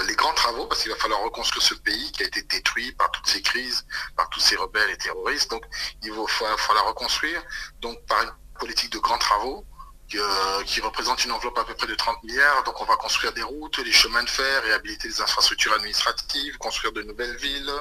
Les 0.08 0.16
grands 0.16 0.34
travaux, 0.34 0.66
parce 0.68 0.82
qu'il 0.82 0.92
va 0.92 0.98
falloir 0.98 1.22
reconstruire 1.22 1.64
ce 1.64 1.74
pays 1.74 2.12
qui 2.12 2.24
a 2.24 2.28
été 2.28 2.42
détruit 2.44 2.92
par 2.94 3.12
toutes 3.12 3.28
ces 3.28 3.42
crises, 3.42 3.86
par 4.16 4.30
tous 4.30 4.40
ces 4.40 4.56
rebelles 4.56 4.90
et 4.92 4.98
terroristes. 4.98 5.50
Donc 5.52 5.64
il 6.04 6.12
va 6.12 6.26
falloir 6.58 6.88
reconstruire 6.88 7.42
donc 7.82 7.98
par 8.06 8.22
une 8.24 8.32
politique 8.60 8.92
de 8.92 9.00
grands 9.00 9.18
travaux 9.18 9.66
euh, 10.16 10.64
qui 10.64 10.80
représente 10.80 11.26
une 11.26 11.34
enveloppe 11.34 11.58
à 11.58 11.66
peu 11.66 11.74
près 11.74 11.86
de 11.86 11.96
30 11.96 12.24
milliards. 12.24 12.64
Donc 12.64 12.80
on 12.80 12.86
va 12.86 12.96
construire 12.96 13.34
des 13.34 13.44
routes, 13.44 13.84
des 13.84 13.92
chemins 13.92 14.24
de 14.24 14.30
fer, 14.30 14.64
réhabiliter 14.64 15.10
les 15.10 15.20
infrastructures 15.20 15.74
administratives, 15.74 16.58
construire 16.60 16.94
de 16.94 17.02
nouvelles 17.04 17.36
villes, 17.36 17.72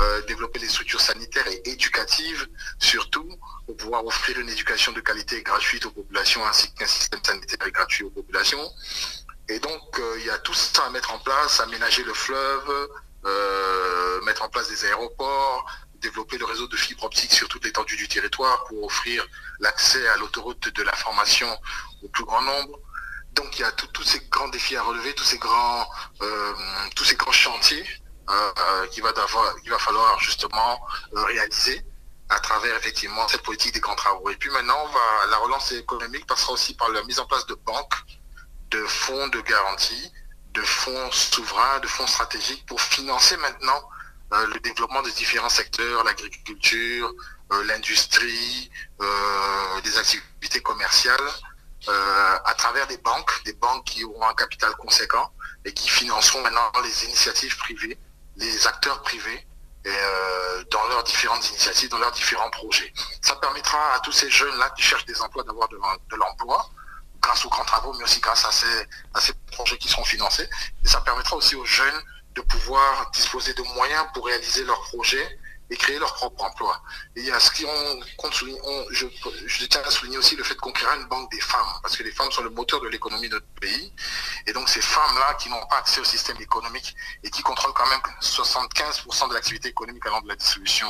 euh, 0.00 0.20
développer 0.22 0.58
les 0.58 0.68
structures 0.68 1.00
sanitaires 1.00 1.46
et 1.46 1.70
éducatives, 1.70 2.48
surtout 2.80 3.28
pour 3.66 3.76
pouvoir 3.76 4.04
offrir 4.04 4.40
une 4.40 4.48
éducation 4.48 4.90
de 4.90 5.00
qualité 5.00 5.42
gratuite 5.42 5.86
aux 5.86 5.92
populations 5.92 6.44
ainsi 6.44 6.72
qu'un 6.74 6.88
système 6.88 7.20
sanitaire 7.24 7.70
gratuit 7.70 8.02
aux 8.02 8.10
populations. 8.10 8.68
Et 9.50 9.58
donc 9.58 9.98
euh, 9.98 10.16
il 10.20 10.26
y 10.26 10.30
a 10.30 10.38
tout 10.38 10.54
ça 10.54 10.84
à 10.86 10.90
mettre 10.90 11.12
en 11.12 11.18
place, 11.18 11.60
aménager 11.60 12.04
le 12.04 12.14
fleuve, 12.14 12.88
mettre 14.24 14.42
en 14.42 14.48
place 14.48 14.68
des 14.68 14.84
aéroports, 14.86 15.66
développer 16.00 16.38
le 16.38 16.44
réseau 16.44 16.66
de 16.66 16.76
fibre 16.76 17.04
optique 17.04 17.32
sur 17.32 17.48
toute 17.48 17.64
l'étendue 17.64 17.96
du 17.96 18.08
territoire 18.08 18.64
pour 18.64 18.84
offrir 18.84 19.26
l'accès 19.58 20.06
à 20.08 20.16
l'autoroute 20.16 20.68
de 20.74 20.82
l'information 20.82 21.48
au 22.02 22.08
plus 22.08 22.24
grand 22.24 22.42
nombre. 22.42 22.78
Donc 23.34 23.58
il 23.58 23.62
y 23.62 23.64
a 23.64 23.72
tous 23.72 24.02
ces 24.02 24.20
grands 24.30 24.48
défis 24.48 24.76
à 24.76 24.82
relever, 24.82 25.14
tous 25.14 25.24
ces 25.24 25.38
grands, 25.38 25.86
euh, 26.22 26.52
chantiers 27.32 27.86
euh, 28.28 28.52
euh, 28.58 28.86
qu'il 28.88 29.02
va, 29.02 29.12
va 29.12 29.78
falloir 29.78 30.18
justement 30.18 30.80
réaliser 31.12 31.80
à 32.28 32.38
travers 32.40 32.76
effectivement 32.76 33.26
cette 33.28 33.42
politique 33.42 33.72
des 33.72 33.80
grands 33.80 33.94
travaux. 33.94 34.28
Et 34.30 34.36
puis 34.36 34.50
maintenant, 34.50 34.90
la 35.30 35.36
relance 35.38 35.72
économique 35.72 36.26
passera 36.26 36.52
aussi 36.52 36.74
par 36.74 36.90
la 36.90 37.02
mise 37.04 37.18
en 37.18 37.26
place 37.26 37.46
de 37.46 37.54
banques, 37.54 37.94
de 38.70 38.84
fonds 38.86 39.28
de 39.28 39.40
garantie, 39.40 40.12
de 40.54 40.62
fonds 40.62 41.10
souverains, 41.12 41.80
de 41.80 41.86
fonds 41.86 42.06
stratégiques 42.06 42.64
pour 42.66 42.80
financer 42.80 43.36
maintenant 43.38 43.82
euh, 44.32 44.46
le 44.46 44.60
développement 44.60 45.02
des 45.02 45.10
différents 45.12 45.48
secteurs, 45.48 46.04
l'agriculture, 46.04 47.12
euh, 47.52 47.64
l'industrie, 47.64 48.70
euh, 49.00 49.80
des 49.82 49.98
activités 49.98 50.60
commerciales, 50.60 51.30
à 52.44 52.54
travers 52.58 52.86
des 52.88 52.98
banques, 52.98 53.42
des 53.44 53.54
banques 53.54 53.84
qui 53.84 54.04
auront 54.04 54.28
un 54.28 54.34
capital 54.34 54.70
conséquent 54.76 55.32
et 55.64 55.72
qui 55.72 55.88
financeront 55.88 56.42
maintenant 56.42 56.70
les 56.84 57.04
initiatives 57.06 57.56
privées, 57.56 57.98
les 58.36 58.66
acteurs 58.66 59.00
privés 59.00 59.46
dans 60.70 60.86
leurs 60.88 61.02
différentes 61.04 61.48
initiatives, 61.48 61.88
dans 61.88 61.98
leurs 61.98 62.12
différents 62.12 62.50
projets. 62.50 62.92
Ça 63.22 63.34
permettra 63.36 63.94
à 63.94 64.00
tous 64.00 64.12
ces 64.12 64.30
jeunes-là 64.30 64.70
qui 64.76 64.82
cherchent 64.82 65.06
des 65.06 65.20
emplois 65.22 65.42
d'avoir 65.42 65.68
de, 65.68 66.16
l'emploi 66.16 66.70
grâce 67.20 67.44
aux 67.44 67.48
grands 67.48 67.64
travaux, 67.64 67.92
mais 67.94 68.04
aussi 68.04 68.20
grâce 68.20 68.44
à 68.44 68.52
ces, 68.52 68.88
à 69.14 69.20
ces 69.20 69.32
projets 69.52 69.78
qui 69.78 69.88
seront 69.88 70.04
financés. 70.04 70.48
Et 70.84 70.88
ça 70.88 71.00
permettra 71.00 71.36
aussi 71.36 71.54
aux 71.54 71.64
jeunes 71.64 72.02
de 72.34 72.40
pouvoir 72.42 73.10
disposer 73.12 73.54
de 73.54 73.62
moyens 73.74 74.06
pour 74.14 74.26
réaliser 74.26 74.64
leurs 74.64 74.80
projets 74.82 75.38
et 75.70 75.76
créer 75.76 75.98
leur 75.98 76.12
propre 76.14 76.44
emploi. 76.44 76.82
Et 77.14 77.20
il 77.20 77.26
y 77.26 77.30
a 77.30 77.38
ce 77.38 77.50
qui 77.52 77.64
compte 78.16 78.34
je, 78.90 79.66
tiens 79.66 79.82
à 79.84 79.90
souligner 79.90 80.18
aussi 80.18 80.34
le 80.34 80.42
fait 80.42 80.56
qu'on 80.56 80.72
créera 80.72 80.96
une 80.96 81.06
banque 81.06 81.30
des 81.30 81.40
femmes, 81.40 81.72
parce 81.82 81.96
que 81.96 82.02
les 82.02 82.10
femmes 82.10 82.30
sont 82.32 82.42
le 82.42 82.50
moteur 82.50 82.80
de 82.80 82.88
l'économie 82.88 83.28
de 83.28 83.34
notre 83.34 83.46
pays. 83.60 83.92
Et 84.46 84.52
donc 84.52 84.68
ces 84.68 84.80
femmes-là 84.80 85.34
qui 85.34 85.48
n'ont 85.48 85.64
pas 85.66 85.78
accès 85.78 86.00
au 86.00 86.04
système 86.04 86.40
économique 86.40 86.94
et 87.22 87.30
qui 87.30 87.42
contrôlent 87.42 87.72
quand 87.72 87.88
même 87.88 88.00
75% 88.20 89.28
de 89.28 89.34
l'activité 89.34 89.68
économique 89.68 90.04
allant 90.06 90.20
de 90.22 90.28
la 90.28 90.36
distribution, 90.36 90.88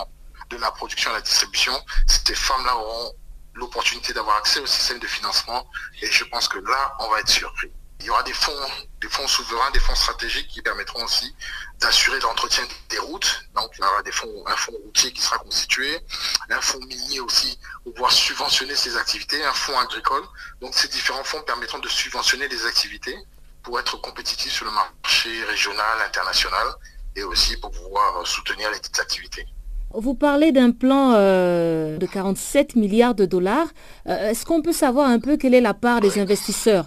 de 0.49 0.57
la 0.57 0.71
production 0.71 1.11
à 1.11 1.15
la 1.15 1.21
distribution, 1.21 1.79
ces 2.07 2.35
femmes-là 2.35 2.77
auront 2.77 3.13
l'opportunité 3.55 4.13
d'avoir 4.13 4.37
accès 4.37 4.61
au 4.61 4.67
système 4.67 4.99
de 4.99 5.07
financement. 5.07 5.67
Et 6.03 6.07
je 6.11 6.25
pense 6.25 6.49
que 6.49 6.59
là, 6.59 6.95
on 7.01 7.09
va 7.09 7.21
être 7.21 7.29
surpris. 7.29 7.71
Il 8.01 8.07
y 8.07 8.11
aura 8.11 8.23
des 8.23 8.33
fonds, 8.33 9.29
souverains, 9.29 9.71
des 9.73 9.79
fonds 9.79 9.95
stratégiques 9.95 10.49
qui 10.49 10.63
permettront 10.63 11.05
aussi 11.05 11.35
d'assurer 11.81 12.19
l'entretien 12.21 12.67
des 12.89 12.99
routes. 12.99 13.45
Donc 13.55 13.71
il 13.77 13.83
y 13.83 13.85
aura 13.85 14.03
des 14.03 14.13
fonds, 14.13 14.43
un 14.47 14.57
fonds 14.57 14.73
routier 14.85 15.13
qui 15.13 15.21
sera 15.21 15.37
constitué, 15.39 16.01
un 16.49 16.61
fonds 16.63 16.81
minier 16.81 17.21
aussi 17.21 17.59
pour 17.85 17.93
pouvoir 17.93 18.11
subventionner 18.11 18.75
ces 18.75 18.97
activités, 18.97 19.45
un 19.45 19.53
fonds 19.53 19.79
agricole. 19.79 20.25
Donc 20.63 20.75
ces 20.75 20.89
différents 20.89 21.25
fonds 21.25 21.43
permettront 21.43 21.79
de 21.79 21.89
subventionner 21.89 22.49
les 22.49 22.65
activités 22.65 23.19
pour 23.63 23.79
être 23.79 23.99
compétitifs 23.99 24.53
sur 24.53 24.65
le 24.65 24.71
marché 24.71 25.45
régional, 25.45 26.01
international 26.01 26.69
et 27.17 27.23
aussi 27.23 27.59
pour 27.59 27.71
pouvoir 27.71 28.27
soutenir 28.27 28.71
les 28.71 28.79
activités. 28.99 29.47
Vous 29.93 30.15
parlez 30.15 30.53
d'un 30.53 30.71
plan 30.71 31.15
euh, 31.15 31.99
de 31.99 32.07
47 32.07 32.77
milliards 32.77 33.15
de 33.15 33.27
dollars. 33.27 33.67
Euh, 34.09 34.31
est-ce 34.31 34.45
qu'on 34.45 34.63
peut 34.63 34.73
savoir 34.73 35.09
un 35.09 35.19
peu 35.19 35.37
quelle 35.37 35.55
est 35.55 35.61
la 35.61 35.75
part 35.75 36.01
des 36.01 36.21
investisseurs? 36.21 36.87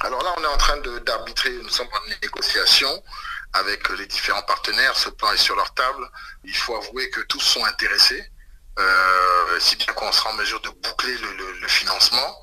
Alors 0.00 0.22
là, 0.22 0.34
on 0.38 0.42
est 0.42 0.54
en 0.54 0.56
train 0.58 0.76
d'arbitrer, 1.06 1.50
nous 1.62 1.68
sommes 1.68 1.88
en 1.88 2.10
négociation 2.22 2.88
avec 3.54 3.88
les 3.98 4.06
différents 4.06 4.42
partenaires, 4.42 4.96
ce 4.96 5.08
plan 5.10 5.32
est 5.32 5.38
sur 5.38 5.56
leur 5.56 5.72
table. 5.74 6.06
Il 6.44 6.54
faut 6.54 6.76
avouer 6.76 7.08
que 7.10 7.20
tous 7.22 7.40
sont 7.40 7.64
intéressés, 7.64 8.22
euh, 8.78 9.60
si 9.60 9.76
bien 9.76 9.92
qu'on 9.94 10.10
sera 10.12 10.30
en 10.30 10.34
mesure 10.34 10.60
de 10.60 10.68
boucler 10.68 11.16
le, 11.16 11.68
financement. 11.68 12.36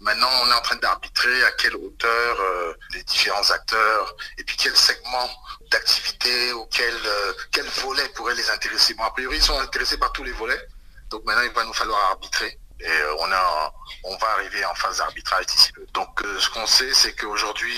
Maintenant, 0.00 0.28
on 0.42 0.50
est 0.50 0.54
en 0.54 0.60
train 0.60 0.76
d'arbitrer 0.76 1.44
à 1.44 1.52
quelle 1.52 1.76
hauteur 1.76 2.40
euh, 2.40 2.74
les 2.92 3.02
différents 3.04 3.50
acteurs 3.50 4.16
et 4.38 4.44
puis 4.44 4.56
quel 4.56 4.76
segment 4.76 5.30
d'activité 5.70 6.52
ou 6.52 6.66
quel, 6.66 6.94
euh, 6.94 7.32
quel 7.50 7.66
volet 7.66 8.08
pourrait 8.10 8.34
les 8.34 8.50
intéresser. 8.50 8.94
Bon, 8.94 9.04
a 9.04 9.10
priori, 9.10 9.36
ils 9.36 9.42
sont 9.42 9.58
intéressés 9.58 9.98
par 9.98 10.12
tous 10.12 10.24
les 10.24 10.32
volets. 10.32 10.60
Donc 11.10 11.24
maintenant, 11.24 11.42
il 11.42 11.52
va 11.52 11.64
nous 11.64 11.72
falloir 11.72 11.98
arbitrer. 12.10 12.58
Et 12.80 12.88
euh, 12.88 13.16
on, 13.20 13.32
a, 13.32 13.74
on 14.04 14.16
va 14.18 14.28
arriver 14.32 14.64
en 14.66 14.74
phase 14.74 14.98
d'arbitrage 14.98 15.46
d'ici 15.46 15.72
peu. 15.72 15.86
Donc 15.94 16.22
ce 16.38 16.50
qu'on 16.50 16.66
sait, 16.66 16.92
c'est 16.92 17.14
qu'aujourd'hui, 17.14 17.74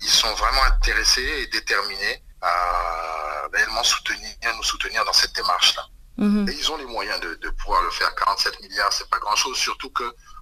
ils 0.00 0.08
sont 0.08 0.32
vraiment 0.34 0.62
intéressés 0.64 1.22
et 1.22 1.46
déterminés 1.48 2.22
à 2.40 3.46
réellement 3.52 3.82
soutenir, 3.82 4.34
nous 4.56 4.62
soutenir 4.62 5.04
dans 5.04 5.12
cette 5.12 5.34
démarche-là. 5.34 5.82
Mhm. 6.18 6.48
Et 6.48 6.52
ils 6.52 6.72
ont 6.72 6.76
les 6.76 6.86
moyens 6.86 7.20
de, 7.20 7.50
pouvoir 7.50 7.82
le 7.82 7.90
faire. 7.90 8.14
47 8.14 8.60
milliards, 8.60 8.92
c'est 8.92 9.08
pas 9.08 9.18
grand-chose, 9.18 9.56
surtout 9.56 9.90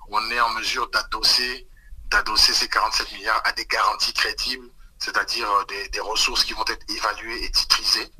qu'on 0.07 0.30
est 0.30 0.40
en 0.40 0.50
mesure 0.50 0.88
d'adosser 0.90 1.66
ces 2.52 2.68
47 2.68 3.12
milliards 3.12 3.42
à 3.44 3.52
des 3.52 3.66
garanties 3.66 4.12
crédibles, 4.12 4.68
c'est-à-dire 4.98 5.48
des, 5.92 6.00
ressources 6.00 6.44
qui 6.44 6.52
vont 6.52 6.64
être 6.68 6.84
évaluées 6.90 7.44
et 7.44 7.50
titrisées. 7.50 8.11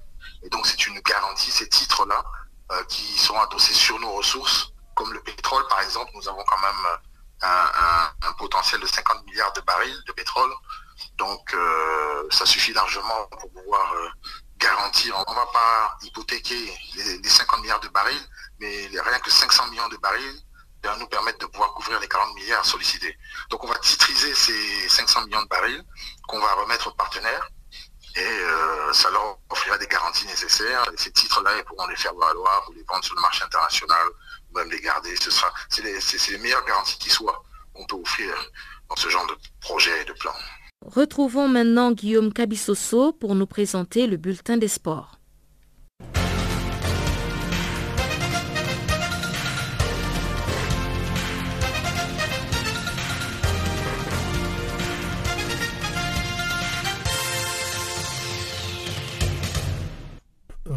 Et 0.43 0.49
donc 0.49 0.67
c'est 0.67 0.87
une 0.87 0.99
garantie, 1.01 1.51
ces 1.51 1.69
titres-là, 1.69 2.25
qui 2.89 3.19
sont 3.19 3.39
adossés 3.39 3.75
sur 3.75 3.99
nos 4.01 4.13
ressources 4.13 4.75
comme 4.95 5.13
le 5.13 5.21
pétrole, 5.21 5.67
par 5.69 5.81
exemple, 5.81 6.11
nous 6.15 6.29
avons 6.29 6.45
quand 6.45 6.61
même 6.61 6.87
euh, 7.43 8.09
un, 8.23 8.33
potentiel 8.35 8.81
de 8.81 8.87
50 8.87 9.25
milliards 9.27 9.53
de 9.53 9.61
barils 9.63 10.03
de 10.07 10.13
pétrole. 10.13 10.51
Donc, 11.17 11.53
euh, 11.55 12.27
ça 12.31 12.47
suffit 12.47 12.73
largement 12.73 13.27
pour 13.27 13.51
pouvoir 13.53 13.93
euh, 13.95 14.09
garantir. 14.59 15.15
On 15.27 15.31
ne 15.31 15.37
va 15.37 15.47
pas 15.47 15.97
hypothéquer 16.03 16.73
les, 16.97 17.29
50 17.29 17.61
milliards 17.61 17.81
de 17.81 17.89
barils, 17.89 18.29
mais 18.61 18.89
rien 18.89 19.19
que 19.19 19.31
500 19.31 19.71
millions 19.71 19.89
de 19.89 19.97
barils 19.99 20.43
nous 20.99 21.07
permettre 21.07 21.39
de 21.39 21.47
pouvoir 21.47 21.75
couvrir 21.75 22.01
les 22.01 22.09
40 22.09 22.35
milliards 22.35 22.65
sollicités. 22.65 23.17
Donc, 23.51 23.65
on 23.65 23.69
va 23.69 23.79
titriser 23.79 24.35
ces 24.35 24.89
500 24.89 25.27
millions 25.27 25.43
de 25.43 25.49
barils 25.49 25.85
qu'on 26.29 26.41
va 26.41 26.53
remettre 26.55 26.89
aux 26.89 26.95
partenaires 26.95 27.49
et 28.17 28.93
ça 28.93 29.11
leur 29.11 29.39
offrira 29.51 29.77
des 29.79 29.89
garanties 29.89 30.27
nécessaires. 30.27 30.85
Et 30.93 30.97
ces 30.97 31.11
titres-là, 31.11 31.59
ils 31.59 31.65
pourront 31.65 31.87
les 31.89 31.97
faire 31.97 32.15
valoir 32.15 32.65
ou 32.69 32.73
les 32.75 32.85
vendre 32.85 33.05
sur 33.05 33.15
le 33.17 33.21
marché 33.21 33.43
international 33.43 34.09
même 34.55 34.71
les 34.71 34.81
garder. 34.81 35.15
Ce 35.17 35.31
sera, 35.31 35.53
c'est 35.69 35.83
les, 35.83 36.39
meilleures 36.39 36.65
garanties 36.65 36.99
qui 36.99 37.11
soient 37.11 37.43
qu'on 37.73 37.85
peut 37.87 37.97
offrir 37.97 38.33
dans 38.89 38.97
ce 38.97 39.09
genre 39.09 39.27
de 39.27 39.35
projet 39.61 40.03
et 40.03 40.05
de 40.05 40.13
plan. 40.13 40.33
Retrouvons 40.87 41.49
maintenant 41.49 41.93
Guillaume 41.93 42.33
Cabissoso 42.33 43.13
pour 43.13 43.35
nous 43.35 43.47
présenter 43.47 44.07
le 44.07 44.17
bulletin 44.17 44.57
des 44.57 44.69
sports. 44.69 45.19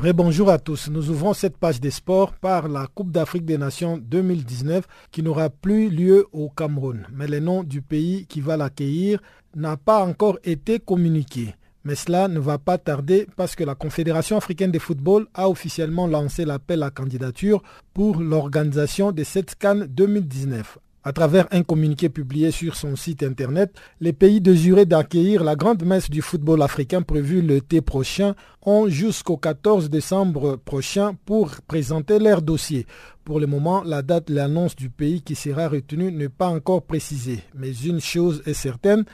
Bonjour 0.03 0.51
à 0.51 0.59
tous. 0.59 0.89
Nous 0.89 1.09
ouvrons 1.09 1.33
cette 1.33 1.57
page 1.57 1.81
des 1.81 1.89
sports 1.89 2.33
par 2.33 2.67
la 2.67 2.87
Coupe 2.87 3.11
d'Afrique 3.11 3.45
des 3.45 3.57
Nations 3.57 3.97
2019 3.97 4.85
qui 5.11 5.23
n'aura 5.23 5.49
plus 5.49 5.89
lieu 5.89 6.27
au 6.31 6.49
Cameroun. 6.49 7.05
Mais 7.11 7.27
le 7.27 7.39
nom 7.39 7.63
du 7.63 7.81
pays 7.81 8.25
qui 8.27 8.39
va 8.39 8.57
l'accueillir 8.57 9.19
n'a 9.55 9.75
pas 9.75 10.05
encore 10.05 10.37
été 10.43 10.79
communiqué. 10.79 11.55
Mais 11.83 11.95
cela 11.95 12.27
ne 12.27 12.39
va 12.39 12.57
pas 12.59 12.77
tarder 12.77 13.27
parce 13.35 13.55
que 13.55 13.63
la 13.63 13.75
Confédération 13.75 14.37
africaine 14.37 14.71
de 14.71 14.79
football 14.79 15.25
a 15.33 15.49
officiellement 15.49 16.05
lancé 16.07 16.45
l'appel 16.45 16.83
à 16.83 16.91
candidature 16.91 17.61
pour 17.93 18.21
l'organisation 18.21 19.11
de 19.11 19.23
cette 19.23 19.55
Cannes 19.55 19.87
2019. 19.87 20.77
À 21.07 21.13
travers 21.13 21.47
un 21.51 21.63
communiqué 21.63 22.09
publié 22.09 22.51
sur 22.51 22.75
son 22.75 22.97
site 22.97 23.23
internet, 23.23 23.73
les 24.01 24.11
pays 24.11 24.41
désirait 24.41 24.85
d'accueillir 24.85 25.41
la 25.41 25.55
grande 25.55 25.85
messe 25.85 26.09
du 26.09 26.21
football 26.21 26.61
africain 26.61 27.01
prévue 27.01 27.41
l'été 27.41 27.79
prochain 27.79 28.35
ont 28.61 28.89
jusqu'au 28.89 29.37
14 29.37 29.89
décembre 29.89 30.57
prochain 30.57 31.15
pour 31.23 31.61
présenter 31.65 32.19
leur 32.19 32.41
dossier. 32.41 32.85
Pour 33.23 33.39
le 33.39 33.47
moment, 33.47 33.83
la 33.85 34.01
date 34.01 34.29
l'annonce 34.29 34.75
du 34.75 34.89
pays 34.89 35.21
qui 35.21 35.35
sera 35.35 35.69
retenu 35.69 36.11
n'est 36.11 36.27
pas 36.27 36.49
encore 36.49 36.81
précisée. 36.81 37.39
Mais 37.55 37.71
une 37.71 38.01
chose 38.01 38.43
est 38.45 38.53
certaine, 38.53 39.05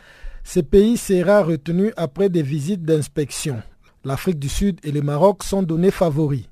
ce 0.44 0.62
pays 0.62 0.98
sera 0.98 1.44
retenu 1.44 1.94
après 1.96 2.30
des 2.30 2.42
visites 2.42 2.82
d'inspection. 2.82 3.62
L'Afrique 4.04 4.40
du 4.40 4.50
Sud 4.50 4.80
et 4.84 4.92
le 4.92 5.04
Maroc 5.04 5.44
sont 5.44 5.62
donnés 5.62 5.92
favoris. 5.92 6.50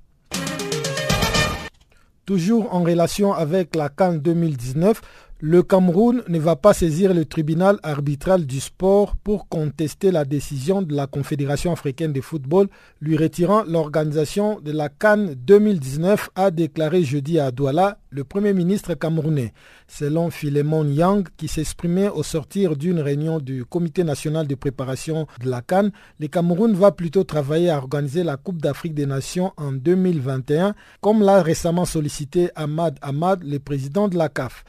Toujours 2.25 2.73
en 2.73 2.83
relation 2.83 3.33
avec 3.33 3.75
la 3.75 3.89
Cannes 3.89 4.19
2019, 4.19 5.01
le 5.43 5.63
Cameroun 5.63 6.21
ne 6.27 6.37
va 6.37 6.55
pas 6.55 6.71
saisir 6.71 7.15
le 7.15 7.25
tribunal 7.25 7.79
arbitral 7.81 8.45
du 8.45 8.59
sport 8.59 9.15
pour 9.15 9.49
contester 9.49 10.11
la 10.11 10.23
décision 10.23 10.83
de 10.83 10.93
la 10.93 11.07
Confédération 11.07 11.71
africaine 11.71 12.13
de 12.13 12.21
football 12.21 12.67
lui 13.01 13.17
retirant 13.17 13.63
l'organisation 13.63 14.59
de 14.59 14.71
la 14.71 14.89
Cannes 14.89 15.33
2019, 15.33 16.29
a 16.35 16.51
déclaré 16.51 17.03
jeudi 17.03 17.39
à 17.39 17.49
Douala 17.49 17.97
le 18.11 18.23
Premier 18.23 18.53
ministre 18.53 18.93
camerounais. 18.93 19.53
Selon 19.87 20.29
Philemon 20.29 20.85
Yang, 20.85 21.29
qui 21.37 21.47
s'exprimait 21.47 22.09
au 22.09 22.23
sortir 22.23 22.75
d'une 22.75 22.99
réunion 22.99 23.39
du 23.39 23.65
Comité 23.65 24.03
national 24.03 24.45
de 24.47 24.55
préparation 24.55 25.27
de 25.41 25.49
la 25.49 25.61
Cannes, 25.61 25.91
le 26.19 26.27
Cameroun 26.27 26.73
va 26.73 26.91
plutôt 26.91 27.23
travailler 27.23 27.69
à 27.69 27.77
organiser 27.77 28.23
la 28.23 28.37
Coupe 28.37 28.61
d'Afrique 28.61 28.93
des 28.93 29.05
Nations 29.05 29.53
en 29.57 29.71
2021, 29.71 30.75
comme 30.99 31.23
l'a 31.23 31.41
récemment 31.41 31.85
sollicité 31.85 32.51
Ahmad 32.55 32.99
Ahmad, 33.01 33.43
le 33.43 33.59
président 33.59 34.07
de 34.07 34.17
la 34.17 34.29
CAF. 34.29 34.65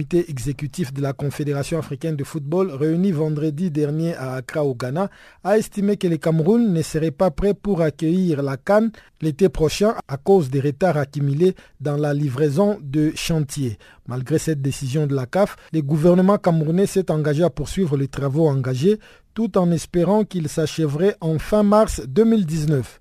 Comité 0.00 0.30
exécutif 0.30 0.94
de 0.94 1.02
la 1.02 1.12
Confédération 1.12 1.78
africaine 1.78 2.16
de 2.16 2.24
football, 2.24 2.70
réuni 2.70 3.12
vendredi 3.12 3.70
dernier 3.70 4.14
à 4.14 4.32
Accra 4.36 4.64
au 4.64 4.74
Ghana, 4.74 5.10
a 5.44 5.58
estimé 5.58 5.98
que 5.98 6.06
le 6.06 6.16
Cameroun 6.16 6.72
ne 6.72 6.80
serait 6.80 7.10
pas 7.10 7.30
prêt 7.30 7.52
pour 7.52 7.82
accueillir 7.82 8.42
la 8.42 8.56
Cannes 8.56 8.92
l'été 9.20 9.50
prochain 9.50 9.94
à 10.08 10.16
cause 10.16 10.48
des 10.48 10.60
retards 10.60 10.96
accumulés 10.96 11.54
dans 11.82 11.98
la 11.98 12.14
livraison 12.14 12.78
de 12.80 13.12
chantiers. 13.14 13.76
Malgré 14.06 14.38
cette 14.38 14.62
décision 14.62 15.06
de 15.06 15.14
la 15.14 15.26
CAF, 15.26 15.56
le 15.74 15.82
gouvernement 15.82 16.38
camerounais 16.38 16.86
s'est 16.86 17.10
engagé 17.10 17.44
à 17.44 17.50
poursuivre 17.50 17.98
les 17.98 18.08
travaux 18.08 18.48
engagés 18.48 18.98
tout 19.34 19.58
en 19.58 19.70
espérant 19.70 20.24
qu'ils 20.24 20.48
s'achèveraient 20.48 21.16
en 21.20 21.38
fin 21.38 21.62
mars 21.62 22.00
2019. 22.08 22.99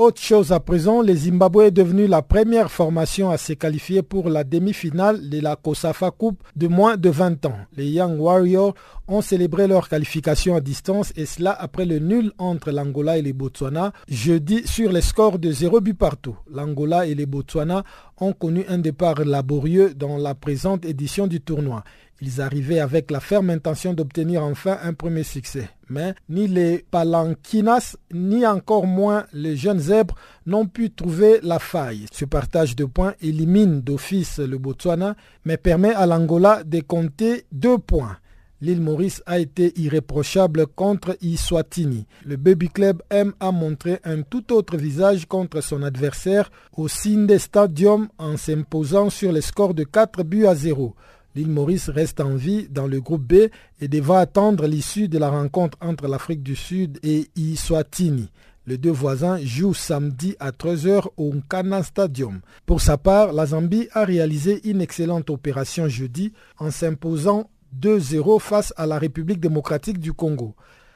Autre 0.00 0.22
chose 0.22 0.50
à 0.50 0.60
présent, 0.60 1.02
le 1.02 1.14
Zimbabwe 1.14 1.64
est 1.64 1.70
devenu 1.70 2.06
la 2.06 2.22
première 2.22 2.70
formation 2.70 3.28
à 3.28 3.36
se 3.36 3.52
qualifier 3.52 4.00
pour 4.00 4.30
la 4.30 4.44
demi-finale 4.44 5.28
de 5.28 5.40
la 5.40 5.56
COSAFA 5.56 6.10
Coupe 6.10 6.42
de 6.56 6.68
moins 6.68 6.96
de 6.96 7.10
20 7.10 7.44
ans. 7.44 7.58
Les 7.76 7.86
Young 7.86 8.18
Warriors 8.18 8.74
ont 9.08 9.20
célébré 9.20 9.66
leur 9.66 9.90
qualification 9.90 10.56
à 10.56 10.62
distance 10.62 11.12
et 11.16 11.26
cela 11.26 11.52
après 11.52 11.84
le 11.84 11.98
nul 11.98 12.32
entre 12.38 12.70
l'Angola 12.70 13.18
et 13.18 13.22
les 13.22 13.34
Botswana 13.34 13.92
jeudi 14.08 14.62
sur 14.66 14.90
les 14.90 15.02
scores 15.02 15.38
de 15.38 15.52
0 15.52 15.82
but 15.82 15.92
partout. 15.92 16.36
L'Angola 16.50 17.06
et 17.06 17.14
les 17.14 17.26
Botswana 17.26 17.84
ont 18.20 18.32
connu 18.32 18.64
un 18.70 18.78
départ 18.78 19.22
laborieux 19.22 19.92
dans 19.92 20.16
la 20.16 20.34
présente 20.34 20.86
édition 20.86 21.26
du 21.26 21.42
tournoi. 21.42 21.84
Ils 22.22 22.40
arrivaient 22.40 22.80
avec 22.80 23.10
la 23.10 23.20
ferme 23.20 23.50
intention 23.50 23.94
d'obtenir 23.94 24.42
enfin 24.42 24.78
un 24.82 24.92
premier 24.92 25.22
succès. 25.22 25.70
Mais 25.88 26.14
ni 26.28 26.46
les 26.46 26.84
Palanquinas, 26.90 27.96
ni 28.12 28.46
encore 28.46 28.86
moins 28.86 29.24
les 29.32 29.56
jeunes 29.56 29.78
zèbres 29.78 30.14
n'ont 30.44 30.66
pu 30.66 30.90
trouver 30.90 31.40
la 31.42 31.58
faille. 31.58 32.06
Ce 32.12 32.24
partage 32.24 32.76
de 32.76 32.84
points 32.84 33.14
élimine 33.22 33.80
d'office 33.80 34.38
le 34.38 34.58
Botswana, 34.58 35.16
mais 35.44 35.56
permet 35.56 35.94
à 35.94 36.06
l'Angola 36.06 36.62
de 36.64 36.80
compter 36.80 37.46
deux 37.52 37.78
points. 37.78 38.18
L'île 38.62 38.82
Maurice 38.82 39.22
a 39.24 39.38
été 39.38 39.72
irréprochable 39.80 40.66
contre 40.66 41.16
Iswatini. 41.22 42.06
Le 42.26 42.36
Baby 42.36 42.68
Club 42.68 43.02
M 43.08 43.32
a 43.40 43.52
montré 43.52 44.00
un 44.04 44.20
tout 44.20 44.52
autre 44.52 44.76
visage 44.76 45.24
contre 45.24 45.62
son 45.62 45.82
adversaire 45.82 46.50
au 46.76 46.86
Sinde 46.86 47.38
Stadium 47.38 48.08
en 48.18 48.36
s'imposant 48.36 49.08
sur 49.08 49.32
les 49.32 49.40
scores 49.40 49.72
de 49.72 49.84
4 49.84 50.24
buts 50.24 50.44
à 50.44 50.54
0. 50.54 50.94
L'île 51.36 51.48
Maurice 51.50 51.88
reste 51.88 52.20
en 52.20 52.34
vie 52.34 52.66
dans 52.68 52.88
le 52.88 53.00
groupe 53.00 53.22
B 53.22 53.50
et 53.80 53.88
devra 53.88 54.20
attendre 54.20 54.66
l'issue 54.66 55.08
de 55.08 55.18
la 55.18 55.30
rencontre 55.30 55.78
entre 55.80 56.08
l'Afrique 56.08 56.42
du 56.42 56.56
Sud 56.56 56.98
et 57.04 57.28
Iswatini. 57.36 58.30
Les 58.66 58.78
deux 58.78 58.90
voisins 58.90 59.38
jouent 59.38 59.74
samedi 59.74 60.34
à 60.40 60.50
13h 60.50 61.06
au 61.16 61.32
Nkana 61.32 61.82
Stadium. 61.82 62.40
Pour 62.66 62.80
sa 62.80 62.98
part, 62.98 63.32
la 63.32 63.46
Zambie 63.46 63.88
a 63.92 64.04
réalisé 64.04 64.68
une 64.68 64.80
excellente 64.80 65.30
opération 65.30 65.88
jeudi 65.88 66.32
en 66.58 66.70
s'imposant 66.70 67.48
2-0 67.80 68.40
face 68.40 68.74
à 68.76 68.86
la 68.86 68.98
République 68.98 69.40
démocratique 69.40 69.98
du 69.98 70.12
Congo. 70.12 70.54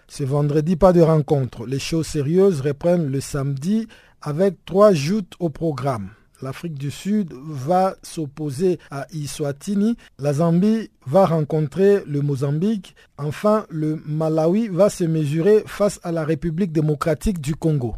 Ce 0.08 0.24
vendredi, 0.24 0.76
pas 0.76 0.92
de 0.92 1.00
rencontre. 1.00 1.64
Les 1.66 1.78
choses 1.78 2.06
sérieuses 2.06 2.60
reprennent 2.60 3.06
le 3.06 3.20
samedi 3.20 3.86
avec 4.20 4.64
trois 4.64 4.92
joutes 4.92 5.34
au 5.38 5.48
programme. 5.48 6.10
L'Afrique 6.44 6.74
du 6.74 6.90
Sud 6.90 7.32
va 7.32 7.96
s'opposer 8.02 8.78
à 8.90 9.06
Iswatini. 9.14 9.96
La 10.18 10.34
Zambie 10.34 10.90
va 11.06 11.24
rencontrer 11.24 12.02
le 12.06 12.20
Mozambique. 12.20 12.94
Enfin, 13.16 13.64
le 13.70 14.02
Malawi 14.04 14.68
va 14.68 14.90
se 14.90 15.04
mesurer 15.04 15.62
face 15.64 16.00
à 16.02 16.12
la 16.12 16.22
République 16.22 16.70
démocratique 16.70 17.40
du 17.40 17.54
Congo. 17.54 17.96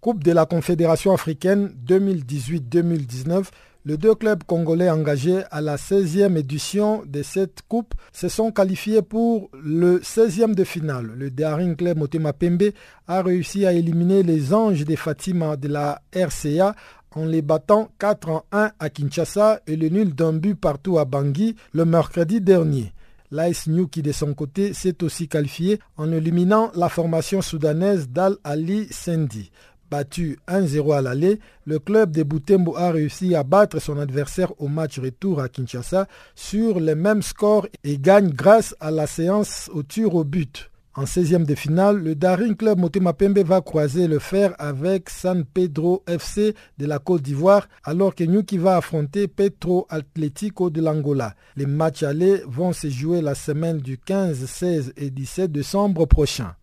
Coupe 0.00 0.24
de 0.24 0.32
la 0.32 0.46
Confédération 0.46 1.12
africaine 1.12 1.72
2018-2019. 1.86 3.44
Les 3.88 3.96
deux 3.96 4.16
clubs 4.16 4.42
congolais 4.42 4.90
engagés 4.90 5.44
à 5.52 5.60
la 5.60 5.76
16e 5.76 6.36
édition 6.36 7.04
de 7.06 7.22
cette 7.22 7.62
coupe 7.68 7.94
se 8.12 8.28
sont 8.28 8.50
qualifiés 8.50 9.00
pour 9.00 9.48
le 9.62 10.00
16e 10.00 10.56
de 10.56 10.64
finale. 10.64 11.12
Le 11.16 11.30
Daring 11.30 11.76
Club 11.76 11.96
Motema 11.96 12.32
Pembe 12.32 12.72
a 13.06 13.22
réussi 13.22 13.64
à 13.64 13.72
éliminer 13.72 14.24
les 14.24 14.52
Anges 14.52 14.84
de 14.84 14.96
Fatima 14.96 15.56
de 15.56 15.68
la 15.68 16.02
RCA 16.12 16.74
en 17.12 17.26
les 17.26 17.42
battant 17.42 17.88
4 18.00 18.28
en 18.28 18.44
1 18.50 18.72
à 18.76 18.90
Kinshasa 18.90 19.60
et 19.68 19.76
le 19.76 19.88
nul 19.88 20.16
d'un 20.16 20.32
but 20.32 20.56
partout 20.56 20.98
à 20.98 21.04
Bangui 21.04 21.54
le 21.70 21.84
mercredi 21.84 22.40
dernier. 22.40 22.92
L'Ice 23.30 23.68
New 23.68 23.86
qui 23.86 24.02
de 24.02 24.10
son 24.10 24.34
côté 24.34 24.72
s'est 24.72 25.04
aussi 25.04 25.28
qualifié 25.28 25.78
en 25.96 26.10
éliminant 26.10 26.72
la 26.74 26.88
formation 26.88 27.40
soudanaise 27.40 28.08
d'Al 28.08 28.34
Ali 28.42 28.88
Sendi. 28.90 29.52
Battu 29.90 30.38
1-0 30.48 30.96
à 30.96 31.00
l'aller, 31.00 31.38
le 31.64 31.78
club 31.78 32.10
de 32.10 32.22
Butembo 32.22 32.76
a 32.76 32.90
réussi 32.90 33.34
à 33.34 33.42
battre 33.42 33.80
son 33.80 33.98
adversaire 33.98 34.52
au 34.60 34.68
match 34.68 34.98
retour 34.98 35.40
à 35.40 35.48
Kinshasa 35.48 36.08
sur 36.34 36.80
le 36.80 36.94
même 36.94 37.22
score 37.22 37.66
et 37.84 37.98
gagne 37.98 38.30
grâce 38.30 38.74
à 38.80 38.90
la 38.90 39.06
séance 39.06 39.70
au 39.72 39.82
tir 39.82 40.14
au 40.14 40.24
but. 40.24 40.70
En 40.96 41.04
16e 41.04 41.44
de 41.44 41.54
finale, 41.54 41.98
le 41.98 42.14
Daring 42.14 42.56
Club 42.56 42.78
Motema 42.78 43.12
Pembe 43.12 43.40
va 43.40 43.60
croiser 43.60 44.08
le 44.08 44.18
fer 44.18 44.54
avec 44.58 45.10
San 45.10 45.44
Pedro 45.44 46.02
FC 46.06 46.54
de 46.78 46.86
la 46.86 46.98
Côte 46.98 47.20
d'Ivoire, 47.20 47.68
alors 47.84 48.14
que 48.14 48.24
Nyuki 48.24 48.56
va 48.56 48.78
affronter 48.78 49.28
Petro 49.28 49.86
Atlético 49.90 50.70
de 50.70 50.80
l'Angola. 50.80 51.34
Les 51.54 51.66
matchs 51.66 52.02
allés 52.02 52.40
vont 52.46 52.72
se 52.72 52.88
jouer 52.88 53.20
la 53.20 53.34
semaine 53.34 53.76
du 53.76 53.98
15, 53.98 54.46
16 54.46 54.94
et 54.96 55.10
17 55.10 55.52
décembre 55.52 56.06
prochain. 56.06 56.54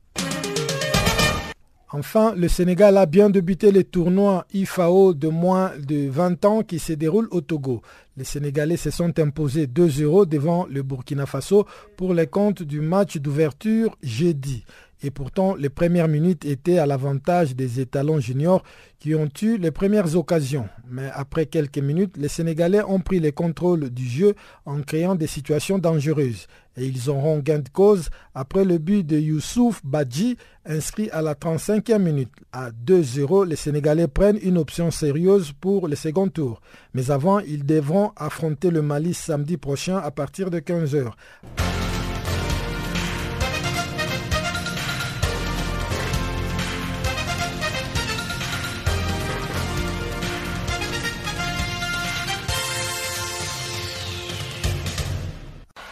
Enfin, 1.96 2.34
le 2.36 2.48
Sénégal 2.48 2.98
a 2.98 3.06
bien 3.06 3.30
débuté 3.30 3.72
le 3.72 3.84
tournoi 3.84 4.48
IFAO 4.52 5.14
de 5.14 5.28
moins 5.28 5.74
de 5.78 6.10
20 6.10 6.44
ans 6.44 6.64
qui 6.64 6.80
se 6.80 6.92
déroule 6.94 7.28
au 7.30 7.42
Togo. 7.42 7.84
Les 8.18 8.24
Sénégalais 8.24 8.78
se 8.78 8.90
sont 8.90 9.20
imposés 9.20 9.68
2-0 9.68 10.26
devant 10.28 10.66
le 10.66 10.82
Burkina 10.82 11.28
Faso 11.28 11.68
pour 11.96 12.16
les 12.16 12.26
comptes 12.26 12.64
du 12.64 12.82
match 12.82 13.18
d'ouverture 13.18 13.96
jeudi. 14.02 14.66
Et 15.04 15.12
pourtant, 15.12 15.56
les 15.56 15.70
premières 15.70 16.08
minutes 16.08 16.46
étaient 16.46 16.78
à 16.78 16.86
l'avantage 16.86 17.56
des 17.56 17.82
étalons 17.82 18.22
juniors 18.22 18.64
qui 19.00 19.14
ont 19.16 19.28
eu 19.42 19.58
les 19.58 19.72
premières 19.72 20.16
occasions. 20.16 20.70
Mais 20.90 21.10
après 21.14 21.46
quelques 21.46 21.78
minutes, 21.80 22.16
les 22.16 22.30
Sénégalais 22.30 22.82
ont 22.88 23.02
pris 23.02 23.20
le 23.20 23.32
contrôle 23.32 23.90
du 23.90 24.06
jeu 24.08 24.34
en 24.66 24.82
créant 24.82 25.16
des 25.16 25.28
situations 25.28 25.78
dangereuses. 25.78 26.48
Et 26.78 26.86
ils 26.86 27.10
auront 27.10 27.40
gain 27.40 27.60
de 27.60 27.68
cause 27.68 28.10
après 28.34 28.64
le 28.64 28.78
but 28.78 29.06
de 29.06 29.20
Youssouf 29.20 29.82
Badji 29.84 30.38
inscrit 30.66 31.10
à 31.12 31.22
la 31.22 31.36
35e 31.36 32.00
minute. 32.00 32.32
À 32.54 32.72
2-0, 32.72 33.46
les 33.46 33.58
Sénégalais 33.58 34.08
prennent 34.08 34.40
une 34.42 34.58
option 34.58 34.90
sérieuse 34.90 35.52
pour 35.52 35.90
le 35.90 35.98
second 35.98 36.30
tour. 36.30 36.62
Mais 36.94 37.12
avant, 37.12 37.40
ils 37.40 37.66
devront 37.66 38.14
affronter 38.16 38.72
le 38.72 38.82
Mali 38.82 39.14
samedi 39.14 39.58
prochain 39.58 39.98
à 39.98 40.12
partir 40.12 40.50
de 40.50 40.60
15h. 40.60 41.12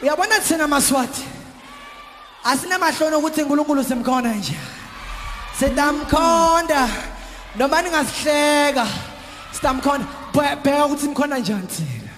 Uyabona 0.02 0.40
thina 0.40 0.68
maswati 0.68 1.24
asinamahloni 2.44 3.16
ukuthi 3.16 3.42
unkulunkulu 3.42 3.84
simkhona 3.84 4.34
nje. 4.34 4.56
Sitamkhonda. 5.60 6.88
Noma 7.56 7.82
ningasihleka 7.82 8.88
sitamkhonda. 9.52 10.06
Bheka 10.34 10.86
ukuthi 10.86 11.08
nikhona 11.08 11.38
njani 11.40 11.68
thina? 11.68 12.12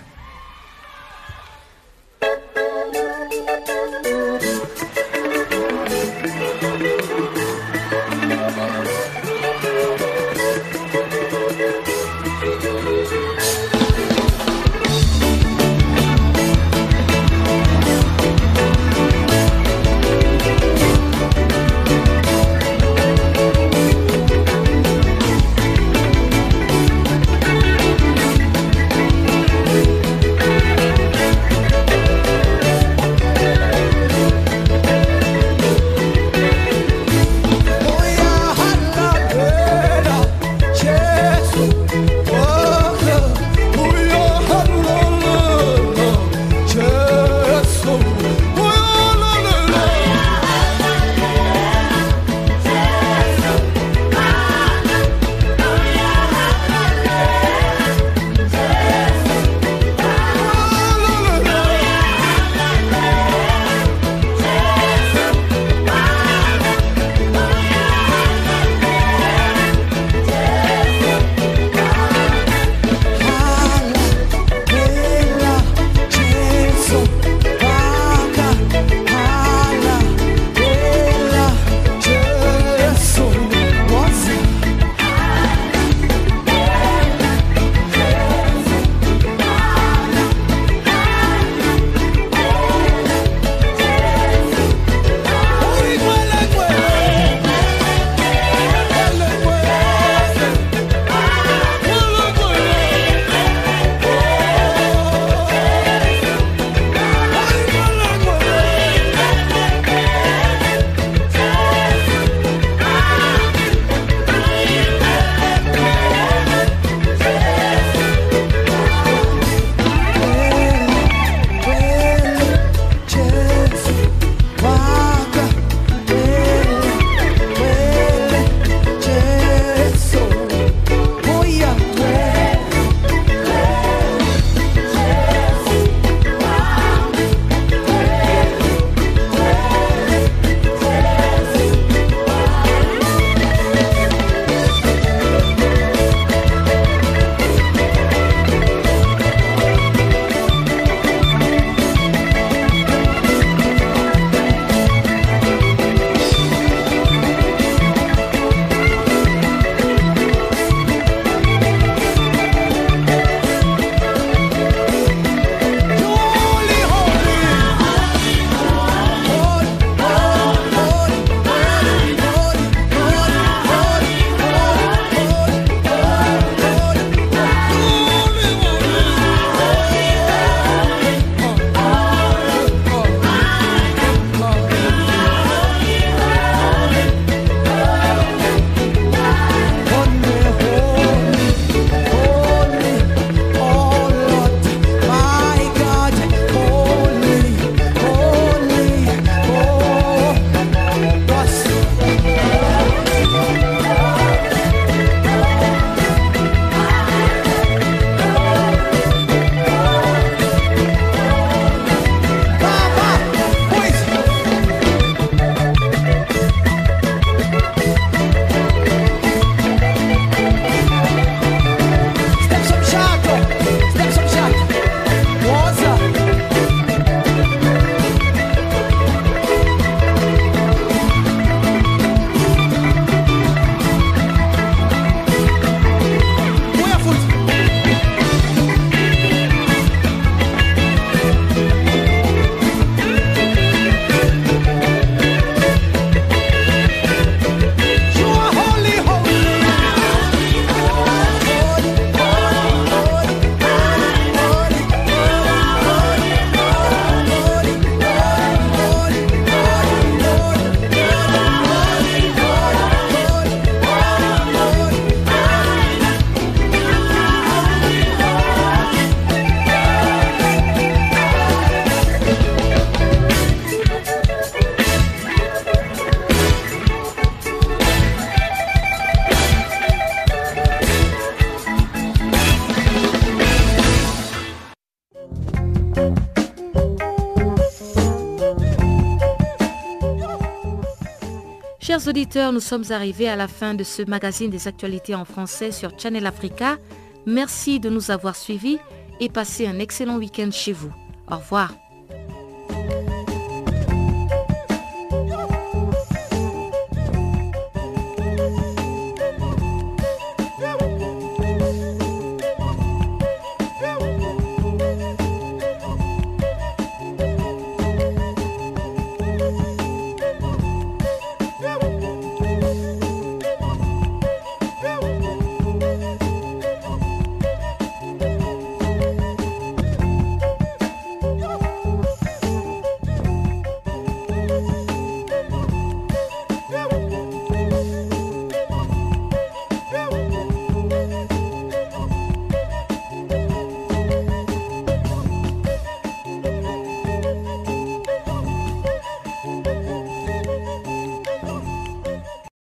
Auditeurs, 292.14 292.54
nous 292.54 292.60
sommes 292.60 292.84
arrivés 292.92 293.28
à 293.28 293.36
la 293.36 293.48
fin 293.48 293.74
de 293.74 293.84
ce 293.84 294.04
magazine 294.04 294.52
des 294.52 294.68
actualités 294.68 295.16
en 295.16 295.26
français 295.26 295.72
sur 295.72 295.98
Channel 295.98 296.28
Africa. 296.28 296.78
Merci 297.26 297.80
de 297.80 297.90
nous 297.90 298.12
avoir 298.12 298.36
suivis 298.36 298.78
et 299.20 299.30
passez 299.30 299.66
un 299.66 299.80
excellent 299.80 300.18
week-end 300.18 300.52
chez 300.52 300.74
vous. 300.74 300.94
Au 301.28 301.38
revoir. 301.38 301.74